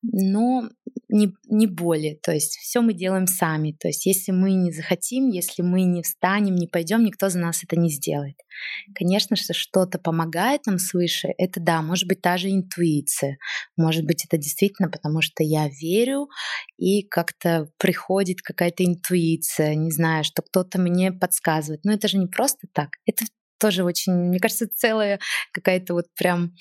но 0.03 0.69
не, 1.09 1.33
не 1.49 1.67
более. 1.67 2.17
То 2.17 2.33
есть 2.33 2.57
все 2.57 2.81
мы 2.81 2.95
делаем 2.95 3.27
сами. 3.27 3.77
То 3.79 3.89
есть 3.89 4.07
если 4.07 4.33
мы 4.33 4.53
не 4.53 4.73
захотим, 4.73 5.29
если 5.29 5.63
мы 5.63 5.83
не 5.83 6.03
встанем, 6.03 6.57
не 6.57 6.67
пойдем, 6.67 7.05
никто 7.05 7.29
за 7.29 7.39
нас 7.39 7.63
это 7.63 7.79
не 7.79 7.91
сделает. 7.91 8.37
Конечно, 8.95 9.37
что 9.37 9.55
что-то 9.55 9.99
помогает 9.99 10.67
нам 10.67 10.79
свыше, 10.79 11.29
это 11.39 11.61
да, 11.61 11.83
может 11.83 12.09
быть 12.09 12.21
та 12.21 12.37
же 12.37 12.51
интуиция. 12.51 13.39
Может 13.77 14.05
быть 14.05 14.25
это 14.25 14.39
действительно 14.39 14.89
потому, 14.89 15.23
что 15.23 15.43
я 15.43 15.69
верю, 15.69 16.29
и 16.79 17.03
как-то 17.03 17.69
приходит 17.79 18.43
какая-то 18.43 18.85
интуиция, 18.85 19.75
не 19.75 19.91
знаю, 19.91 20.25
что 20.25 20.43
кто-то 20.43 20.81
мне 20.81 21.13
подсказывает. 21.13 21.85
Но 21.85 21.93
это 21.93 22.09
же 22.09 22.19
не 22.19 22.27
просто 22.27 22.67
так. 22.73 22.89
Это 23.07 23.25
тоже 23.59 23.85
очень, 23.85 24.13
мне 24.13 24.41
кажется, 24.41 24.67
целая 24.75 25.21
какая-то 25.53 25.95
вот 25.95 26.07
прям 26.17 26.55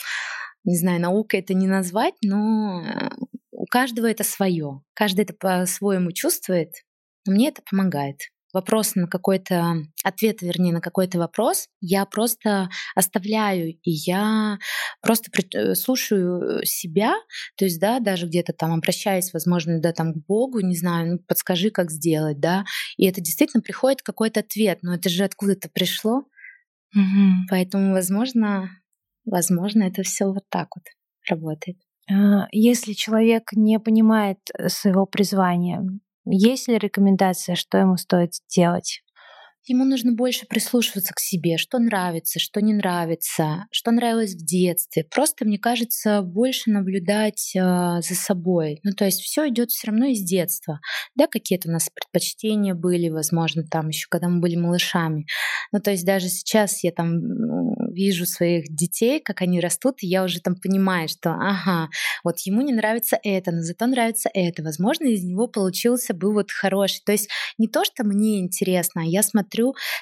не 0.63 0.77
знаю, 0.77 1.01
наука 1.01 1.37
это 1.37 1.53
не 1.53 1.67
назвать, 1.67 2.15
но 2.23 2.83
э, 2.85 3.09
у 3.51 3.65
каждого 3.65 4.07
это 4.07 4.23
свое. 4.23 4.81
Каждый 4.93 5.21
это 5.21 5.33
по-своему 5.33 6.11
чувствует, 6.11 6.73
но 7.25 7.33
мне 7.33 7.49
это 7.49 7.61
помогает. 7.69 8.17
Вопрос 8.53 8.95
на 8.95 9.07
какой-то 9.07 9.77
ответ, 10.03 10.41
вернее, 10.41 10.73
на 10.73 10.81
какой-то 10.81 11.17
вопрос 11.17 11.67
я 11.79 12.05
просто 12.05 12.69
оставляю, 12.95 13.69
и 13.69 13.91
я 13.91 14.57
просто 15.01 15.31
э, 15.53 15.73
слушаю 15.75 16.65
себя, 16.65 17.13
то 17.55 17.63
есть, 17.63 17.79
да, 17.79 17.99
даже 17.99 18.27
где-то 18.27 18.51
там 18.51 18.73
обращаясь, 18.73 19.31
возможно, 19.31 19.79
да, 19.79 19.93
там 19.93 20.13
к 20.13 20.25
Богу, 20.25 20.59
не 20.59 20.75
знаю, 20.75 21.13
ну, 21.13 21.19
подскажи, 21.19 21.69
как 21.69 21.91
сделать, 21.91 22.41
да, 22.41 22.65
и 22.97 23.05
это 23.05 23.21
действительно 23.21 23.61
приходит 23.63 24.01
какой-то 24.01 24.41
ответ, 24.41 24.79
но 24.81 24.95
это 24.95 25.07
же 25.07 25.23
откуда-то 25.23 25.69
пришло, 25.69 26.25
угу. 26.93 27.47
поэтому, 27.49 27.93
возможно, 27.93 28.69
возможно, 29.25 29.83
это 29.83 30.03
все 30.03 30.25
вот 30.25 30.43
так 30.49 30.69
вот 30.75 30.83
работает. 31.29 31.77
А, 32.09 32.47
если 32.51 32.93
человек 32.93 33.51
не 33.53 33.79
понимает 33.79 34.39
э, 34.53 34.69
своего 34.69 35.05
призвания, 35.05 35.83
есть 36.25 36.67
ли 36.67 36.77
рекомендация, 36.77 37.55
что 37.55 37.77
ему 37.77 37.97
стоит 37.97 38.31
делать? 38.47 39.03
Ему 39.67 39.85
нужно 39.85 40.13
больше 40.13 40.47
прислушиваться 40.47 41.13
к 41.13 41.19
себе, 41.19 41.57
что 41.57 41.77
нравится, 41.77 42.39
что 42.39 42.61
не 42.61 42.73
нравится, 42.73 43.67
что 43.71 43.91
нравилось 43.91 44.33
в 44.33 44.43
детстве. 44.43 45.03
Просто, 45.03 45.45
мне 45.45 45.59
кажется, 45.59 46.23
больше 46.23 46.71
наблюдать 46.71 47.55
э, 47.55 47.59
за 47.59 48.15
собой. 48.15 48.79
Ну, 48.83 48.91
то 48.93 49.05
есть 49.05 49.21
все 49.21 49.47
идет 49.49 49.69
все 49.69 49.87
равно 49.87 50.07
из 50.07 50.21
детства. 50.23 50.79
Да, 51.15 51.27
какие-то 51.27 51.69
у 51.69 51.71
нас 51.71 51.89
предпочтения 51.93 52.73
были, 52.73 53.09
возможно, 53.09 53.63
там 53.63 53.89
еще 53.89 54.07
когда 54.09 54.29
мы 54.29 54.39
были 54.39 54.55
малышами. 54.55 55.27
Ну, 55.71 55.79
то 55.79 55.91
есть 55.91 56.05
даже 56.05 56.29
сейчас 56.29 56.83
я 56.83 56.91
там 56.91 57.19
вижу 57.91 58.25
своих 58.25 58.65
детей, 58.73 59.19
как 59.19 59.41
они 59.41 59.59
растут, 59.59 59.97
и 60.01 60.07
я 60.07 60.23
уже 60.23 60.39
там 60.41 60.55
понимаю, 60.55 61.07
что, 61.07 61.31
ага, 61.33 61.89
вот 62.23 62.39
ему 62.39 62.61
не 62.61 62.73
нравится 62.73 63.19
это, 63.21 63.51
но 63.51 63.61
зато 63.61 63.85
нравится 63.85 64.29
это. 64.33 64.63
Возможно, 64.63 65.05
из 65.05 65.23
него 65.23 65.47
получился 65.47 66.13
бы 66.13 66.33
вот 66.33 66.51
хороший. 66.51 67.01
То 67.05 67.11
есть 67.11 67.29
не 67.57 67.67
то, 67.67 67.83
что 67.85 68.03
мне 68.03 68.39
интересно, 68.39 69.01
а 69.01 69.05
я 69.05 69.21
смотрю, 69.21 69.50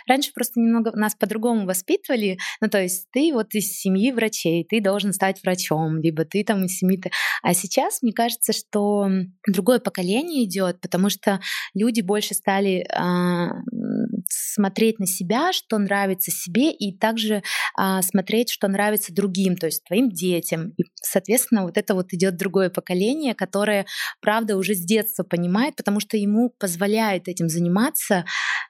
раньше 0.07 0.31
просто 0.33 0.59
немного 0.59 0.91
нас 0.95 1.15
по-другому 1.15 1.65
воспитывали, 1.65 2.37
ну 2.61 2.69
то 2.69 2.81
есть 2.81 3.07
ты 3.11 3.31
вот 3.33 3.53
из 3.53 3.79
семьи 3.79 4.11
врачей, 4.11 4.65
ты 4.69 4.81
должен 4.81 5.13
стать 5.13 5.41
врачом, 5.43 5.99
либо 5.99 6.25
ты 6.25 6.43
там 6.43 6.65
из 6.65 6.77
семьи... 6.77 7.01
А 7.41 7.53
сейчас, 7.53 8.01
мне 8.01 8.13
кажется, 8.13 8.53
что 8.53 9.09
другое 9.47 9.79
поколение 9.79 10.43
идет, 10.43 10.81
потому 10.81 11.09
что 11.09 11.39
люди 11.73 12.01
больше 12.01 12.33
стали 12.33 12.85
э, 12.85 13.98
смотреть 14.29 14.99
на 14.99 15.05
себя, 15.05 15.51
что 15.53 15.77
нравится 15.77 16.31
себе, 16.31 16.71
и 16.71 16.95
также 16.95 17.43
а, 17.77 18.01
смотреть, 18.01 18.49
что 18.49 18.67
нравится 18.67 19.13
другим, 19.13 19.55
то 19.55 19.65
есть 19.65 19.83
твоим 19.83 20.09
детям. 20.09 20.73
И, 20.77 20.83
соответственно, 20.95 21.63
вот 21.63 21.77
это 21.77 21.93
вот 21.95 22.13
идет 22.13 22.37
другое 22.37 22.69
поколение, 22.69 23.35
которое, 23.35 23.85
правда, 24.21 24.57
уже 24.57 24.73
с 24.73 24.83
детства 24.83 25.23
понимает, 25.23 25.75
потому 25.75 25.99
что 25.99 26.17
ему 26.17 26.53
позволяет 26.59 27.27
этим 27.27 27.49
заниматься, 27.49 28.25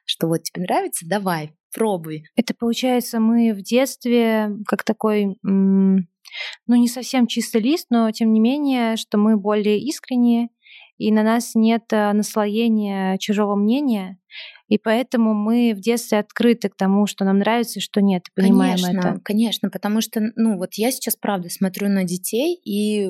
что 0.06 0.28
вот 0.28 0.44
тебе 0.44 0.64
нравится, 0.64 1.06
давай, 1.08 1.54
пробуй. 1.74 2.24
Это 2.36 2.54
получается, 2.54 3.20
мы 3.20 3.54
в 3.54 3.62
детстве 3.62 4.50
как 4.68 4.84
такой, 4.84 5.38
ну 5.44 6.06
не 6.68 6.88
совсем 6.88 7.28
чистый 7.28 7.62
лист, 7.62 7.88
но 7.90 8.12
тем 8.12 8.34
не 8.34 8.40
менее, 8.40 8.98
что 8.98 9.18
мы 9.18 9.38
более 9.38 9.80
искренние, 9.80 10.50
и 11.00 11.12
на 11.12 11.24
нас 11.24 11.56
нет 11.56 11.86
э, 11.92 12.12
наслоения 12.14 13.18
чужого 13.18 13.56
мнения, 13.56 14.20
и 14.68 14.78
поэтому 14.78 15.34
мы 15.34 15.74
в 15.76 15.80
детстве 15.80 16.20
открыты 16.20 16.70
к 16.70 16.76
тому, 16.76 17.08
что 17.08 17.26
нам 17.26 17.40
нравится 17.40 17.80
и 17.80 17.82
что 17.82 18.02
нет, 18.02 18.24
и 18.28 18.42
понимаем 18.42 18.78
конечно, 18.78 19.00
это. 19.00 19.22
Конечно, 19.24 19.70
потому 19.70 20.02
что, 20.02 20.22
ну 20.36 20.58
вот 20.58 20.76
я 20.76 20.92
сейчас 20.92 21.16
правда 21.16 21.50
смотрю 21.50 21.88
на 21.88 22.04
детей 22.04 22.60
и 22.64 23.10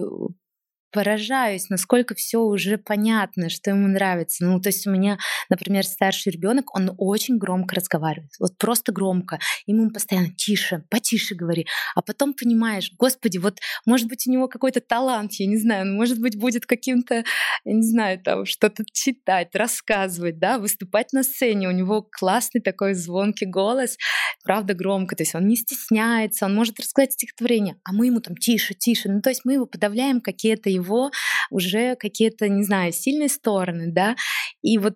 поражаюсь, 0.92 1.70
насколько 1.70 2.16
все 2.16 2.40
уже 2.40 2.78
понятно, 2.78 3.50
что 3.50 3.72
ему 3.72 3.88
нравится. 3.88 4.46
Ну, 4.46 4.60
то 4.60 4.70
есть 4.70 4.88
у 4.88 4.92
меня, 4.92 5.18
например, 5.50 5.86
старший 5.86 6.32
ребенок, 6.32 6.76
он 6.76 6.92
очень 6.98 7.38
громко 7.38 7.76
разговаривает, 7.76 8.32
вот 8.40 8.58
просто 8.58 8.92
громко. 8.92 9.40
Ему 9.66 9.90
постоянно 9.92 10.34
тише, 10.36 10.84
потише 10.90 11.36
говори. 11.36 11.68
А 11.96 12.02
потом 12.02 12.34
понимаешь, 12.34 12.92
господи, 12.98 13.38
вот 13.38 13.60
может 13.86 14.08
быть 14.08 14.26
у 14.28 14.32
него 14.32 14.48
какой-то 14.48 14.82
талант, 14.82 15.34
я 15.34 15.48
не 15.48 15.58
знаю, 15.58 15.84
он 15.84 15.96
может 15.96 16.20
быть 16.20 16.38
будет 16.38 16.66
каким-то, 16.66 17.24
я 17.66 17.74
не 17.74 17.84
знаю, 17.84 18.20
там 18.20 18.46
что-то 18.46 18.84
читать, 18.92 19.56
рассказывать, 19.56 20.40
да, 20.40 20.60
выступать 20.60 21.14
на 21.14 21.24
сцене. 21.24 21.68
У 21.68 21.72
него 21.72 22.02
классный 22.02 22.62
такой 22.62 22.94
звонкий 22.94 23.46
голос, 23.46 23.98
правда 24.44 24.74
громко, 24.74 25.16
то 25.16 25.24
есть 25.24 25.36
он 25.36 25.48
не 25.48 25.56
стесняется, 25.56 26.46
он 26.46 26.56
может 26.56 26.80
рассказать 26.80 27.14
стихотворение, 27.14 27.76
а 27.84 27.94
мы 27.94 28.08
ему 28.08 28.20
там 28.20 28.36
тише, 28.36 28.74
тише. 28.74 29.10
Ну, 29.10 29.22
то 29.22 29.30
есть 29.30 29.42
мы 29.46 29.54
его 29.54 29.66
подавляем 29.66 30.22
какие-то 30.22 30.70
его 30.82 31.12
уже 31.50 31.96
какие-то, 31.96 32.48
не 32.50 32.64
знаю, 32.64 32.92
сильные 32.92 33.30
стороны, 33.30 33.92
да, 33.92 34.16
и 34.62 34.78
вот 34.78 34.96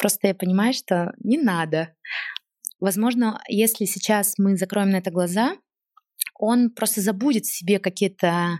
просто 0.00 0.28
я 0.28 0.34
понимаю, 0.34 0.72
что 0.72 1.12
не 1.22 1.38
надо. 1.38 1.94
Возможно, 2.80 3.42
если 3.48 3.84
сейчас 3.84 4.34
мы 4.38 4.56
закроем 4.56 4.90
на 4.90 4.96
это 4.96 5.10
глаза, 5.10 5.56
он 6.38 6.70
просто 6.70 7.02
забудет 7.02 7.44
себе 7.44 7.78
какие-то 7.78 8.58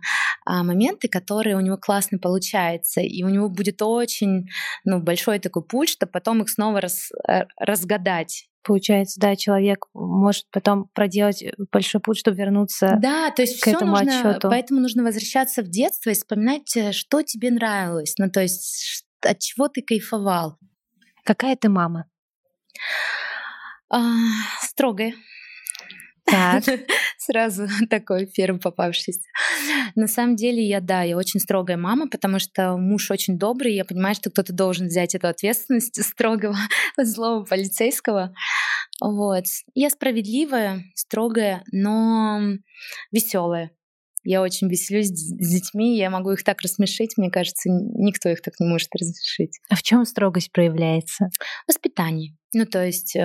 моменты, 0.63 1.09
которые 1.09 1.57
у 1.57 1.61
него 1.61 1.77
классно 1.77 2.19
получаются, 2.19 3.01
и 3.01 3.23
у 3.23 3.29
него 3.29 3.49
будет 3.49 3.83
очень 3.83 4.49
ну, 4.85 5.01
большой 5.01 5.39
такой 5.39 5.63
путь, 5.63 5.91
чтобы 5.91 6.13
потом 6.13 6.43
их 6.43 6.51
снова 6.51 6.81
раз, 6.81 7.11
э, 7.29 7.45
разгадать 7.59 8.47
получается, 8.63 9.19
да, 9.19 9.37
человек 9.37 9.87
может 9.95 10.45
потом 10.51 10.89
проделать 10.93 11.43
э, 11.43 11.53
большой 11.73 12.01
путь, 12.01 12.19
чтобы 12.19 12.37
вернуться 12.37 12.99
да, 13.01 13.31
то 13.31 13.41
есть 13.41 13.61
к 13.61 13.69
этому 13.69 13.93
нужно, 13.93 14.31
отчету. 14.31 14.51
Поэтому 14.51 14.81
нужно 14.81 15.03
возвращаться 15.03 15.63
в 15.63 15.69
детство 15.69 16.11
и 16.11 16.15
вспоминать, 16.15 16.77
э, 16.77 16.93
что 16.93 17.23
тебе 17.23 17.51
нравилось, 17.51 18.15
ну 18.19 18.31
то 18.31 18.41
есть 18.43 19.07
от 19.23 19.39
чего 19.39 19.69
ты 19.69 19.83
кайфовал. 19.83 20.59
Какая 21.25 21.57
ты 21.57 21.69
мама? 21.69 22.07
А, 23.89 24.01
строгая. 24.63 25.15
Так. 26.25 26.65
Сразу 27.19 27.67
такой 27.91 28.27
первый 28.27 28.61
попавшийся. 28.61 29.21
На 29.95 30.07
самом 30.07 30.37
деле 30.37 30.63
я, 30.67 30.81
да, 30.81 31.03
я 31.03 31.17
очень 31.17 31.41
строгая 31.41 31.77
мама, 31.77 32.09
потому 32.09 32.39
что 32.39 32.77
муж 32.77 33.11
очень 33.11 33.39
добрый, 33.39 33.75
я 33.75 33.85
понимаю, 33.85 34.15
что 34.15 34.31
кто-то 34.31 34.53
должен 34.53 34.87
взять 34.87 35.15
эту 35.15 35.29
ответственность 35.29 36.03
строгого 36.05 36.57
злого 36.99 37.45
полицейского. 37.45 38.35
Вот. 39.01 39.45
Я 39.75 39.91
справедливая, 39.91 40.85
строгая, 40.95 41.65
но 41.73 42.41
веселая. 43.11 43.71
Я 44.23 44.43
очень 44.43 44.69
веселюсь 44.69 45.09
с 45.09 45.51
детьми, 45.51 45.97
я 45.97 46.11
могу 46.11 46.33
их 46.33 46.45
так 46.45 46.61
рассмешить, 46.61 47.17
мне 47.17 47.31
кажется, 47.31 47.71
никто 47.71 48.29
их 48.29 48.43
так 48.43 48.55
не 48.61 48.67
может 48.67 48.91
рассмешить. 48.95 49.59
А 49.71 49.77
в 49.77 49.83
чем 49.83 50.05
строгость 50.05 50.53
проявляется? 50.53 51.31
Воспитание. 51.67 52.37
Ну, 52.53 52.67
то 52.67 52.85
есть 52.85 53.17
э, 53.17 53.23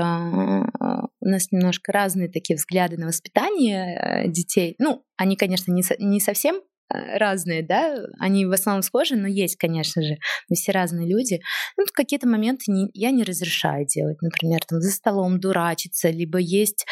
у 1.26 1.30
нас 1.30 1.51
немножко 1.51 1.91
разные 1.91 2.30
такие 2.30 2.55
взгляды 2.55 2.97
на 2.97 3.07
воспитание 3.07 3.97
э, 3.97 4.28
детей. 4.28 4.76
Ну, 4.80 5.03
они, 5.17 5.36
конечно, 5.36 5.71
не, 5.71 5.84
со, 5.84 5.95
не 5.97 6.19
совсем 6.19 6.61
разные, 6.89 7.63
да, 7.63 7.97
они 8.19 8.45
в 8.45 8.51
основном 8.51 8.83
схожи, 8.83 9.15
но 9.15 9.27
есть, 9.27 9.55
конечно 9.55 10.01
же, 10.01 10.17
мы 10.49 10.55
все 10.55 10.71
разные 10.71 11.07
люди. 11.07 11.39
Ну, 11.77 11.86
какие-то 11.93 12.27
моменты 12.27 12.71
не, 12.71 12.89
я 12.93 13.11
не 13.11 13.23
разрешаю 13.23 13.86
делать, 13.86 14.21
например, 14.21 14.61
там 14.67 14.81
за 14.81 14.91
столом 14.91 15.39
дурачиться, 15.39 16.09
либо 16.09 16.38
есть, 16.38 16.86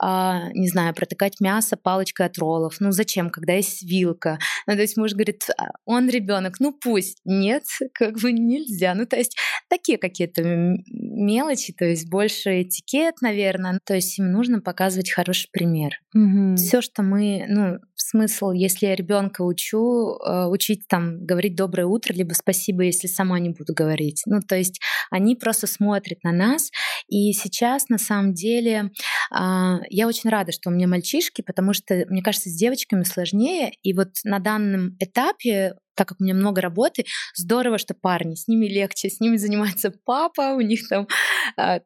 а, 0.00 0.50
не 0.52 0.68
знаю, 0.68 0.94
протыкать 0.94 1.40
мясо 1.40 1.76
палочкой 1.76 2.26
от 2.26 2.38
роллов. 2.38 2.76
Ну 2.80 2.92
зачем, 2.92 3.30
когда 3.30 3.54
есть 3.54 3.82
вилка? 3.82 4.38
Ну, 4.66 4.74
то 4.74 4.80
есть 4.80 4.96
муж 4.96 5.12
говорит, 5.12 5.44
«А, 5.58 5.70
он 5.84 6.08
ребенок, 6.08 6.60
ну 6.60 6.72
пусть. 6.72 7.20
Нет, 7.24 7.64
как 7.94 8.18
бы 8.18 8.32
нельзя. 8.32 8.94
Ну, 8.94 9.06
то 9.06 9.16
есть 9.16 9.36
такие 9.68 9.98
какие-то 9.98 10.42
мелочи, 10.86 11.72
то 11.72 11.84
есть 11.84 12.08
больше 12.08 12.62
этикет, 12.62 13.16
наверное. 13.20 13.80
То 13.84 13.94
есть 13.94 14.18
им 14.18 14.30
нужно 14.30 14.60
показывать 14.60 15.10
хороший 15.10 15.48
пример. 15.52 15.92
Mm-hmm. 16.16 16.56
Все, 16.56 16.80
что 16.80 17.02
мы, 17.02 17.44
ну, 17.48 17.78
смысл, 18.00 18.50
если 18.52 18.86
я 18.86 18.94
ребенка 18.94 19.42
учу, 19.42 20.16
э, 20.16 20.46
учить 20.46 20.86
там 20.88 21.24
говорить 21.24 21.54
доброе 21.54 21.86
утро, 21.86 22.12
либо 22.12 22.32
спасибо, 22.32 22.82
если 22.82 23.06
сама 23.06 23.38
не 23.38 23.50
буду 23.50 23.74
говорить. 23.74 24.22
Ну, 24.26 24.40
то 24.40 24.56
есть 24.56 24.80
они 25.10 25.36
просто 25.36 25.66
смотрят 25.66 26.22
на 26.24 26.32
нас. 26.32 26.70
И 27.08 27.32
сейчас, 27.32 27.88
на 27.88 27.98
самом 27.98 28.34
деле, 28.34 28.90
а, 29.30 29.78
я 29.88 30.06
очень 30.06 30.30
рада, 30.30 30.52
что 30.52 30.70
у 30.70 30.72
меня 30.72 30.86
мальчишки, 30.86 31.42
потому 31.42 31.72
что, 31.72 32.04
мне 32.08 32.22
кажется, 32.22 32.48
с 32.48 32.54
девочками 32.56 33.04
сложнее. 33.04 33.72
И 33.82 33.92
вот 33.92 34.08
на 34.24 34.38
данном 34.38 34.96
этапе 34.98 35.74
так 36.00 36.08
как 36.08 36.20
у 36.20 36.24
меня 36.24 36.32
много 36.32 36.62
работы, 36.62 37.04
здорово, 37.36 37.76
что 37.76 37.92
парни, 37.92 38.34
с 38.34 38.48
ними 38.48 38.64
легче, 38.66 39.10
с 39.10 39.20
ними 39.20 39.36
занимается 39.36 39.92
папа, 40.06 40.54
у 40.54 40.62
них 40.62 40.88
там 40.88 41.06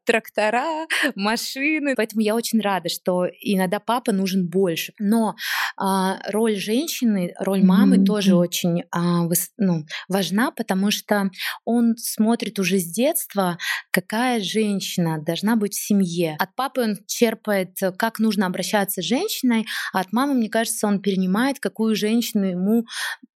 трактора, 0.05 0.87
машины. 1.15 1.95
Поэтому 1.97 2.23
я 2.23 2.35
очень 2.35 2.61
рада, 2.61 2.89
что 2.89 3.27
иногда 3.41 3.81
папа 3.81 4.13
нужен 4.13 4.47
больше. 4.47 4.93
Но 4.99 5.35
э, 5.81 5.85
роль 6.31 6.57
женщины, 6.57 7.35
роль 7.39 7.63
мамы 7.63 7.97
mm-hmm. 7.97 8.05
тоже 8.05 8.37
очень 8.37 8.83
выс- 8.93 9.51
ну, 9.59 9.85
важна, 10.09 10.51
потому 10.51 10.91
что 10.91 11.31
он 11.65 11.97
смотрит 11.97 12.59
уже 12.59 12.79
с 12.79 12.91
детства, 12.91 13.59
какая 13.91 14.41
женщина 14.41 15.23
должна 15.23 15.57
быть 15.57 15.75
в 15.75 15.87
семье. 15.87 16.37
От 16.39 16.55
папы 16.55 16.83
он 16.83 16.97
черпает, 17.07 17.79
как 17.99 18.19
нужно 18.19 18.47
обращаться 18.47 19.03
с 19.03 19.05
женщиной, 19.05 19.67
а 19.93 20.01
от 20.01 20.13
мамы, 20.13 20.35
мне 20.35 20.49
кажется, 20.49 20.87
он 20.87 21.01
перенимает, 21.01 21.61
какую 21.61 21.95
женщину 21.97 22.45
ему 22.45 22.87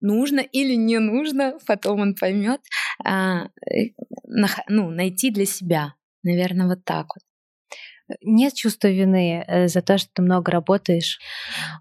нужно 0.02 0.40
или 0.40 0.76
не 0.76 1.00
нужно, 1.00 1.58
потом 1.66 2.02
он 2.02 2.16
поймет, 2.16 2.62
а, 3.04 3.48
э, 3.70 3.92
ну, 4.68 4.90
найти 4.90 5.32
для 5.32 5.46
себя. 5.46 5.94
Наверное, 6.28 6.68
вот 6.68 6.84
так 6.84 7.08
вот. 7.16 7.24
Нет 8.22 8.54
чувства 8.54 8.88
вины 8.88 9.44
э, 9.48 9.68
за 9.68 9.82
то, 9.82 9.98
что 9.98 10.10
ты 10.14 10.22
много 10.22 10.52
работаешь? 10.52 11.20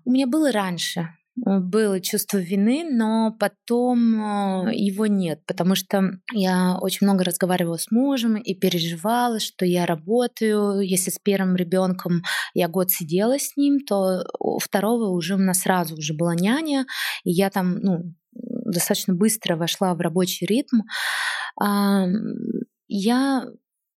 У 0.04 0.10
меня 0.10 0.26
было 0.26 0.52
раньше 0.52 1.08
было 1.36 2.00
чувство 2.00 2.38
вины, 2.38 2.88
но 2.90 3.36
потом 3.38 4.70
его 4.70 5.06
нет, 5.06 5.42
потому 5.46 5.74
что 5.74 6.12
я 6.32 6.78
очень 6.80 7.06
много 7.06 7.24
разговаривала 7.24 7.76
с 7.76 7.90
мужем 7.90 8.36
и 8.36 8.54
переживала, 8.54 9.38
что 9.38 9.66
я 9.66 9.84
работаю. 9.84 10.80
Если 10.80 11.10
с 11.10 11.18
первым 11.18 11.54
ребенком 11.56 12.22
я 12.54 12.68
год 12.68 12.90
сидела 12.90 13.38
с 13.38 13.56
ним, 13.56 13.80
то 13.80 14.24
у 14.38 14.58
второго 14.58 15.10
уже 15.10 15.34
у 15.34 15.38
нас 15.38 15.60
сразу 15.60 15.96
уже 15.96 16.14
была 16.14 16.34
няня, 16.34 16.86
и 17.24 17.30
я 17.30 17.50
там, 17.50 17.80
ну, 17.80 18.14
достаточно 18.32 19.14
быстро 19.14 19.56
вошла 19.56 19.94
в 19.94 20.00
рабочий 20.00 20.46
ритм. 20.46 20.80
Я 22.88 23.46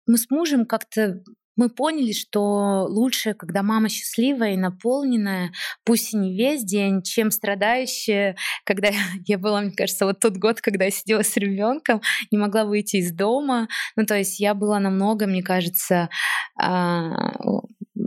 мы 0.07 0.17
с 0.17 0.29
мужем 0.29 0.65
как-то 0.65 1.21
мы 1.57 1.69
поняли, 1.69 2.13
что 2.13 2.85
лучше, 2.87 3.33
когда 3.33 3.63
мама 3.63 3.89
счастливая 3.89 4.53
и 4.53 4.57
наполненная, 4.57 5.51
пусть 5.83 6.13
и 6.13 6.17
не 6.17 6.37
весь 6.37 6.63
день, 6.63 7.01
чем 7.01 7.31
страдающая, 7.31 8.37
когда 8.63 8.89
я 9.25 9.37
была, 9.37 9.61
мне 9.61 9.71
кажется, 9.71 10.05
вот 10.05 10.19
тот 10.19 10.37
год, 10.37 10.61
когда 10.61 10.85
я 10.85 10.91
сидела 10.91 11.23
с 11.23 11.35
ребенком, 11.35 12.01
не 12.31 12.37
могла 12.37 12.63
выйти 12.63 12.97
из 12.97 13.11
дома. 13.11 13.67
Ну, 13.95 14.05
то 14.05 14.15
есть 14.15 14.39
я 14.39 14.53
была 14.53 14.79
намного, 14.79 15.25
мне 15.25 15.41
кажется, 15.41 16.09
а, 16.55 17.33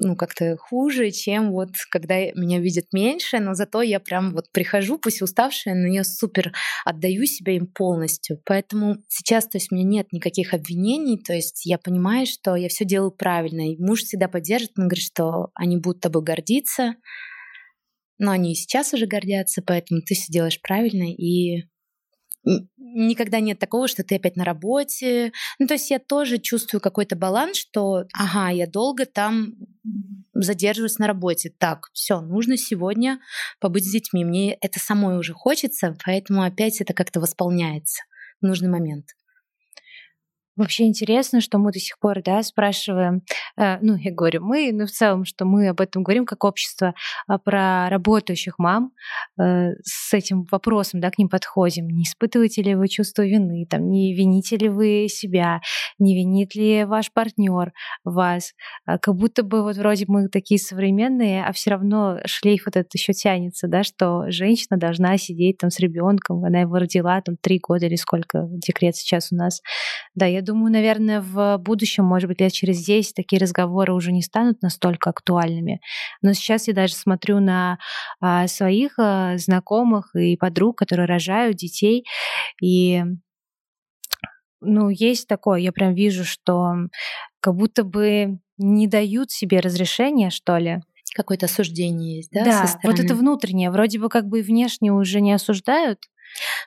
ну, 0.01 0.17
как-то 0.17 0.57
хуже, 0.57 1.11
чем 1.11 1.53
вот 1.53 1.71
когда 1.91 2.17
меня 2.33 2.59
видят 2.59 2.87
меньше, 2.93 3.39
но 3.39 3.55
зато 3.55 3.83
я 3.83 4.01
прям 4.01 4.33
вот 4.33 4.51
прихожу, 4.51 4.99
пусть 4.99 5.23
уставшая, 5.23 5.75
но 5.75 5.87
я 5.87 6.05
супер 6.05 6.53
отдаю 6.85 7.27
себя 7.27 7.53
им 7.53 7.67
полностью. 7.67 8.41
Поэтому 8.45 8.97
сейчас, 9.09 9.47
то 9.47 9.59
есть, 9.59 9.71
у 9.71 9.75
меня 9.75 9.87
нет 9.87 10.13
никаких 10.13 10.55
обвинений, 10.55 11.19
то 11.19 11.35
есть 11.35 11.67
я 11.67 11.79
понимаю, 11.79 12.27
что 12.27 12.57
я 12.57 12.69
все 12.69 12.85
делаю 12.85 13.13
правильно. 13.13 13.71
И 13.73 13.77
муж 13.79 14.03
всегда 14.03 14.27
поддержит, 14.29 14.73
он 14.77 14.89
говорит, 14.89 15.05
что 15.05 15.51
они 15.55 15.77
будут 15.77 16.01
тобой 16.01 16.23
гордиться, 16.23 16.95
но 18.19 18.33
они 18.33 18.53
и 18.53 18.55
сейчас 18.55 18.93
уже 18.93 19.07
гордятся, 19.07 19.63
поэтому 19.65 20.01
ты 20.01 20.15
все 20.15 20.33
делаешь 20.33 20.61
правильно, 20.61 21.13
и 21.13 21.65
никогда 22.77 23.41
нет 23.41 23.59
такого, 23.59 23.89
что 23.89 24.03
ты 24.03 24.17
опять 24.17 24.37
на 24.37 24.45
работе. 24.45 25.33
Ну, 25.59 25.67
то 25.67 25.75
есть 25.75 25.91
я 25.91 25.99
тоже 25.99 26.39
чувствую 26.39 26.81
какой-то 26.81 27.17
баланс, 27.17 27.57
что, 27.57 28.05
ага, 28.15 28.51
я 28.51 28.67
долго 28.67 29.07
там 29.07 29.55
задерживаюсь 30.33 30.99
на 30.99 31.07
работе. 31.07 31.53
Так, 31.57 31.91
все, 31.93 32.21
нужно 32.21 32.57
сегодня 32.57 33.21
побыть 33.61 33.87
с 33.87 33.93
детьми. 33.93 34.25
Мне 34.25 34.55
это 34.61 34.79
самой 34.79 35.19
уже 35.19 35.35
хочется, 35.35 35.97
поэтому 36.05 36.43
опять 36.43 36.81
это 36.81 36.95
как-то 36.95 37.21
восполняется 37.21 38.03
в 38.41 38.47
нужный 38.47 38.71
момент. 38.71 39.07
Вообще 40.61 40.85
интересно, 40.85 41.41
что 41.41 41.57
мы 41.57 41.73
до 41.73 41.79
сих 41.79 41.99
пор, 41.99 42.21
да, 42.23 42.43
спрашиваем, 42.43 43.23
э, 43.57 43.79
ну, 43.81 43.97
я 43.97 44.13
говорю 44.13 44.45
мы, 44.45 44.73
но 44.75 44.85
в 44.85 44.91
целом, 44.91 45.25
что 45.25 45.47
мы 45.47 45.69
об 45.69 45.81
этом 45.81 46.03
говорим 46.03 46.27
как 46.27 46.45
общество, 46.45 46.93
а 47.27 47.39
про 47.39 47.89
работающих 47.89 48.59
мам, 48.59 48.93
э, 49.41 49.71
с 49.83 50.13
этим 50.13 50.45
вопросом, 50.53 51.01
да, 51.01 51.11
к 51.11 51.17
ним 51.17 51.31
подходим. 51.31 51.89
Не 51.89 52.03
испытываете 52.03 52.61
ли 52.61 52.75
вы 52.75 52.89
чувство 52.89 53.23
вины, 53.23 53.65
там, 53.71 53.89
не 53.89 54.13
вините 54.15 54.59
ли 54.59 54.69
вы 54.69 55.07
себя, 55.09 55.63
не 55.99 56.15
винит 56.15 56.55
ли 56.55 56.85
ваш 56.85 57.11
партнер 57.11 57.73
вас? 58.05 58.53
А 58.85 58.99
как 58.99 59.15
будто 59.17 59.43
бы 59.43 59.63
вот 59.63 59.79
вроде 59.79 60.05
мы 60.09 60.29
такие 60.29 60.61
современные, 60.61 61.43
а 61.43 61.53
все 61.53 61.71
равно 61.71 62.19
шлейф 62.27 62.67
вот 62.67 62.77
этот 62.77 62.93
еще 62.93 63.15
тянется, 63.15 63.67
да, 63.67 63.83
что 63.83 64.31
женщина 64.31 64.79
должна 64.79 65.17
сидеть 65.17 65.57
там 65.57 65.71
с 65.71 65.79
ребенком, 65.79 66.45
она 66.45 66.61
его 66.61 66.77
родила 66.77 67.19
там 67.23 67.39
три 67.41 67.59
года 67.61 67.87
или 67.87 67.97
сколько 67.97 68.47
декрет 68.51 68.95
сейчас 68.95 69.33
у 69.33 69.37
нас. 69.37 69.63
Да, 70.15 70.27
я 70.27 70.43
наверное, 70.55 71.21
в 71.21 71.59
будущем, 71.59 72.05
может 72.05 72.29
быть, 72.29 72.41
лет 72.41 72.53
через 72.53 72.85
10 72.85 73.15
такие 73.15 73.41
разговоры 73.41 73.93
уже 73.93 74.13
не 74.13 74.23
станут 74.23 74.63
настолько 74.63 75.11
актуальными. 75.11 75.81
Но 76.23 76.33
сейчас 76.33 76.69
я 76.69 76.75
даже 76.75 76.95
смотрю 76.95 77.41
на 77.41 77.79
а, 78.21 78.47
своих 78.49 78.99
а, 78.99 79.37
знакомых 79.39 80.15
и 80.15 80.37
подруг, 80.37 80.79
которые 80.79 81.07
рожают 81.07 81.57
детей, 81.57 82.05
и 82.63 83.03
ну, 84.63 84.91
есть 84.91 85.27
такое, 85.27 85.61
я 85.61 85.73
прям 85.73 85.95
вижу, 85.95 86.25
что 86.25 86.75
как 87.41 87.55
будто 87.55 87.83
бы 87.83 88.39
не 88.59 88.87
дают 88.87 89.31
себе 89.31 89.61
разрешения, 89.61 90.31
что 90.31 90.59
ли, 90.59 90.81
какое-то 91.15 91.47
осуждение 91.47 92.17
есть, 92.17 92.31
да? 92.31 92.45
Да, 92.45 92.81
вот 92.85 93.01
это 93.01 93.15
внутреннее, 93.15 93.71
вроде 93.71 93.99
бы 93.99 94.09
как 94.09 94.27
бы 94.27 94.43
внешне 94.43 94.93
уже 94.93 95.21
не 95.21 95.33
осуждают, 95.33 96.01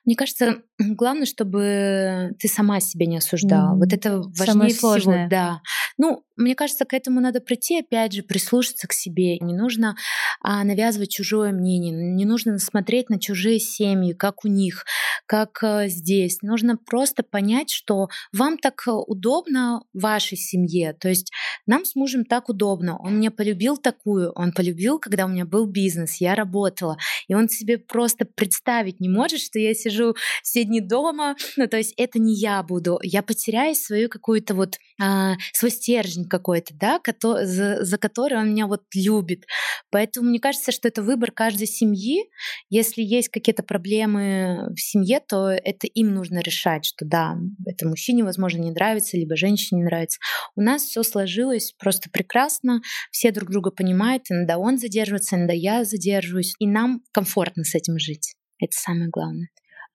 мне 0.06 0.16
кажется, 0.16 0.62
главное, 0.78 1.26
чтобы 1.26 2.32
ты 2.40 2.48
сама 2.48 2.80
себя 2.80 3.06
не 3.06 3.18
осуждала. 3.18 3.76
Mm-hmm. 3.76 3.80
Вот 3.80 3.94
это 3.94 4.18
важнее 4.18 4.46
Самое 4.46 4.70
всего. 4.70 4.92
Сложное. 4.92 5.30
Да. 5.30 5.62
Ну, 5.98 6.24
мне 6.36 6.56
кажется, 6.56 6.86
к 6.86 6.94
этому 6.94 7.22
надо 7.22 7.42
прийти, 7.42 7.80
опять 7.80 8.14
же, 8.14 8.24
прислушаться 8.24 8.88
к 8.88 8.94
себе. 8.94 9.38
Не 9.40 9.54
нужно 9.54 9.96
а, 10.42 10.64
навязывать 10.64 11.12
чужое 11.12 11.52
мнение, 11.52 11.92
не 11.92 12.26
нужно 12.26 12.58
смотреть 12.58 13.10
на 13.10 13.20
чужие 13.20 13.60
семьи, 13.60 14.14
как 14.14 14.44
у 14.44 14.48
них, 14.48 14.86
как 15.28 15.64
а, 15.64 15.88
здесь. 15.88 16.42
Нужно 16.42 16.78
просто 16.78 17.24
понять, 17.24 17.70
что 17.70 18.10
вам 18.32 18.58
так 18.58 18.82
удобно 18.88 19.84
в 19.94 20.02
вашей 20.02 20.38
семье. 20.38 20.94
То 20.94 21.10
есть 21.10 21.32
нам 21.68 21.86
с 21.86 21.96
мужем 21.96 22.26
так 22.26 22.50
удобно. 22.50 22.98
Он 22.98 23.18
меня 23.18 23.32
полюбил 23.32 23.78
такую, 23.78 24.32
он 24.32 24.54
полюбил, 24.54 25.00
когда 25.00 25.26
у 25.26 25.30
меня 25.30 25.46
был 25.46 25.68
бизнес, 25.68 26.16
я 26.16 26.36
работала. 26.36 26.98
И 27.28 27.36
он 27.36 27.48
себе 27.48 27.78
просто 27.78 28.26
представить 28.26 29.00
не 29.00 29.10
может, 29.10 29.42
что 29.54 29.60
я 29.60 29.76
сижу 29.76 30.16
все 30.42 30.64
дни 30.64 30.82
дома. 30.82 31.36
Ну, 31.56 31.68
то 31.68 31.78
есть 31.78 31.94
это 31.98 32.20
не 32.20 32.36
я 32.36 32.64
буду. 32.64 33.00
Я 33.04 33.22
потеряю 33.22 33.76
свою 33.76 34.10
какую-то 34.10 34.56
вот 34.56 34.78
а, 35.00 35.36
свой 35.54 35.70
стержень 35.70 36.28
какой-то, 36.28 36.74
да, 36.74 37.00
за, 37.22 37.84
за 37.84 37.98
который 37.98 38.40
он 38.40 38.50
меня 38.50 38.66
вот 38.66 38.82
любит. 38.96 39.44
Поэтому 39.92 40.30
мне 40.30 40.40
кажется, 40.40 40.72
что 40.72 40.88
это 40.88 41.04
выбор 41.04 41.32
каждой 41.32 41.68
семьи. 41.68 42.24
Если 42.70 43.04
есть 43.04 43.30
какие-то 43.30 43.62
проблемы 43.64 44.74
в 44.76 44.80
семье, 44.80 45.20
то 45.20 45.50
это 45.50 45.86
им 45.88 46.16
нужно 46.16 46.40
решать, 46.40 46.86
что 46.86 47.06
да, 47.06 47.38
это 47.66 47.88
мужчине, 47.88 48.24
возможно, 48.24 48.62
не 48.62 48.72
нравится, 48.72 49.18
либо 49.18 49.36
женщине 49.36 49.82
не 49.82 49.86
нравится. 49.86 50.20
У 50.56 50.62
нас 50.62 50.84
все 50.84 51.04
сложилось 51.04 51.74
просто 51.78 52.10
прекрасно, 52.10 52.82
все 53.12 53.32
друг 53.32 53.52
друга 53.52 53.70
понимают, 53.70 54.24
иногда 54.30 54.58
он 54.58 54.80
задерживается, 54.80 55.36
иногда 55.36 55.54
я 55.54 55.84
задерживаюсь, 55.86 56.56
и 56.58 56.68
нам 56.68 57.02
комфортно 57.12 57.64
с 57.64 57.76
этим 57.76 58.00
жить. 58.00 58.36
Это 58.60 58.72
самое 58.76 59.10
главное. 59.10 59.50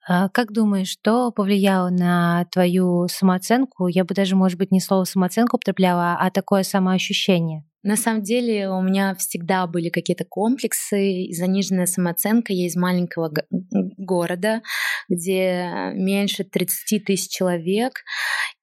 А 0.08 0.28
как 0.30 0.52
думаешь, 0.52 0.88
что 0.88 1.30
повлияло 1.32 1.90
на 1.90 2.46
твою 2.52 3.08
самооценку? 3.08 3.88
Я 3.88 4.04
бы 4.04 4.14
даже, 4.14 4.36
может 4.36 4.58
быть, 4.58 4.72
не 4.72 4.80
слово 4.80 5.04
самооценку 5.04 5.56
употребляла, 5.56 6.16
а 6.20 6.30
такое 6.30 6.62
самоощущение. 6.62 7.64
На 7.84 7.96
самом 7.96 8.22
деле 8.22 8.68
у 8.68 8.82
меня 8.82 9.14
всегда 9.14 9.66
были 9.66 9.88
какие-то 9.88 10.24
комплексы, 10.24 11.28
заниженная 11.30 11.86
самооценка. 11.86 12.52
Я 12.52 12.66
из 12.66 12.74
маленького 12.76 13.32
города, 13.96 14.62
где 15.08 15.92
меньше 15.94 16.44
30 16.44 17.04
тысяч 17.04 17.30
человек. 17.30 18.02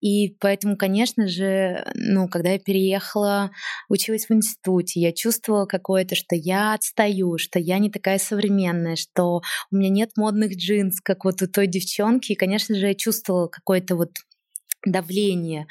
И 0.01 0.35
поэтому, 0.39 0.77
конечно 0.77 1.27
же, 1.27 1.83
ну, 1.95 2.27
когда 2.27 2.51
я 2.51 2.59
переехала, 2.59 3.51
училась 3.89 4.27
в 4.27 4.33
институте, 4.33 4.99
я 4.99 5.13
чувствовала 5.13 5.65
какое-то, 5.65 6.15
что 6.15 6.35
я 6.35 6.73
отстаю, 6.73 7.37
что 7.37 7.57
я 7.57 7.79
не 7.79 7.89
такая 7.89 8.19
современная, 8.19 8.97
что 8.97 9.41
у 9.71 9.75
меня 9.75 9.89
нет 9.89 10.11
модных 10.17 10.55
джинс, 10.57 10.99
как 11.01 11.25
вот 11.25 11.41
у 11.41 11.47
той 11.47 11.67
девчонки. 11.67 12.33
И, 12.33 12.35
конечно 12.35 12.75
же, 12.75 12.87
я 12.87 12.95
чувствовала 12.95 13.47
какое-то 13.47 13.95
вот 13.95 14.11
давление. 14.85 15.67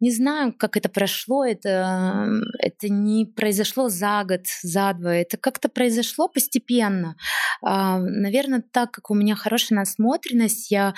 Не 0.00 0.10
знаю, 0.10 0.52
как 0.52 0.76
это 0.76 0.88
прошло, 0.90 1.44
это, 1.44 2.30
это 2.58 2.88
не 2.90 3.24
произошло 3.24 3.88
за 3.88 4.24
год, 4.24 4.42
за 4.62 4.92
два, 4.92 5.14
это 5.14 5.38
как-то 5.38 5.70
произошло 5.70 6.28
постепенно. 6.28 7.16
А, 7.62 7.98
наверное, 7.98 8.62
так 8.72 8.90
как 8.90 9.10
у 9.10 9.14
меня 9.14 9.34
хорошая 9.34 9.78
насмотренность, 9.78 10.70
я 10.70 10.94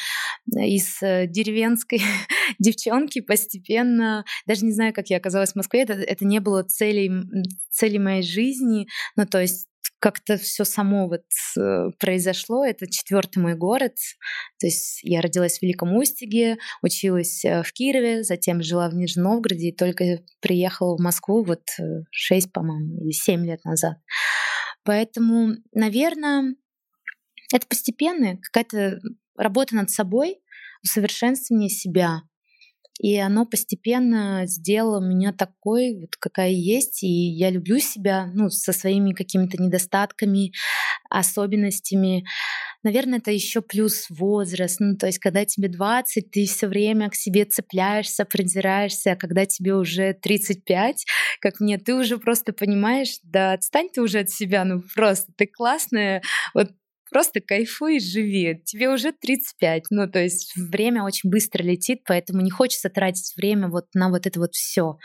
из 0.53 1.01
э, 1.01 1.26
деревенской 1.28 2.03
девчонки 2.59 3.20
постепенно, 3.20 4.24
даже 4.46 4.64
не 4.64 4.72
знаю, 4.72 4.92
как 4.92 5.09
я 5.11 5.18
оказалась 5.18 5.53
в 5.53 5.57
Москве, 5.57 5.82
это, 5.82 5.92
это 5.92 6.24
не 6.24 6.40
было 6.40 6.64
целей, 6.64 7.11
цели 7.70 7.99
моей 7.99 8.22
жизни, 8.22 8.88
ну 9.14 9.26
то 9.26 9.40
есть 9.40 9.68
как-то 10.01 10.36
все 10.36 10.64
само 10.64 11.09
вот 11.09 11.24
э, 11.59 11.90
произошло. 11.99 12.64
Это 12.64 12.86
четвертый 12.88 13.38
мой 13.38 13.55
город. 13.55 13.94
То 14.61 14.66
есть 14.66 15.01
я 15.03 15.20
родилась 15.20 15.59
в 15.59 15.62
Великом 15.62 15.96
Устиге, 15.96 16.59
училась 16.82 17.44
э, 17.44 17.62
в 17.62 17.72
Кирове, 17.72 18.22
затем 18.22 18.62
жила 18.62 18.88
в 18.88 18.94
Нижнем 18.94 19.24
Новгороде 19.24 19.68
и 19.68 19.76
только 19.76 20.20
приехала 20.40 20.96
в 20.96 21.01
Москву 21.01 21.44
вот 21.44 21.62
6, 22.11 22.46
э, 22.46 22.51
по-моему, 22.51 23.03
или 23.03 23.11
7 23.11 23.44
лет 23.44 23.64
назад. 23.64 23.99
Поэтому, 24.84 25.55
наверное, 25.72 26.55
это 27.53 27.66
постепенная 27.66 28.38
какая-то 28.40 29.01
работа 29.36 29.74
над 29.74 29.90
собой, 29.90 30.40
усовершенствование 30.82 31.70
себя. 31.70 32.22
И 32.99 33.16
оно 33.18 33.46
постепенно 33.46 34.42
сделало 34.46 35.01
меня 35.01 35.32
такой, 35.32 35.94
вот 36.01 36.16
какая 36.18 36.51
есть. 36.51 37.03
И 37.03 37.07
я 37.07 37.51
люблю 37.51 37.78
себя, 37.78 38.30
ну, 38.34 38.51
со 38.51 38.72
своими 38.72 39.12
какими-то 39.12 39.62
недостатками, 39.62 40.53
особенностями. 41.11 42.24
Наверное, 42.82 43.18
это 43.18 43.30
еще 43.30 43.62
плюс 43.62 44.07
возраст. 44.11 44.80
Ну, 44.80 44.96
то 44.96 45.07
есть, 45.07 45.18
когда 45.18 45.44
тебе 45.44 45.68
20, 45.68 46.30
ты 46.30 46.46
все 46.46 46.68
время 46.68 47.11
к 47.11 47.14
себе 47.14 47.44
цепляешься, 47.44 48.24
придираешься, 48.24 49.12
а 49.12 49.16
когда 49.16 49.46
тебе 49.46 49.74
уже 49.74 50.14
35, 50.14 51.05
как 51.40 51.61
мне, 51.61 51.78
ты 51.78 51.94
уже 51.94 52.18
просто 52.18 52.53
понимаешь, 52.53 53.18
да 53.22 53.53
отстань 53.53 53.88
ты 53.92 54.03
уже 54.03 54.20
от 54.20 54.30
себя, 54.30 54.64
ну 54.64 54.82
просто 54.94 55.32
ты 55.36 55.46
классная, 55.46 56.22
вот 56.55 56.68
просто 57.11 57.41
кайфуй 57.41 57.97
и 57.97 58.01
живи. 58.01 58.63
Тебе 58.65 58.89
уже 58.89 59.13
35, 59.13 59.85
ну 59.91 60.11
то 60.11 60.19
есть 60.19 60.55
время 60.57 61.03
очень 61.05 61.31
быстро 61.31 61.63
летит, 61.63 62.01
поэтому 62.07 62.41
не 62.41 62.51
хочется 62.51 62.89
тратить 62.91 63.35
время 63.37 63.69
вот 63.69 63.87
на 63.95 64.09
вот 64.09 64.27
это 64.27 64.41
вот 64.41 64.55
все. 64.55 64.99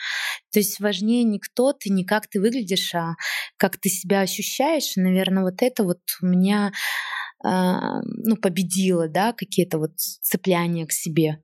То 0.52 0.60
есть 0.60 0.80
важнее 0.80 1.24
не 1.24 1.40
кто 1.40 1.74
ты, 1.74 1.90
не 1.90 2.06
как 2.06 2.28
ты 2.28 2.40
выглядишь, 2.40 2.94
а 2.96 3.16
как 3.58 3.78
ты 3.78 3.90
себя 3.90 4.22
ощущаешь. 4.22 4.96
наверное, 4.96 5.44
вот 5.44 5.62
это 5.62 5.84
вот 5.84 6.00
у 6.22 6.26
меня 6.26 6.72
э, 7.44 7.50
ну, 7.50 8.38
победило, 8.38 9.08
да, 9.08 9.34
какие-то 9.34 9.78
вот 9.78 9.98
цепляния 9.98 10.86
к 10.86 10.92
себе. 10.92 11.40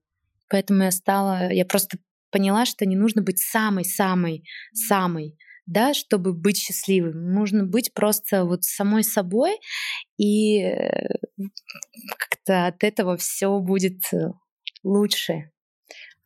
Поэтому 0.50 0.84
я 0.84 0.92
стала, 0.92 1.52
я 1.52 1.66
просто 1.66 1.98
поняла, 2.32 2.66
что 2.66 2.86
не 2.86 2.96
нужно 2.96 3.22
быть 3.22 3.40
самой-самой-самой 3.40 5.38
да, 5.70 5.94
чтобы 5.94 6.34
быть 6.34 6.58
счастливым. 6.58 7.32
Нужно 7.34 7.64
быть 7.64 7.94
просто 7.94 8.44
вот 8.44 8.64
самой 8.64 9.04
собой, 9.04 9.60
и 10.18 10.62
э, 10.62 11.08
как-то 12.18 12.66
от 12.66 12.84
этого 12.84 13.18
все 13.18 13.60
будет 13.60 14.02
э, 14.12 14.32
лучше. 14.84 15.52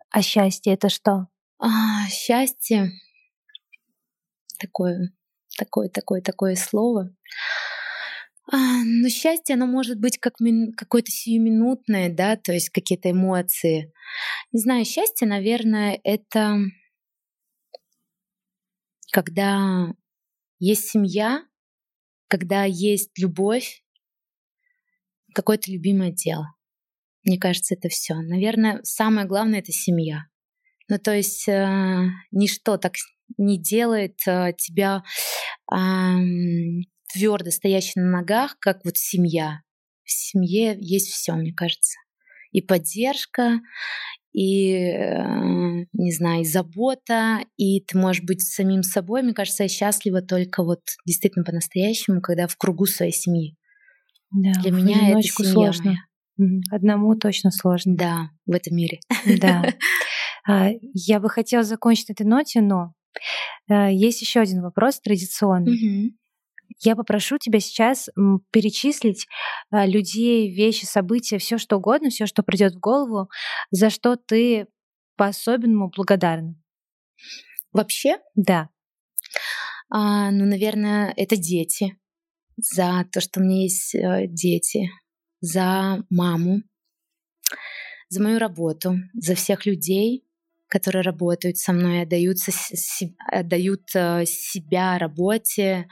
А 0.09 0.21
счастье 0.21 0.73
это 0.73 0.87
что? 0.87 1.27
А, 1.59 2.07
счастье 2.09 2.91
такое, 4.59 5.11
такое, 5.57 5.89
такое, 5.89 6.21
такое 6.21 6.55
слово. 6.55 7.13
А, 8.49 8.83
ну, 8.85 9.09
счастье, 9.09 9.55
оно 9.55 9.67
может 9.67 9.99
быть 9.99 10.19
как 10.19 10.39
мин, 10.39 10.71
какое-то 10.73 11.11
сиюминутное, 11.11 12.09
да, 12.09 12.37
то 12.37 12.53
есть 12.53 12.69
какие-то 12.69 13.11
эмоции. 13.11 13.91
Не 14.53 14.59
знаю, 14.59 14.85
счастье, 14.85 15.27
наверное, 15.27 15.99
это 16.03 16.59
когда 19.13 19.93
есть 20.57 20.89
семья, 20.89 21.45
когда 22.27 22.63
есть 22.63 23.11
любовь, 23.19 23.83
какое-то 25.35 25.71
любимое 25.71 26.11
дело. 26.11 26.55
Мне 27.23 27.37
кажется, 27.37 27.75
это 27.75 27.89
все. 27.89 28.15
Наверное, 28.15 28.79
самое 28.83 29.27
главное 29.27 29.59
это 29.59 29.71
семья. 29.71 30.23
Ну, 30.89 30.97
то 30.97 31.15
есть 31.15 31.47
э, 31.47 32.07
ничто 32.31 32.77
так 32.77 32.93
не 33.37 33.61
делает 33.61 34.19
э, 34.27 34.53
тебя 34.57 35.03
э, 35.71 35.75
твердо 37.13 37.51
стоящей 37.51 37.99
на 38.01 38.09
ногах, 38.09 38.57
как 38.59 38.83
вот 38.83 38.97
семья. 38.97 39.61
В 40.03 40.11
семье 40.11 40.75
есть 40.79 41.09
все, 41.09 41.33
мне 41.33 41.53
кажется. 41.53 41.97
И 42.51 42.61
поддержка, 42.61 43.59
и, 44.33 44.73
э, 44.73 45.85
не 45.93 46.11
знаю, 46.11 46.41
и 46.41 46.45
забота, 46.45 47.39
и 47.55 47.81
ты 47.81 47.97
можешь 47.97 48.23
быть 48.23 48.41
самим 48.41 48.81
собой. 48.81 49.21
Мне 49.21 49.33
кажется, 49.33 49.63
я 49.63 49.69
счастлива 49.69 50.21
только 50.21 50.63
вот 50.63 50.81
действительно 51.05 51.45
по-настоящему, 51.45 52.19
когда 52.19 52.47
в 52.47 52.57
кругу 52.57 52.85
своей 52.87 53.13
семьи. 53.13 53.55
Да, 54.31 54.51
Для 54.61 54.71
меня 54.71 55.11
это 55.11 55.21
семья 55.21 55.51
сложно. 55.51 55.95
Моя. 56.37 56.61
Одному 56.71 57.15
точно 57.15 57.51
сложно. 57.51 57.95
Да, 57.95 58.29
в 58.45 58.51
этом 58.51 58.75
мире. 58.75 58.99
Да. 59.39 59.63
А, 60.45 60.71
я 60.93 61.21
бы 61.21 61.29
хотела 61.29 61.63
закончить 61.63 62.09
этой 62.09 62.25
ноте, 62.25 62.59
но 62.59 62.93
э, 63.69 63.93
есть 63.93 64.19
еще 64.19 64.41
один 64.41 64.61
вопрос 64.61 64.99
традиционный. 64.99 66.17
Я 66.79 66.95
попрошу 66.95 67.37
тебя 67.37 67.59
сейчас 67.59 68.09
перечислить 68.51 69.27
а, 69.71 69.85
людей, 69.85 70.53
вещи, 70.53 70.85
события, 70.85 71.37
все 71.37 71.57
что 71.57 71.77
угодно, 71.77 72.09
все, 72.09 72.25
что 72.25 72.43
придет 72.43 72.75
в 72.75 72.79
голову, 72.79 73.29
за 73.71 73.89
что 73.89 74.15
ты 74.15 74.67
по-особенному 75.15 75.89
благодарна. 75.95 76.55
Вообще? 77.71 78.17
Да. 78.35 78.69
А, 79.89 80.31
ну, 80.31 80.45
наверное, 80.45 81.13
это 81.15 81.37
дети. 81.37 81.97
За 82.57 83.05
то, 83.11 83.19
что 83.19 83.39
у 83.39 83.43
меня 83.43 83.63
есть 83.63 83.95
э, 83.95 84.27
дети. 84.27 84.89
За 85.41 86.03
маму. 86.09 86.61
За 88.09 88.21
мою 88.21 88.39
работу. 88.39 88.95
За 89.13 89.35
всех 89.35 89.65
людей, 89.65 90.23
которые 90.73 91.03
работают 91.03 91.57
со 91.59 91.71
мной, 91.71 92.01
отдают, 92.01 92.37
отдают 93.31 93.83
э, 93.93 94.25
себя 94.25 94.97
работе 94.97 95.87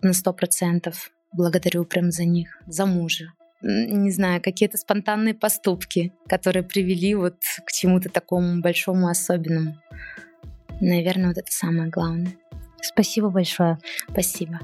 на 0.00 0.14
сто 0.14 0.32
процентов. 0.32 1.10
Благодарю 1.30 1.84
прям 1.84 2.10
за 2.10 2.24
них, 2.24 2.48
за 2.66 2.86
мужа. 2.86 3.34
Не 3.60 4.10
знаю, 4.10 4.40
какие-то 4.42 4.78
спонтанные 4.78 5.34
поступки, 5.34 6.14
которые 6.26 6.62
привели 6.62 7.14
вот 7.14 7.36
к 7.66 7.70
чему-то 7.70 8.08
такому 8.08 8.62
большому, 8.62 9.08
особенному. 9.08 9.78
Наверное, 10.80 11.28
вот 11.28 11.36
это 11.36 11.52
самое 11.52 11.90
главное. 11.90 12.32
Спасибо 12.80 13.28
большое. 13.28 13.78
Спасибо. 14.10 14.58